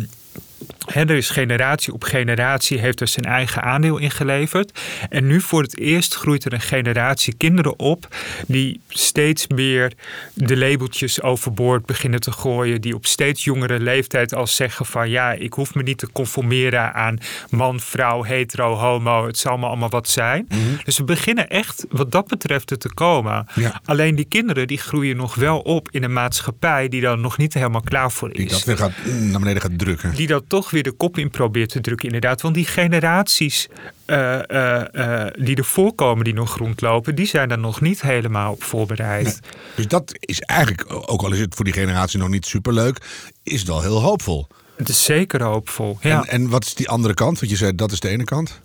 Hè, 0.84 1.00
er 1.00 1.16
is 1.16 1.30
generatie 1.30 1.92
op 1.92 2.04
generatie 2.04 2.78
heeft 2.78 3.00
er 3.00 3.08
zijn 3.08 3.26
eigen 3.26 3.62
aandeel 3.62 3.98
in 3.98 4.10
geleverd. 4.10 4.80
En 5.08 5.26
nu 5.26 5.40
voor 5.40 5.62
het 5.62 5.78
eerst 5.78 6.14
groeit 6.14 6.44
er 6.44 6.52
een 6.52 6.60
generatie 6.60 7.34
kinderen 7.36 7.78
op 7.78 8.08
die 8.46 8.80
steeds 8.88 9.46
meer 9.46 9.92
de 10.34 10.56
labeltjes 10.56 11.22
overboord 11.22 11.86
beginnen 11.86 12.20
te 12.20 12.32
gooien. 12.32 12.80
Die 12.80 12.94
op 12.94 13.06
steeds 13.06 13.44
jongere 13.44 13.80
leeftijd 13.80 14.34
al 14.34 14.46
zeggen 14.46 14.86
van 14.86 15.10
ja, 15.10 15.32
ik 15.32 15.52
hoef 15.52 15.74
me 15.74 15.82
niet 15.82 15.98
te 15.98 16.12
conformeren 16.12 16.94
aan 16.94 17.18
man, 17.50 17.80
vrouw, 17.80 18.22
hetero, 18.22 18.74
homo. 18.74 19.26
Het 19.26 19.38
zal 19.38 19.58
me 19.58 19.66
allemaal 19.66 19.88
wat 19.88 20.08
zijn. 20.08 20.48
Dus 20.84 20.96
we 20.96 21.04
beginnen 21.04 21.48
echt 21.48 21.86
wat 21.90 22.12
dat 22.12 22.26
betreft 22.26 22.70
er 22.70 22.78
te 22.78 22.94
komen. 22.94 23.46
Ja. 23.54 23.80
Alleen 23.84 24.14
die 24.14 24.24
kinderen 24.24 24.66
die 24.66 24.78
groeien 24.78 25.16
nog 25.16 25.34
wel 25.34 25.58
op 25.58 25.88
in 25.90 26.02
een 26.02 26.12
maatschappij 26.12 26.88
die 26.88 27.00
daar 27.00 27.18
nog 27.18 27.38
niet 27.38 27.54
helemaal 27.54 27.80
klaar 27.80 28.12
voor 28.12 28.30
is 28.30 28.36
die 28.36 28.48
dat 28.48 28.64
weer 28.64 28.76
gaat, 28.76 28.92
mm, 29.04 29.30
naar 29.30 29.40
beneden 29.40 29.62
gaat 29.62 29.78
drukken. 29.78 30.14
die 30.14 30.26
dat 30.26 30.44
toch 30.48 30.70
weer 30.74 30.82
de 30.82 30.92
kop 30.92 31.18
in 31.18 31.30
probeert 31.30 31.68
te 31.68 31.80
drukken, 31.80 32.06
inderdaad. 32.06 32.40
Want 32.40 32.54
die 32.54 32.64
generaties 32.66 33.68
eh, 34.04 34.50
eh, 34.50 35.24
eh, 35.24 35.32
die 35.38 35.56
ervoor 35.56 35.94
komen, 35.94 36.24
die 36.24 36.34
nog 36.34 36.56
rondlopen, 36.56 37.14
die 37.14 37.26
zijn 37.26 37.50
er 37.50 37.58
nog 37.58 37.80
niet 37.80 38.02
helemaal 38.02 38.52
op 38.52 38.62
voorbereid. 38.62 39.40
Dus 39.76 39.86
dat 39.86 40.14
is 40.20 40.40
eigenlijk, 40.40 40.84
ook 41.10 41.22
al 41.22 41.32
is 41.32 41.40
het 41.40 41.54
voor 41.54 41.64
die 41.64 41.74
generatie 41.74 42.18
nog 42.18 42.28
niet 42.28 42.46
superleuk, 42.46 42.98
is 43.42 43.58
het 43.58 43.68
wel 43.68 43.82
heel 43.82 44.00
hoopvol. 44.02 44.46
Het 44.76 44.88
is 44.88 45.04
zeker 45.04 45.42
hoopvol. 45.42 45.98
Ja. 46.00 46.22
En, 46.24 46.28
en 46.28 46.48
wat 46.48 46.64
is 46.64 46.74
die 46.74 46.88
andere 46.88 47.14
kant? 47.14 47.38
Want 47.38 47.50
je 47.50 47.58
zei 47.58 47.74
dat 47.74 47.92
is 47.92 48.00
de 48.00 48.08
ene 48.08 48.24
kant. 48.24 48.60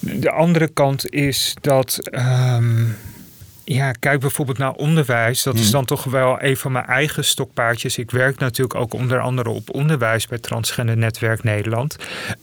De 0.00 0.30
andere 0.30 0.68
kant 0.68 1.10
is 1.10 1.54
dat. 1.60 1.98
ehm, 2.10 2.84
Ja, 3.68 3.92
kijk 3.92 4.20
bijvoorbeeld 4.20 4.58
naar 4.58 4.72
onderwijs. 4.72 5.42
Dat 5.42 5.54
is 5.54 5.62
Hmm. 5.62 5.70
dan 5.70 5.84
toch 5.84 6.04
wel 6.04 6.42
een 6.42 6.56
van 6.56 6.72
mijn 6.72 6.84
eigen 6.84 7.24
stokpaardjes. 7.24 7.98
Ik 7.98 8.10
werk 8.10 8.38
natuurlijk 8.38 8.78
ook 8.78 8.94
onder 8.94 9.20
andere 9.20 9.50
op 9.50 9.74
onderwijs 9.74 10.26
bij 10.26 10.38
Transgender 10.38 10.96
Netwerk 10.96 11.42
Nederland. 11.42 11.96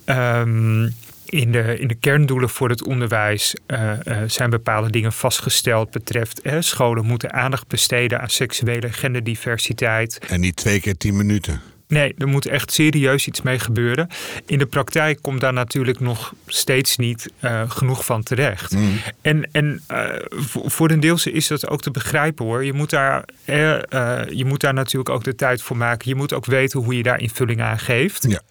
Ehm, 0.06 0.84
in, 1.26 1.52
de, 1.52 1.80
in 1.80 1.88
de 1.88 1.96
kerndoelen 1.96 2.50
voor 2.50 2.70
het 2.70 2.84
onderwijs 2.84 3.56
eh, 3.66 4.08
eh, 4.08 4.30
zijn 4.30 4.50
bepaalde 4.50 4.90
dingen 4.90 5.14
vastgesteld. 5.14 5.92
Betreft 5.92 6.42
eh, 6.42 6.56
scholen 6.60 7.06
moeten 7.06 7.34
aandacht 7.34 7.68
besteden 7.68 8.22
aan 8.22 8.30
seksuele 8.30 8.88
en 8.88 8.94
genderdiversiteit. 8.94 10.20
En 10.30 10.40
niet 10.40 10.56
twee 10.56 10.80
keer 10.80 10.98
tien 10.98 11.18
minuten. 11.18 11.62
Nee, 11.94 12.16
er 12.18 12.28
moet 12.28 12.46
echt 12.46 12.72
serieus 12.72 13.28
iets 13.28 13.42
mee 13.42 13.60
gebeuren. 13.60 14.08
In 14.46 14.58
de 14.58 14.66
praktijk 14.66 15.20
komt 15.22 15.42
daar 15.42 15.54
natuurlijk 15.54 16.00
nog 16.00 16.34
steeds 16.48 16.98
niet 16.98 17.32
eh, 17.40 17.70
genoeg 17.70 18.06
van 18.06 18.24
terecht. 18.24 18.72
Mm. 18.72 19.00
En, 19.22 19.50
en 19.52 19.82
eh, 19.88 20.10
voor, 20.48 20.92
een 20.92 21.00
deels 21.00 21.28
is 21.28 21.48
dat 21.48 21.68
ook 21.68 21.82
te 21.82 21.92
begrijpen 21.92 22.46
hoor. 22.46 22.66
Je 22.66 22.74
moet, 22.74 22.90
daar, 22.90 23.26
eh, 23.46 23.80
je 24.30 24.46
moet 24.46 24.62
daar 24.62 24.74
natuurlijk 24.74 25.10
ook 25.10 25.24
de 25.24 25.36
tijd 25.36 25.62
voor 25.62 25.78
maken. 25.78 26.10
Je 26.10 26.16
moet 26.16 26.34
ook 26.34 26.46
weten 26.46 26.80
hoe 26.80 26.98
je 26.98 27.04
daar 27.04 27.20
invulling 27.20 27.62
aan 27.62 27.80
geeft. 27.80 28.26
Ja. 28.30 28.42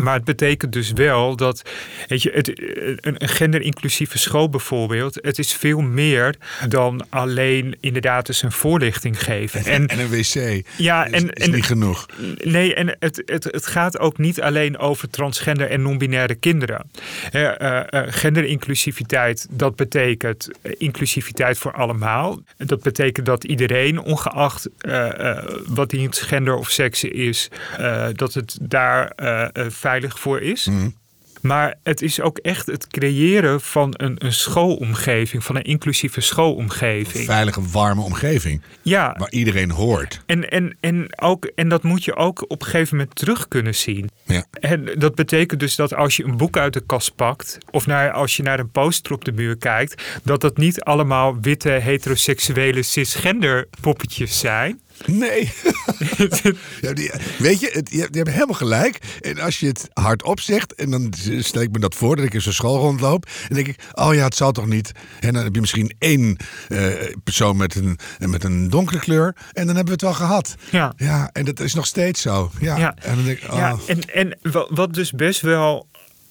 Maar 0.00 0.14
het 0.14 0.24
betekent 0.24 0.72
dus 0.72 0.92
wel 0.92 1.36
dat, 1.36 1.62
weet 2.06 2.22
je, 2.22 2.30
het, 2.30 2.48
een, 3.06 3.28
genderinclusieve 3.28 4.18
school 4.18 4.48
bijvoorbeeld, 4.48 5.18
het 5.22 5.38
is 5.38 5.52
veel 5.52 5.80
meer 5.80 6.34
dan 6.68 7.06
alleen 7.08 7.76
inderdaad 7.80 8.28
eens 8.28 8.42
een 8.42 8.52
voorlichting 8.52 9.22
geven. 9.22 9.64
En 9.64 9.86
En 9.86 9.98
een 9.98 10.08
wc. 10.08 10.64
ja, 10.76 11.04
is, 11.04 11.12
en, 11.12 11.30
is 11.30 11.44
en 11.44 11.50
niet 11.54 11.64
genoeg. 11.64 12.06
Nee, 12.44 12.74
en 12.74 12.96
het, 12.98 13.22
het, 13.26 13.44
het 13.44 13.66
gaat 13.66 13.98
ook 13.98 14.18
niet 14.18 14.40
alleen 14.40 14.78
over 14.78 15.10
transgender 15.10 15.70
en 15.70 15.82
non-binaire 15.82 16.34
kinderen. 16.34 16.90
Eh, 17.30 17.80
genderinclusiviteit, 18.06 19.46
dat 19.50 19.76
betekent 19.76 20.50
eh, 20.62 20.72
inclusiviteit 20.78 21.58
voor 21.58 21.72
allemaal. 21.72 22.42
Dat 22.56 22.82
betekent 22.82 23.26
dat 23.26 23.44
iedereen, 23.44 23.98
ongeacht 23.98 24.68
eh, 24.78 25.38
wat 25.66 25.90
diens 25.90 26.20
gender 26.20 26.54
of 26.56 26.70
seks 26.70 27.04
is, 27.04 27.48
dat 28.12 28.34
het 28.34 28.58
daar 28.62 29.12
veilig 29.84 30.18
voor 30.18 30.40
is. 30.40 30.68
Maar 31.40 31.74
het 31.82 32.02
is 32.02 32.20
ook 32.20 32.38
echt 32.38 32.66
het 32.66 32.86
creëren 32.86 33.60
van 33.60 33.94
een, 33.96 34.14
een 34.18 34.32
schoolomgeving, 34.32 35.44
van 35.44 35.56
een 35.56 35.62
inclusieve 35.62 36.20
schoolomgeving. 36.20 37.24
Veilige, 37.24 37.62
warme 37.72 38.00
omgeving. 38.02 38.62
Ja, 38.82 39.14
Waar 39.18 39.30
iedereen 39.30 39.70
hoort. 39.70 40.22
en, 40.26 40.50
en, 40.50 40.76
en, 40.80 41.18
ook, 41.20 41.44
en 41.54 41.68
dat 41.68 41.82
moet 41.82 42.04
je 42.04 42.16
ook 42.16 42.44
op 42.50 42.60
een 42.60 42.66
gegeven 42.66 42.96
moment 42.96 43.16
terug 43.16 43.48
kunnen 43.48 43.74
zien. 43.74 44.10
Ja. 44.22 44.44
En 44.60 44.84
dat 44.98 45.14
betekent 45.14 45.60
dus 45.60 45.76
dat 45.76 45.94
als 45.94 46.16
je 46.16 46.24
een 46.24 46.36
boek 46.36 46.56
uit 46.56 46.72
de 46.72 46.82
kast 46.86 47.14
pakt, 47.14 47.58
of 47.70 47.86
naar, 47.86 48.12
als 48.12 48.36
je 48.36 48.42
naar 48.42 48.58
een 48.58 48.70
poster 48.70 49.12
op 49.12 49.24
de 49.24 49.32
muur 49.32 49.56
kijkt, 49.56 50.02
dat 50.22 50.40
dat 50.40 50.56
niet 50.56 50.80
allemaal 50.82 51.40
witte, 51.40 51.70
heteroseksuele, 51.70 52.82
cisgender 52.82 53.68
poppetjes 53.80 54.38
zijn. 54.38 54.80
Nee. 55.06 55.52
ja, 56.80 56.92
die, 56.92 57.10
weet 57.38 57.60
je, 57.60 57.70
het, 57.72 57.90
je, 57.90 57.96
je 58.10 58.16
hebt 58.18 58.30
helemaal 58.30 58.54
gelijk. 58.54 58.98
En 59.20 59.38
als 59.38 59.60
je 59.60 59.66
het 59.66 59.88
hardop 59.92 60.40
zegt, 60.40 60.74
en 60.74 60.90
dan 60.90 61.12
stel 61.38 61.62
ik 61.62 61.70
me 61.70 61.78
dat 61.78 61.94
voor 61.94 62.16
dat 62.16 62.24
ik 62.24 62.34
in 62.34 62.40
zo'n 62.42 62.52
school 62.52 62.78
rondloop. 62.78 63.26
En 63.48 63.54
denk 63.54 63.66
ik, 63.66 63.76
oh 63.92 64.14
ja, 64.14 64.24
het 64.24 64.34
zal 64.34 64.52
toch 64.52 64.66
niet. 64.66 64.92
En 65.20 65.32
dan 65.32 65.44
heb 65.44 65.54
je 65.54 65.60
misschien 65.60 65.94
één 65.98 66.36
eh, 66.68 66.86
persoon 67.24 67.56
met 67.56 67.74
een, 67.74 67.98
met 68.18 68.44
een 68.44 68.70
donkere 68.70 68.98
kleur. 68.98 69.36
En 69.52 69.66
dan 69.66 69.76
hebben 69.76 69.84
we 69.84 69.90
het 69.92 70.00
wel 70.02 70.12
gehad. 70.28 70.54
Ja. 70.70 70.92
Ja, 70.96 71.30
en 71.32 71.44
dat 71.44 71.60
is 71.60 71.74
nog 71.74 71.86
steeds 71.86 72.20
zo. 72.22 72.50
Ja. 72.60 72.76
Ja. 72.78 72.94
En 73.02 73.14
dan 73.14 73.24
denk 73.24 73.38
ik, 73.42 73.52
oh. 73.52 73.56
Ja, 73.58 73.76
en, 73.86 74.00
en 74.14 74.38
wa- 74.42 74.66
wat 74.70 74.94
dus 74.94 75.10
best 75.12 75.40
wel 75.40 75.88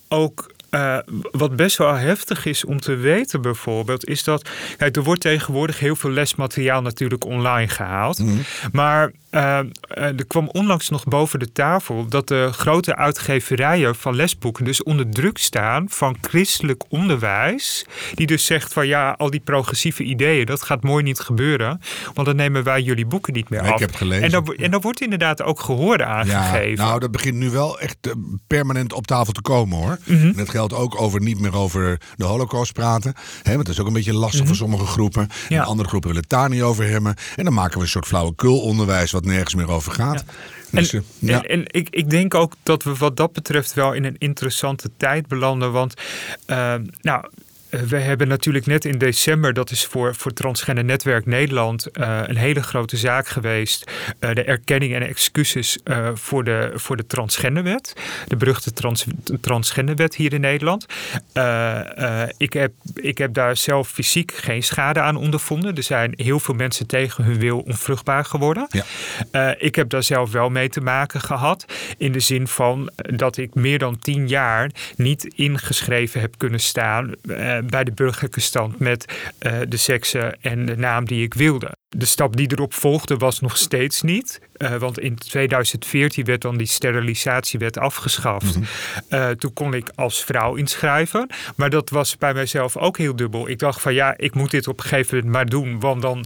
ook. 0.07 0.52
Eh, 0.73 0.97
wat 1.31 1.55
best 1.55 1.77
wel 1.77 1.93
heftig 1.93 2.45
is 2.45 2.65
om 2.65 2.79
te 2.79 2.95
weten, 2.95 3.41
bijvoorbeeld, 3.41 4.07
is 4.07 4.23
dat. 4.23 4.49
Kijk, 4.77 4.95
er 4.95 5.03
wordt 5.03 5.21
tegenwoordig 5.21 5.79
heel 5.79 5.95
veel 5.95 6.09
lesmateriaal 6.09 6.81
natuurlijk 6.81 7.25
online 7.25 7.67
gehaald. 7.67 8.23
Maar 8.71 9.11
eh, 9.33 9.59
eh, 9.59 9.65
er 10.03 10.25
kwam 10.27 10.47
onlangs 10.51 10.89
nog 10.89 11.03
boven 11.03 11.39
de 11.39 11.51
tafel 11.51 12.05
dat 12.07 12.27
de 12.27 12.49
grote 12.51 12.95
uitgeverijen 12.95 13.95
van 13.95 14.15
lesboeken 14.15 14.65
dus 14.65 14.83
onder 14.83 15.09
druk 15.09 15.37
staan 15.37 15.85
van 15.89 16.15
christelijk 16.21 16.83
onderwijs. 16.89 17.85
Die 18.13 18.27
dus 18.27 18.45
zegt 18.45 18.73
van 18.73 18.87
ja, 18.87 19.11
al 19.17 19.29
die 19.29 19.39
progressieve 19.39 20.03
ideeën, 20.03 20.45
dat 20.45 20.61
gaat 20.61 20.83
mooi 20.83 21.03
niet 21.03 21.19
gebeuren. 21.19 21.79
Want 22.13 22.27
dan 22.27 22.35
nemen 22.35 22.63
wij 22.63 22.81
jullie 22.81 23.05
boeken 23.05 23.33
niet 23.33 23.49
meer 23.49 23.59
Ja, 23.61 23.67
ik 23.67 23.73
af. 23.73 23.79
heb 23.79 23.95
gelezen. 23.95 24.31
En 24.31 24.43
wo- 24.43 24.53
en 24.53 24.81
wordt 24.81 25.01
inderdaad 25.01 25.41
ook 25.41 25.59
gehoor 25.59 26.03
aan 26.03 26.25
Ja, 26.27 26.59
nou, 26.75 26.99
dat 26.99 27.11
begint 27.11 27.35
nu 27.35 27.49
wel 27.49 27.79
echt 27.79 27.97
eh, 28.01 28.11
permanent 28.47 28.93
op 28.93 29.07
tafel 29.07 29.33
te 29.33 29.41
komen 29.41 29.77
hoor. 29.77 29.97
Mhm. 30.05 30.25
En 30.27 30.33
dat 30.35 30.49
geldt 30.49 30.73
ook 30.73 31.01
over 31.01 31.21
niet 31.21 31.39
meer 31.39 31.55
over 31.55 31.99
de 32.15 32.25
holocaust 32.25 32.73
praten. 32.73 33.13
Hè, 33.43 33.53
want 33.53 33.65
dat 33.65 33.73
is 33.75 33.81
ook 33.81 33.87
een 33.87 33.93
beetje 33.93 34.13
lastig 34.13 34.45
voor 34.47 34.55
sommige 34.55 34.85
groepen. 34.85 35.21
Mhm. 35.23 35.53
Ja. 35.53 35.61
En 35.61 35.67
andere 35.67 35.87
groepen 35.89 36.09
willen 36.09 36.23
het 36.29 36.31
daar 36.39 36.49
niet 36.49 36.61
over 36.61 36.87
hebben. 36.89 37.15
En 37.35 37.43
dan 37.43 37.53
maken 37.53 37.77
we 37.77 37.83
een 37.83 37.89
soort 37.89 38.05
flauwekulonderwijs 38.07 39.11
wat 39.11 39.22
nergens 39.25 39.55
meer 39.55 39.69
over 39.69 39.91
gaat. 39.91 40.23
Dus, 40.71 40.93
eh, 40.93 40.99
En, 40.99 41.05
ja. 41.19 41.41
en, 41.43 41.49
en 41.49 41.65
ik, 41.67 41.87
ik 41.89 42.09
denk 42.09 42.33
ook 42.33 42.53
dat 42.63 42.83
we 42.83 42.95
wat 42.95 43.17
dat 43.17 43.33
betreft 43.33 43.73
wel 43.73 43.93
in 43.93 44.03
een 44.03 44.15
interessante 44.17 44.89
tijd 44.97 45.27
belanden. 45.27 45.71
Want 45.71 45.93
eh, 46.45 46.75
nou, 47.01 47.25
we 47.87 47.97
hebben 47.97 48.27
natuurlijk 48.27 48.65
net 48.65 48.85
in 48.85 48.97
december, 48.97 49.53
dat 49.53 49.71
is 49.71 49.85
voor, 49.85 50.15
voor 50.15 50.33
Transgender 50.33 50.83
Netwerk 50.83 51.25
Nederland 51.25 51.85
eh, 51.85 52.21
een 52.25 52.37
hele 52.37 52.63
grote 52.63 52.97
zaak 52.97 53.27
geweest. 53.27 53.91
Eh, 54.19 54.33
de 54.33 54.43
erkenning 54.43 54.93
en 54.93 55.01
excuses 55.01 55.77
eh, 55.83 56.09
voor, 56.13 56.43
de, 56.43 56.71
voor 56.75 56.97
de 56.97 57.05
transgenderwet. 57.05 57.93
De 58.27 58.35
beruchte 58.35 58.73
trans, 58.73 59.05
transgenderwet 59.41 60.15
hier 60.15 60.33
in 60.33 60.41
Nederland. 60.41 60.85
Eh, 61.33 62.21
eh, 62.21 62.29
ik, 62.37 62.53
heb, 62.53 62.73
ik 62.95 63.17
heb 63.17 63.33
daar 63.33 63.57
zelf 63.57 63.89
fysiek 63.89 64.33
geen 64.33 64.63
schade 64.63 64.99
aan 64.99 65.15
ondervonden. 65.15 65.75
Er 65.75 65.83
zijn 65.83 66.13
heel 66.15 66.39
veel 66.39 66.55
mensen 66.55 66.87
tegen 66.87 67.23
hun 67.23 67.39
wil 67.39 67.59
onvruchtbaar 67.59 68.25
geworden. 68.25 68.67
Ja. 68.69 68.83
Eh, 69.31 69.51
ik 69.57 69.75
heb 69.75 69.89
daar 69.89 70.03
zelf 70.03 70.31
wel 70.31 70.49
mee 70.49 70.69
te 70.69 70.81
maken 70.81 71.21
gehad. 71.21 71.65
In 71.97 72.11
de 72.11 72.19
zin 72.19 72.47
van 72.47 72.91
dat 72.95 73.37
ik 73.37 73.55
meer 73.55 73.79
dan 73.79 73.99
tien 73.99 74.27
jaar 74.27 74.71
niet 74.95 75.23
ingeschreven 75.23 76.21
heb 76.21 76.37
kunnen 76.37 76.59
staan 76.59 77.11
eh, 77.29 77.57
bij 77.69 77.83
de 77.83 77.91
burgerlijke 77.91 78.39
stand 78.39 78.79
met 78.79 79.05
eh, 79.37 79.59
de 79.67 79.77
seksen 79.77 80.41
en 80.41 80.65
de 80.65 80.77
naam 80.77 81.05
die 81.05 81.23
ik 81.23 81.33
wilde. 81.33 81.71
De 81.89 82.05
stap 82.05 82.35
die 82.35 82.51
erop 82.51 82.73
volgde 82.73 83.17
was 83.17 83.39
nog 83.39 83.57
steeds 83.57 84.01
niet. 84.01 84.41
Eh, 84.53 84.75
want 84.75 84.99
in 84.99 85.15
2014 85.15 86.25
werd 86.25 86.41
dan 86.41 86.57
die 86.57 86.67
sterilisatiewet 86.67 87.77
afgeschaft. 87.77 88.57
Eh, 89.09 89.29
toen 89.29 89.53
kon 89.53 89.73
ik 89.73 89.89
als 89.95 90.23
vrouw 90.23 90.55
inschrijven. 90.55 91.29
Maar 91.55 91.69
dat 91.69 91.89
was 91.89 92.17
bij 92.17 92.33
mijzelf 92.33 92.77
ook 92.77 92.97
heel 92.97 93.15
dubbel. 93.15 93.49
Ik 93.49 93.59
dacht 93.59 93.81
van 93.81 93.93
ja, 93.93 94.17
ik 94.17 94.33
moet 94.33 94.51
dit 94.51 94.67
op 94.67 94.79
een 94.79 94.85
gegeven 94.85 95.15
moment 95.15 95.33
maar 95.33 95.45
doen. 95.45 95.79
Want 95.79 96.01
dan 96.01 96.25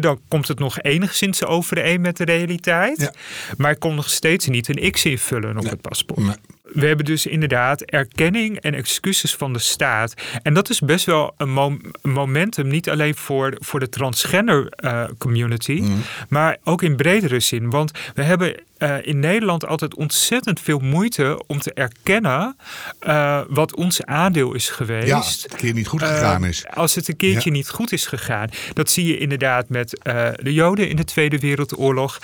dan 0.00 0.20
komt 0.28 0.48
het 0.48 0.58
nog 0.58 0.80
enigszins 0.80 1.44
overeen 1.44 2.00
met 2.00 2.16
de 2.16 2.24
realiteit. 2.24 3.00
Ja. 3.00 3.12
Maar 3.56 3.70
ik 3.70 3.78
kon 3.78 3.94
nog 3.94 4.10
steeds 4.10 4.46
niet 4.46 4.68
een 4.68 4.90
X 4.90 5.04
invullen 5.04 5.58
op 5.58 5.70
het 5.70 5.80
paspoort. 5.80 6.38
We 6.74 6.86
hebben 6.86 7.04
dus 7.04 7.26
inderdaad 7.26 7.82
erkenning 7.82 8.60
en 8.60 8.74
excuses 8.74 9.34
van 9.34 9.52
de 9.52 9.58
staat. 9.58 10.14
En 10.42 10.54
dat 10.54 10.70
is 10.70 10.80
best 10.80 11.04
wel 11.06 11.34
een, 11.36 11.50
mom- 11.52 11.80
een 12.02 12.10
momentum, 12.12 12.68
niet 12.68 12.90
alleen 12.90 13.14
voor, 13.14 13.56
voor 13.58 13.80
de 13.80 13.88
transgender 13.88 14.66
eh, 14.68 15.04
community, 15.18 15.80
Mm. 15.82 16.02
maar 16.28 16.56
ook 16.64 16.82
in 16.82 16.96
bredere 16.96 17.40
zin. 17.40 17.70
Want 17.70 17.90
we 18.14 18.22
hebben 18.22 18.54
eh, 18.78 18.96
in 19.02 19.18
Nederland 19.20 19.66
altijd 19.66 19.94
ontzettend 19.94 20.60
veel 20.60 20.78
moeite 20.78 21.42
om 21.46 21.58
te 21.60 21.72
erkennen 21.72 22.56
eh, 22.98 23.40
wat 23.48 23.74
ons 23.76 24.04
aandeel 24.04 24.54
is 24.54 24.66
ja, 24.66 24.72
geweest. 24.74 25.12
als 25.12 25.42
het 25.42 25.52
een 25.52 25.58
keer 25.58 25.72
niet 25.72 25.86
goed 25.86 26.02
gegaan 26.02 26.44
is. 26.44 26.64
Als 26.74 26.94
het 26.94 27.08
een 27.08 27.16
keertje 27.16 27.50
Ja. 27.50 27.56
niet 27.56 27.68
goed 27.68 27.92
is 27.92 28.06
gegaan. 28.06 28.48
Dat 28.72 28.90
zie 28.90 29.06
je 29.06 29.18
inderdaad 29.18 29.68
met 29.68 30.00
de 30.42 30.52
Joden 30.52 30.88
in 30.88 30.96
de 30.96 31.04
Tweede 31.04 31.38
Wereldoorlog. 31.38 32.18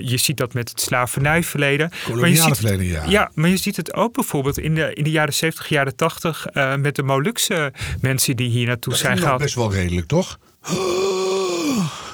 Je 0.00 0.14
ziet 0.16 0.36
dat 0.36 0.54
met 0.54 0.68
het 0.68 0.80
slavernijverleden. 0.80 1.88
Maar 1.90 1.98
je 2.06 2.12
Koloniale 2.12 2.54
ziet- 2.54 2.56
verleden, 2.66 2.86
ja. 2.86 3.04
Ja, 3.08 3.30
maar 3.34 3.48
je 3.50 3.56
ziet 3.56 3.76
het 3.76 3.94
ook 3.94 4.12
bijvoorbeeld 4.14 4.58
in 4.58 4.74
de, 4.74 4.94
in 4.94 5.04
de 5.04 5.10
jaren 5.10 5.34
70, 5.34 5.68
jaren 5.68 5.96
80 5.96 6.46
eh, 6.46 6.74
met 6.76 6.96
de 6.96 7.02
Molukse 7.02 7.72
mensen 8.00 8.36
die 8.36 8.48
hier 8.48 8.66
naartoe 8.66 8.92
Dat 8.92 9.00
zijn 9.02 9.18
ging 9.18 9.28
nog 9.28 9.38
gehaald. 9.38 9.42
best 9.42 9.54
wel 9.54 9.72
redelijk, 9.72 10.06
toch? 10.06 10.38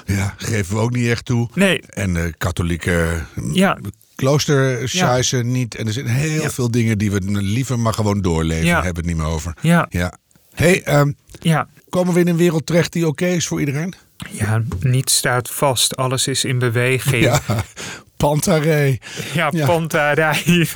Ja, 0.05 0.33
geven 0.37 0.75
we 0.75 0.81
ook 0.81 0.91
niet 0.95 1.07
echt 1.07 1.25
toe. 1.25 1.49
Nee, 1.53 1.81
En 1.89 2.13
de 2.13 2.33
katholieke 2.37 3.21
ja, 3.53 3.77
kloosterscheisen 4.15 5.51
niet. 5.51 5.75
En 5.75 5.87
er 5.87 5.93
zijn 5.93 6.05
heel 6.07 6.41
Ja. 6.41 6.49
veel 6.49 6.71
dingen 6.71 6.97
die 6.97 7.11
we 7.11 7.19
liever 7.41 7.79
maar 7.79 7.93
gewoon 7.93 8.21
doorleven. 8.21 8.65
Ja. 8.65 8.73
Hebben 8.83 9.03
we 9.03 9.09
het 9.09 9.17
niet 9.17 9.25
meer 9.25 9.33
over. 9.33 9.53
ja, 9.61 9.85
Ja. 9.89 10.17
hey, 10.53 10.83
ehm, 10.83 11.11
ja. 11.39 11.67
komen 11.89 12.13
we 12.13 12.19
in 12.19 12.27
een 12.27 12.37
wereld 12.37 12.65
terecht 12.65 12.93
die 12.93 13.07
oké 13.07 13.25
is 13.25 13.47
voor 13.47 13.59
iedereen? 13.59 13.93
Ja, 14.29 14.61
niets 14.79 15.15
staat 15.15 15.49
vast. 15.49 15.95
Alles 15.95 16.27
is 16.27 16.43
in 16.45 16.59
beweging. 16.59 17.23
Ja, 17.23 17.41
Pantarei. 18.27 18.99
Ja, 19.33 19.47
Ja. 19.51 19.65
pantarij. 19.65 20.41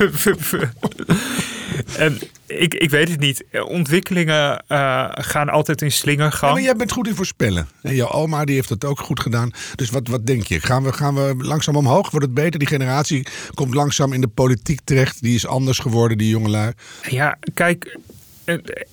en 1.98 2.18
ik, 2.46 2.74
ik 2.74 2.90
weet 2.90 3.08
het 3.08 3.20
niet. 3.20 3.44
Ontwikkelingen 3.66 4.64
eh, 4.68 5.04
gaan 5.12 5.48
altijd 5.48 5.80
in 5.80 5.86
Ja, 5.86 5.92
slingergang. 5.92 6.52
maar 6.52 6.62
jij 6.62 6.76
bent 6.76 6.92
goed 6.92 7.06
in 7.08 7.14
voorspellen. 7.14 7.68
En 7.82 7.94
jouw 7.94 8.10
oma 8.10 8.44
die 8.44 8.54
heeft 8.54 8.68
dat 8.68 8.84
ook 8.84 9.00
goed 9.00 9.20
gedaan. 9.20 9.50
Dus 9.74 9.90
wat, 9.90 10.08
wat 10.08 10.26
denk 10.26 10.42
je? 10.46 10.60
Gaan 10.60 10.82
we, 10.82 10.92
gaan 10.92 11.14
we 11.14 11.34
langzaam 11.38 11.76
omhoog? 11.76 12.10
Wordt 12.10 12.26
het 12.26 12.34
beter? 12.34 12.58
Die 12.58 12.68
generatie 12.68 13.26
komt 13.54 13.74
langzaam 13.74 14.12
in 14.12 14.20
de 14.20 14.28
politiek 14.28 14.80
terecht. 14.84 15.22
Die 15.22 15.34
is 15.34 15.46
anders 15.46 15.78
geworden, 15.78 16.18
die 16.18 16.28
jongelui. 16.28 16.72
Ja, 17.10 17.38
kijk, 17.54 17.98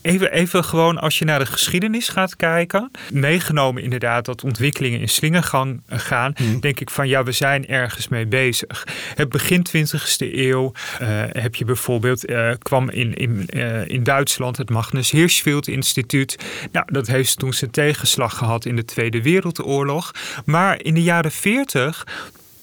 even, 0.02 0.32
even 0.32 0.64
gewoon 0.64 0.98
als 0.98 1.20
je 1.20 1.26
naar 1.26 1.40
de 1.40 1.46
geschiedenis 1.46 2.10
gaat 2.10 2.36
kijken. 2.36 2.92
Meegenomen 3.12 3.84
inderdaad 3.84 4.26
dat 4.26 4.44
ontwikkelingen 4.44 5.00
in 5.00 5.10
slingergang 5.10 5.82
gaan. 5.88 6.34
Mhm. 6.38 6.60
Denk 6.60 6.80
ik 6.80 6.90
van 6.90 7.08
ja, 7.08 7.24
we 7.24 7.32
zijn 7.32 7.68
ergens 7.68 8.08
mee 8.08 8.26
bezig. 8.26 8.88
Het 9.16 9.30
begin 9.30 9.66
20e 9.78 10.34
eeuw 10.34 10.72
uh, 11.02 11.08
heb 11.32 11.56
je 11.56 11.66
bijvoorbeeld, 11.66 12.30
uh, 12.30 12.52
kwam 12.58 12.90
in, 12.90 13.14
in, 13.14 13.48
uh, 13.54 13.88
in 13.88 14.04
Duitsland 14.04 14.58
het 14.58 14.70
Magnus 14.70 15.12
Hirschfeld 15.12 15.68
Instituut. 15.68 16.36
Nou, 16.72 16.86
dat 16.92 17.08
heeft 17.08 17.40
toen 17.40 17.54
zijn 17.54 17.72
tegenslag 17.72 18.38
gehad 18.38 18.66
in 18.66 18.76
de 18.76 18.86
Tweede 18.86 19.22
Wereldoorlog. 19.22 20.12
Maar 20.46 20.84
in 20.84 20.94
de 20.94 21.04
jaren 21.04 21.32
40 21.32 22.06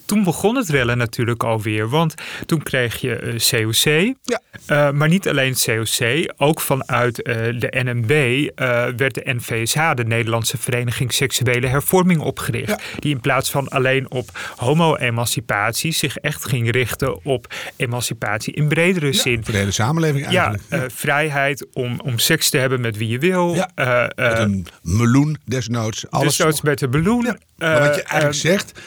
toen 0.09 0.25
begon 0.25 0.57
het 0.57 0.69
rellen 0.69 0.99
natuurlijk 0.99 1.43
alweer. 1.43 1.89
Want 1.89 2.15
toen 2.47 2.63
kreeg 2.63 3.01
je 3.01 3.35
COC. 3.51 3.85
Eh, 3.85 4.13
ja. 4.25 4.41
Uh, 4.71 4.91
maar 4.91 5.09
niet 5.09 5.29
alleen 5.29 5.55
COC, 5.65 6.33
ook 6.37 6.61
vanuit 6.61 7.19
uh, 7.19 7.35
de 7.35 7.83
NMB 7.85 8.11
werd 8.97 9.15
de 9.15 9.23
NVSH, 9.25 9.95
de 9.95 10.05
Nederlandse 10.05 10.59
Vereniging 10.59 11.13
Seksuele 11.13 11.67
Hervorming, 11.67 12.21
opgericht. 12.21 12.69
Ja. 12.69 12.79
Die 12.99 13.15
in 13.15 13.21
plaats 13.21 13.51
van 13.51 13.69
alleen 13.69 14.11
op 14.11 14.53
homo-emancipatie 14.57 15.93
zich 15.93 16.17
echt 16.17 16.45
ging 16.45 16.71
richten 16.71 17.25
op 17.25 17.55
emancipatie 17.77 18.55
in 18.55 18.69
bredere 18.69 19.07
ja, 19.07 19.13
zin. 19.13 19.45
Voor 19.45 19.53
de 19.53 19.59
hele 19.59 19.71
samenleving 19.71 20.27
eigenlijk. 20.27 20.63
Ja, 20.69 20.87
vrijheid 20.91 21.67
om, 21.73 22.01
om 22.01 22.19
seks 22.19 22.51
te 22.51 22.59
hebben 22.59 22.81
met 22.81 22.97
wie 22.97 23.09
je 23.09 23.19
wil. 23.19 23.55
Ja, 23.55 23.71
met 24.17 24.39
een 24.39 24.67
meloen 24.83 25.39
desnoods. 25.45 26.11
Alles 26.11 26.37
desnoods 26.37 26.63
met 26.63 26.81
een 26.81 26.91
meloen. 26.91 27.39
maar 27.57 27.81
wat 27.81 27.95
je 27.95 28.03
eigenlijk 28.03 28.41
zegt, 28.41 28.81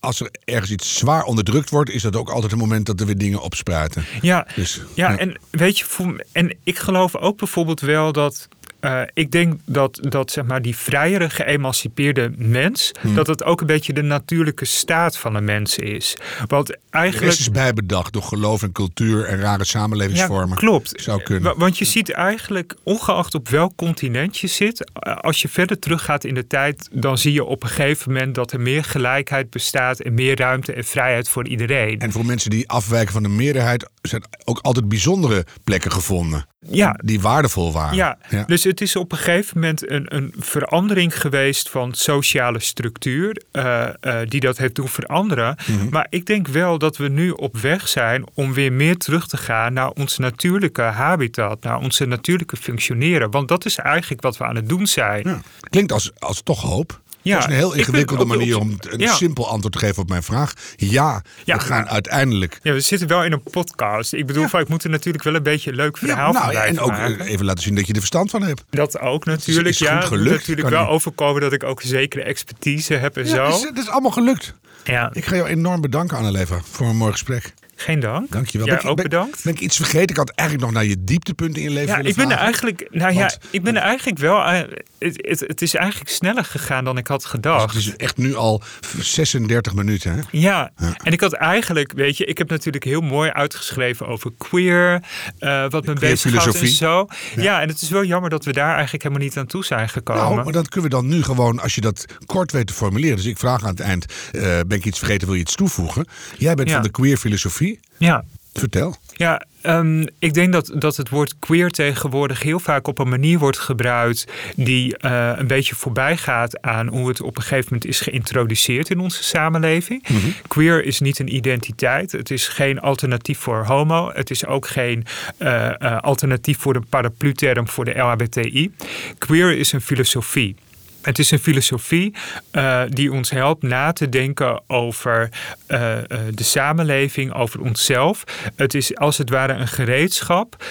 als 0.00 0.20
er 0.20 0.30
ergens 0.44 0.70
iets 0.70 0.96
zwaar 0.96 1.24
onderdrukt 1.24 1.70
wordt, 1.70 1.90
is 1.90 2.02
dat 2.02 2.16
ook 2.16 2.30
altijd 2.30 2.52
een 2.52 2.58
moment 2.58 2.86
dat 2.86 3.00
er 3.00 3.06
weer 3.06 3.18
dingen 3.18 3.40
opspruiten. 3.40 4.04
Ja, 4.20 4.46
dus, 4.54 4.80
ja, 4.94 5.10
ja. 5.10 5.18
en 5.18 5.38
weet 5.50 5.78
je, 5.78 6.24
en 6.32 6.56
ik 6.62 6.78
geloof 6.78 7.16
ook 7.16 7.38
bijvoorbeeld 7.38 7.80
wel 7.80 8.12
dat 8.12 8.48
uh, 8.80 9.00
ik 9.12 9.30
denk 9.30 9.60
dat, 9.64 9.98
dat 10.00 10.30
zeg 10.30 10.44
maar, 10.44 10.62
die 10.62 10.76
vrijere, 10.76 11.30
geëmancipeerde 11.30 12.32
mens, 12.36 12.92
hmm. 13.00 13.14
dat 13.14 13.26
het 13.26 13.44
ook 13.44 13.60
een 13.60 13.66
beetje 13.66 13.92
de 13.92 14.02
natuurlijke 14.02 14.64
staat 14.64 15.18
van 15.18 15.34
een 15.34 15.44
mens 15.44 15.78
is. 15.78 16.16
Want 16.46 16.76
eigenlijk. 16.90 17.32
Het 17.32 17.40
is 17.40 17.50
bijbedacht 17.50 18.12
door 18.12 18.22
geloof 18.22 18.62
en 18.62 18.72
cultuur 18.72 19.24
en 19.24 19.40
rare 19.40 19.64
samenlevingsvormen. 19.64 20.48
Ja, 20.48 20.54
klopt. 20.54 20.92
Zou 21.02 21.22
kunnen. 21.22 21.58
Want 21.58 21.78
je 21.78 21.84
ziet 21.84 22.12
eigenlijk, 22.12 22.74
ongeacht 22.82 23.34
op 23.34 23.48
welk 23.48 23.72
continent 23.76 24.38
je 24.38 24.46
zit, 24.46 24.90
eh, 24.92 25.16
als 25.16 25.42
je 25.42 25.48
verder 25.48 25.78
teruggaat 25.78 26.24
in 26.24 26.34
de 26.34 26.46
tijd, 26.46 26.88
dan 26.92 27.18
zie 27.18 27.32
je 27.32 27.44
op 27.44 27.62
een 27.62 27.68
gegeven 27.68 28.12
moment 28.12 28.34
dat 28.34 28.52
er 28.52 28.60
meer 28.60 28.84
gelijkheid 28.84 29.50
bestaat 29.50 30.00
en 30.00 30.14
meer 30.14 30.38
ruimte 30.38 30.72
en 30.72 30.84
vrijheid 30.84 31.28
voor 31.28 31.48
iedereen. 31.48 31.98
En 31.98 32.12
voor 32.12 32.26
mensen 32.26 32.50
die 32.50 32.68
afwijken 32.68 33.12
van 33.12 33.22
de 33.22 33.28
meerderheid, 33.28 33.88
zijn 34.02 34.22
ook 34.44 34.58
altijd 34.58 34.88
bijzondere 34.88 35.46
plekken 35.64 35.92
gevonden. 35.92 36.46
Ja. 36.60 36.98
Die 37.04 37.20
waardevol 37.20 37.72
waren. 37.72 37.96
Ja, 37.96 38.18
ja. 38.28 38.44
dus 38.44 38.64
het 38.68 38.80
is 38.80 38.96
op 38.96 39.12
een 39.12 39.18
gegeven 39.18 39.60
moment 39.60 39.90
een, 39.90 40.16
een 40.16 40.34
verandering 40.38 41.20
geweest 41.20 41.70
van 41.70 41.94
sociale 41.94 42.60
structuur, 42.60 43.42
uh, 43.52 43.88
uh, 44.02 44.18
die 44.24 44.40
dat 44.40 44.58
heeft 44.58 44.74
doen 44.74 44.88
veranderen. 44.88 45.56
Mhm. 45.66 45.88
Maar 45.90 46.06
ik 46.10 46.26
denk 46.26 46.48
wel 46.48 46.78
dat 46.78 46.96
we 46.96 47.08
nu 47.08 47.30
op 47.30 47.56
weg 47.56 47.88
zijn 47.88 48.24
om 48.34 48.52
weer 48.52 48.72
meer 48.72 48.96
terug 48.96 49.26
te 49.26 49.36
gaan 49.36 49.72
naar 49.72 49.90
ons 49.90 50.18
natuurlijke 50.18 50.82
habitat, 50.82 51.62
naar 51.62 51.78
onze 51.78 52.06
natuurlijke 52.06 52.56
functioneren. 52.56 53.30
Want 53.30 53.48
dat 53.48 53.64
is 53.64 53.76
eigenlijk 53.76 54.22
wat 54.22 54.36
we 54.36 54.44
aan 54.44 54.56
het 54.56 54.68
doen 54.68 54.86
zijn. 54.86 55.22
Ja. 55.28 55.40
Klinkt 55.60 55.92
als, 55.92 56.10
als 56.18 56.42
toch 56.42 56.62
hoop. 56.62 57.00
Ja, 57.28 57.34
dat 57.34 57.48
is 57.48 57.54
een 57.54 57.58
heel 57.58 57.74
ingewikkelde 57.74 58.24
manier 58.24 58.58
om 58.58 58.78
een 58.80 59.08
simpel 59.08 59.48
antwoord 59.48 59.72
te 59.72 59.78
geven 59.78 60.02
op 60.02 60.08
mijn 60.08 60.22
vraag. 60.22 60.52
Ja, 60.76 61.22
we 61.44 61.58
gaan 61.58 61.88
uiteindelijk. 61.88 62.58
Ja, 62.62 62.72
we 62.72 62.80
zitten 62.80 63.08
wel 63.08 63.24
in 63.24 63.32
een 63.32 63.42
podcast. 63.42 64.12
Ik 64.12 64.26
bedoel, 64.26 64.44
ik 64.44 64.68
moet 64.68 64.84
er 64.84 64.90
natuurlijk 64.90 65.24
wel 65.24 65.34
een 65.34 65.42
beetje 65.42 65.70
een 65.70 65.76
leuk 65.76 65.96
verhaal 65.96 66.32
nou, 66.32 66.52
van 66.52 66.62
En 66.62 66.80
ook 66.80 67.18
even 67.18 67.44
laten 67.44 67.62
zien 67.62 67.74
dat 67.74 67.86
je 67.86 67.92
er 67.92 67.98
verstand 67.98 68.30
van 68.30 68.42
hebt. 68.42 68.64
Dat 68.70 69.00
ook 69.00 69.24
natuurlijk. 69.24 69.66
Het 69.66 69.74
is, 69.74 69.80
is 69.80 69.88
ja, 69.88 70.00
gelukt. 70.00 70.38
natuurlijk 70.38 70.68
wel 70.68 70.88
overkomen 70.88 71.40
dat 71.40 71.52
ik 71.52 71.62
ook 71.62 71.82
zekere 71.82 72.22
expertise 72.22 72.94
heb 72.94 73.16
en 73.16 73.26
zo. 73.26 73.44
Het 73.44 73.70
is, 73.74 73.82
is 73.82 73.88
allemaal 73.88 74.10
gelukt. 74.10 74.54
Ja. 74.84 75.10
Ik 75.12 75.24
ga 75.24 75.36
jou 75.36 75.48
enorm 75.48 75.80
bedanken, 75.80 76.16
Anneleva, 76.16 76.60
voor 76.70 76.86
een 76.86 76.96
mooi 76.96 77.12
gesprek. 77.12 77.52
Geen 77.80 78.00
dank. 78.00 78.30
Dankjewel. 78.30 78.66
Jij 78.66 78.76
ben, 78.76 78.90
ook 78.90 79.02
bedankt. 79.02 79.44
Ben 79.44 79.52
ik 79.52 79.60
iets 79.60 79.76
vergeten? 79.76 80.08
Ik 80.08 80.16
had 80.16 80.30
eigenlijk 80.30 80.68
nog 80.68 80.78
naar 80.78 80.88
je 80.88 81.04
dieptepunten 81.04 81.62
in 81.62 81.68
je 81.68 81.74
leven 81.74 82.02
ja, 82.02 82.08
ik 82.08 82.14
ben 82.14 82.30
er 82.30 82.36
eigenlijk, 82.36 82.88
nou 82.90 83.14
ja, 83.14 83.30
ik 83.50 83.62
ben 83.62 83.76
er 83.76 83.82
eigenlijk 83.82 84.18
wel. 84.18 84.38
Uh, 84.38 84.60
het, 84.98 85.26
het, 85.26 85.40
het, 85.40 85.62
is 85.62 85.74
eigenlijk 85.74 86.10
sneller 86.10 86.44
gegaan 86.44 86.84
dan 86.84 86.98
ik 86.98 87.06
had 87.06 87.24
gedacht. 87.24 87.74
Dus 87.74 87.84
het 87.84 87.94
is 87.94 88.00
echt 88.00 88.16
nu 88.16 88.34
al 88.34 88.62
36 89.00 89.74
minuten. 89.74 90.12
Hè? 90.12 90.20
Ja. 90.30 90.70
ja. 90.76 90.96
en 91.02 91.12
ik 91.12 91.20
had 91.20 91.32
eigenlijk, 91.32 91.92
weet 91.92 92.16
je, 92.16 92.24
ik 92.24 92.38
heb 92.38 92.50
natuurlijk 92.50 92.84
heel 92.84 93.00
mooi 93.00 93.30
uitgeschreven 93.30 94.06
over 94.06 94.30
queer, 94.38 95.02
uh, 95.40 95.70
wat 95.70 95.86
me 95.86 95.92
bezighoudt 95.92 96.60
en 96.60 96.68
zo. 96.68 97.06
Ja. 97.36 97.42
ja. 97.42 97.60
en 97.60 97.68
het 97.68 97.80
is 97.80 97.88
wel 97.88 98.04
jammer 98.04 98.30
dat 98.30 98.44
we 98.44 98.52
daar 98.52 98.74
eigenlijk 98.74 99.02
helemaal 99.02 99.24
niet 99.24 99.36
aan 99.36 99.46
toe 99.46 99.64
zijn 99.64 99.88
gekomen. 99.88 100.22
Nou, 100.22 100.44
maar 100.44 100.52
dat 100.52 100.68
kunnen 100.68 100.90
we 100.90 100.96
dan 100.96 101.06
nu 101.06 101.22
gewoon, 101.22 101.60
als 101.60 101.74
je 101.74 101.80
dat 101.80 102.04
kort 102.26 102.52
weet 102.52 102.66
te 102.66 102.72
formuleren. 102.72 103.16
Dus 103.16 103.26
ik 103.26 103.38
vraag 103.38 103.62
aan 103.62 103.70
het 103.70 103.80
eind, 103.80 104.06
uh, 104.32 104.42
ben 104.42 104.78
ik 104.78 104.84
iets 104.84 104.98
vergeten, 104.98 105.26
wil 105.26 105.36
je 105.36 105.42
iets 105.42 105.54
toevoegen? 105.54 106.06
Jij 106.36 106.54
bent 106.54 106.70
van 106.70 106.82
de 106.82 106.90
queer 106.90 107.16
filosofie. 107.16 107.67
Ja. 107.98 108.24
Vertel. 108.52 108.96
Ja, 109.12 109.42
um, 109.62 110.06
ik 110.18 110.34
denk 110.34 110.52
dat, 110.52 110.72
dat 110.74 110.96
het 110.96 111.08
woord 111.08 111.34
queer 111.38 111.70
tegenwoordig 111.70 112.42
heel 112.42 112.60
vaak 112.60 112.86
op 112.86 112.98
een 112.98 113.08
manier 113.08 113.38
wordt 113.38 113.58
gebruikt 113.58 114.24
die 114.56 114.96
uh, 115.00 115.32
een 115.36 115.46
beetje 115.46 115.74
voorbij 115.74 116.16
gaat 116.16 116.62
aan 116.62 116.86
hoe 116.86 117.08
het 117.08 117.20
op 117.20 117.36
een 117.36 117.42
gegeven 117.42 117.64
moment 117.64 117.86
is 117.86 118.00
geïntroduceerd 118.00 118.90
in 118.90 119.00
onze 119.00 119.24
samenleving. 119.24 120.08
Mm 120.08 120.20
-hmm. 120.20 120.34
Queer 120.48 120.84
is 120.84 121.00
niet 121.00 121.18
een 121.18 121.34
identiteit. 121.34 122.12
Het 122.12 122.30
is 122.30 122.48
geen 122.48 122.80
alternatief 122.80 123.38
voor 123.38 123.64
homo. 123.64 124.10
Het 124.14 124.30
is 124.30 124.46
ook 124.46 124.66
geen 124.66 125.04
uh, 125.38 125.70
uh, 125.78 125.98
alternatief 125.98 126.58
voor 126.58 126.72
de 126.72 126.82
paraplu-term 126.88 127.68
voor 127.68 127.84
de 127.84 127.98
LHBTI. 127.98 128.72
Queer 129.18 129.58
is 129.58 129.72
een 129.72 129.80
filosofie. 129.80 130.56
Het 131.02 131.18
is 131.18 131.30
een 131.30 131.38
filosofie 131.38 132.14
uh, 132.52 132.82
die 132.88 133.12
ons 133.12 133.30
helpt 133.30 133.62
na 133.62 133.92
te 133.92 134.08
denken 134.08 134.62
over 134.66 135.28
uh, 135.68 135.78
uh, 135.80 136.18
de 136.34 136.42
samenleving, 136.42 137.34
over 137.34 137.60
onszelf. 137.60 138.24
Het 138.56 138.74
is 138.74 138.96
als 138.96 139.18
het 139.18 139.30
ware 139.30 139.52
een 139.52 139.68
gereedschap 139.68 140.64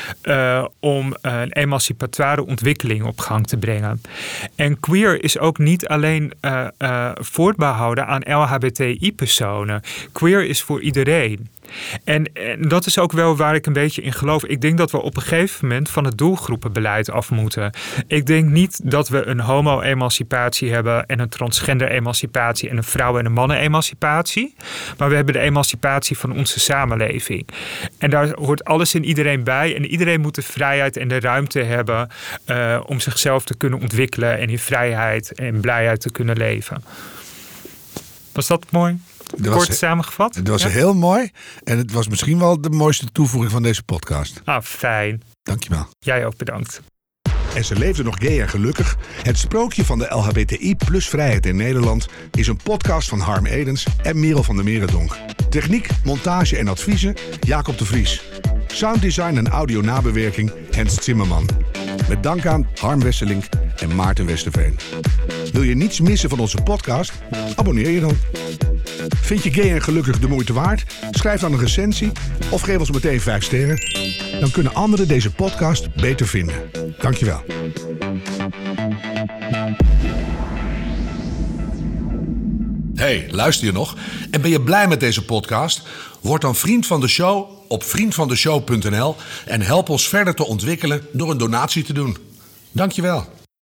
om 0.80 1.16
een 1.22 1.52
emancipatoire 1.52 2.46
ontwikkeling 2.46 3.04
op 3.04 3.20
gang 3.20 3.48
te 3.48 3.58
brengen. 3.58 4.02
En 4.56 4.80
queer 4.80 5.24
is 5.24 5.38
ook 5.38 5.58
niet 5.58 5.88
alleen 5.88 6.34
voortbehouden 7.14 8.08
aan 8.08 8.22
LHBTI-personen. 8.22 9.82
Queer 10.12 10.46
is 10.46 10.62
voor 10.62 10.82
iedereen. 10.82 11.50
En, 12.04 12.32
dat 12.60 12.86
is 12.86 13.00
ook 13.00 13.12
wel 13.12 13.36
waar 13.36 13.56
ik 13.56 13.66
een 13.66 13.74
beetje 13.74 14.02
in 14.02 14.14
geloof. 14.14 14.46
Ik 14.46 14.62
denk 14.62 14.78
dat 14.78 14.92
we 14.92 15.02
op 15.02 15.16
een 15.16 15.22
gegeven 15.22 15.68
moment 15.68 15.90
van 15.90 16.06
het 16.06 16.18
doelgroepenbeleid 16.18 17.12
af 17.12 17.32
moeten. 17.32 17.72
Ik 18.08 18.26
denk 18.26 18.50
niet 18.50 18.80
dat 18.84 19.10
we 19.10 19.26
een 19.26 19.40
homo-emancipatie 19.40 20.72
hebben 20.72 21.06
en 21.06 21.20
een 21.20 21.30
transgender-emancipatie 21.30 22.70
en 22.70 22.78
een 22.78 22.84
vrouwen- 22.84 23.20
en 23.20 23.26
een 23.26 23.34
mannen-emancipatie. 23.34 24.56
Maar 24.98 25.10
we 25.10 25.16
hebben 25.16 25.34
de 25.34 25.40
emancipatie 25.40 26.18
van 26.18 26.32
onze 26.32 26.60
samenleving. 26.60 27.48
En 27.98 28.10
daar 28.10 28.34
hoort 28.36 28.64
alles 28.64 28.94
en 28.94 29.06
iedereen 29.06 29.44
bij. 29.44 29.76
En 29.76 29.86
iedereen 29.86 30.22
moet 30.22 30.36
de 30.36 30.42
vrijheid 30.42 30.98
en 30.98 31.08
de 31.08 31.20
ruimte 31.20 31.60
hebben 31.60 32.10
uh, 32.46 32.80
om 32.86 33.00
zichzelf 33.00 33.44
te 33.44 33.58
kunnen 33.58 33.80
ontwikkelen 33.80 34.38
en 34.38 34.50
in 34.50 34.60
vrijheid 34.60 35.34
en 35.34 35.60
blijheid 35.60 36.02
te 36.02 36.12
kunnen 36.12 36.38
leven. 36.38 36.84
Was 38.32 38.48
dat 38.48 38.66
mooi? 38.72 39.00
Dat 39.36 39.54
Kort 39.54 39.68
was, 39.68 39.78
samengevat. 39.78 40.36
Het 40.36 40.48
was 40.48 40.62
ja? 40.62 40.70
heel 40.70 40.94
mooi. 40.94 41.32
En 41.64 41.78
het 41.78 41.92
was 41.92 42.08
misschien 42.08 42.40
wel 42.40 42.62
de 42.62 42.70
mooiste 42.70 43.12
toevoeging 43.12 43.52
van 43.52 43.64
deze 43.64 43.84
podcast. 43.84 44.42
Ah, 44.44 44.62
fijn. 44.62 45.22
Dankjewel. 45.44 45.88
Jij 46.00 46.26
ook 46.26 46.38
bedankt. 46.38 46.82
En 47.56 47.66
ze 47.66 47.76
leefde 47.76 48.04
nog 48.04 48.16
gay 48.20 48.42
en 48.42 48.50
gelukkig. 48.50 48.98
Het 49.24 49.38
sprookje 49.38 49.86
van 49.86 50.00
de 50.00 50.06
LHBTI 50.10 50.76
plus 50.76 51.08
vrijheid 51.10 51.46
in 51.46 51.56
Nederland 51.56 52.08
is 52.32 52.48
een 52.48 52.60
podcast 52.64 53.10
van 53.10 53.20
Harm 53.20 53.46
Edens 53.46 53.86
en 54.04 54.20
Merel 54.20 54.44
van 54.44 54.56
der 54.56 54.66
Merendonk. 54.66 55.18
Techniek, 55.50 55.88
montage 56.04 56.58
en 56.58 56.68
adviezen 56.68 57.16
Jacob 57.40 57.78
de 57.78 57.86
Vries. 57.86 58.24
Sounddesign 58.68 59.38
en 59.38 59.48
audio 59.48 59.82
nabewerking 59.82 60.52
Hens 60.72 61.04
Zimmerman. 61.04 61.50
Met 62.10 62.24
dank 62.24 62.46
aan 62.46 62.68
Harm 62.80 63.00
Wesselink 63.00 63.44
en 63.76 63.96
Maarten 63.96 64.26
Westerveen. 64.26 64.80
Wil 65.54 65.64
je 65.64 65.76
niets 65.76 66.00
missen 66.00 66.30
van 66.30 66.40
onze 66.40 66.62
podcast? 66.62 67.14
Abonneer 67.56 67.90
je 67.90 68.00
dan. 68.00 68.18
Vind 69.22 69.44
je 69.44 69.54
gay 69.54 69.72
en 69.72 69.82
gelukkig 69.82 70.20
de 70.20 70.28
moeite 70.28 70.54
waard? 70.54 70.96
Schrijf 71.12 71.42
dan 71.42 71.54
een 71.54 71.60
recensie 71.60 72.12
of 72.50 72.62
geef 72.62 72.80
ons 72.80 72.92
meteen 72.92 73.22
5 73.22 73.44
sterren. 73.44 73.80
Dan 74.40 74.52
kunnen 74.52 74.74
anderen 74.74 75.08
deze 75.08 75.32
podcast 75.32 75.96
beter 75.96 76.28
vinden. 76.28 76.72
Dankjewel. 77.00 77.44
Hey, 82.96 83.28
luister 83.32 83.66
je 83.66 83.74
nog? 83.74 83.96
En 84.32 84.42
ben 84.42 84.50
je 84.50 84.62
blij 84.62 84.88
met 84.88 85.00
deze 85.00 85.26
podcast? 85.26 85.82
Word 86.22 86.42
dan 86.42 86.56
vriend 86.56 86.86
van 86.86 87.02
de 87.02 87.08
show 87.08 87.50
op 87.68 87.84
vriendvandeshow.nl 87.84 89.16
en 89.46 89.62
help 89.62 89.90
ons 89.90 90.10
verder 90.10 90.34
te 90.34 90.46
ontwikkelen 90.46 91.08
door 91.12 91.32
een 91.32 91.38
donatie 91.38 91.84
te 91.84 91.94
doen. 91.94 92.18
Dankjewel. 92.72 93.37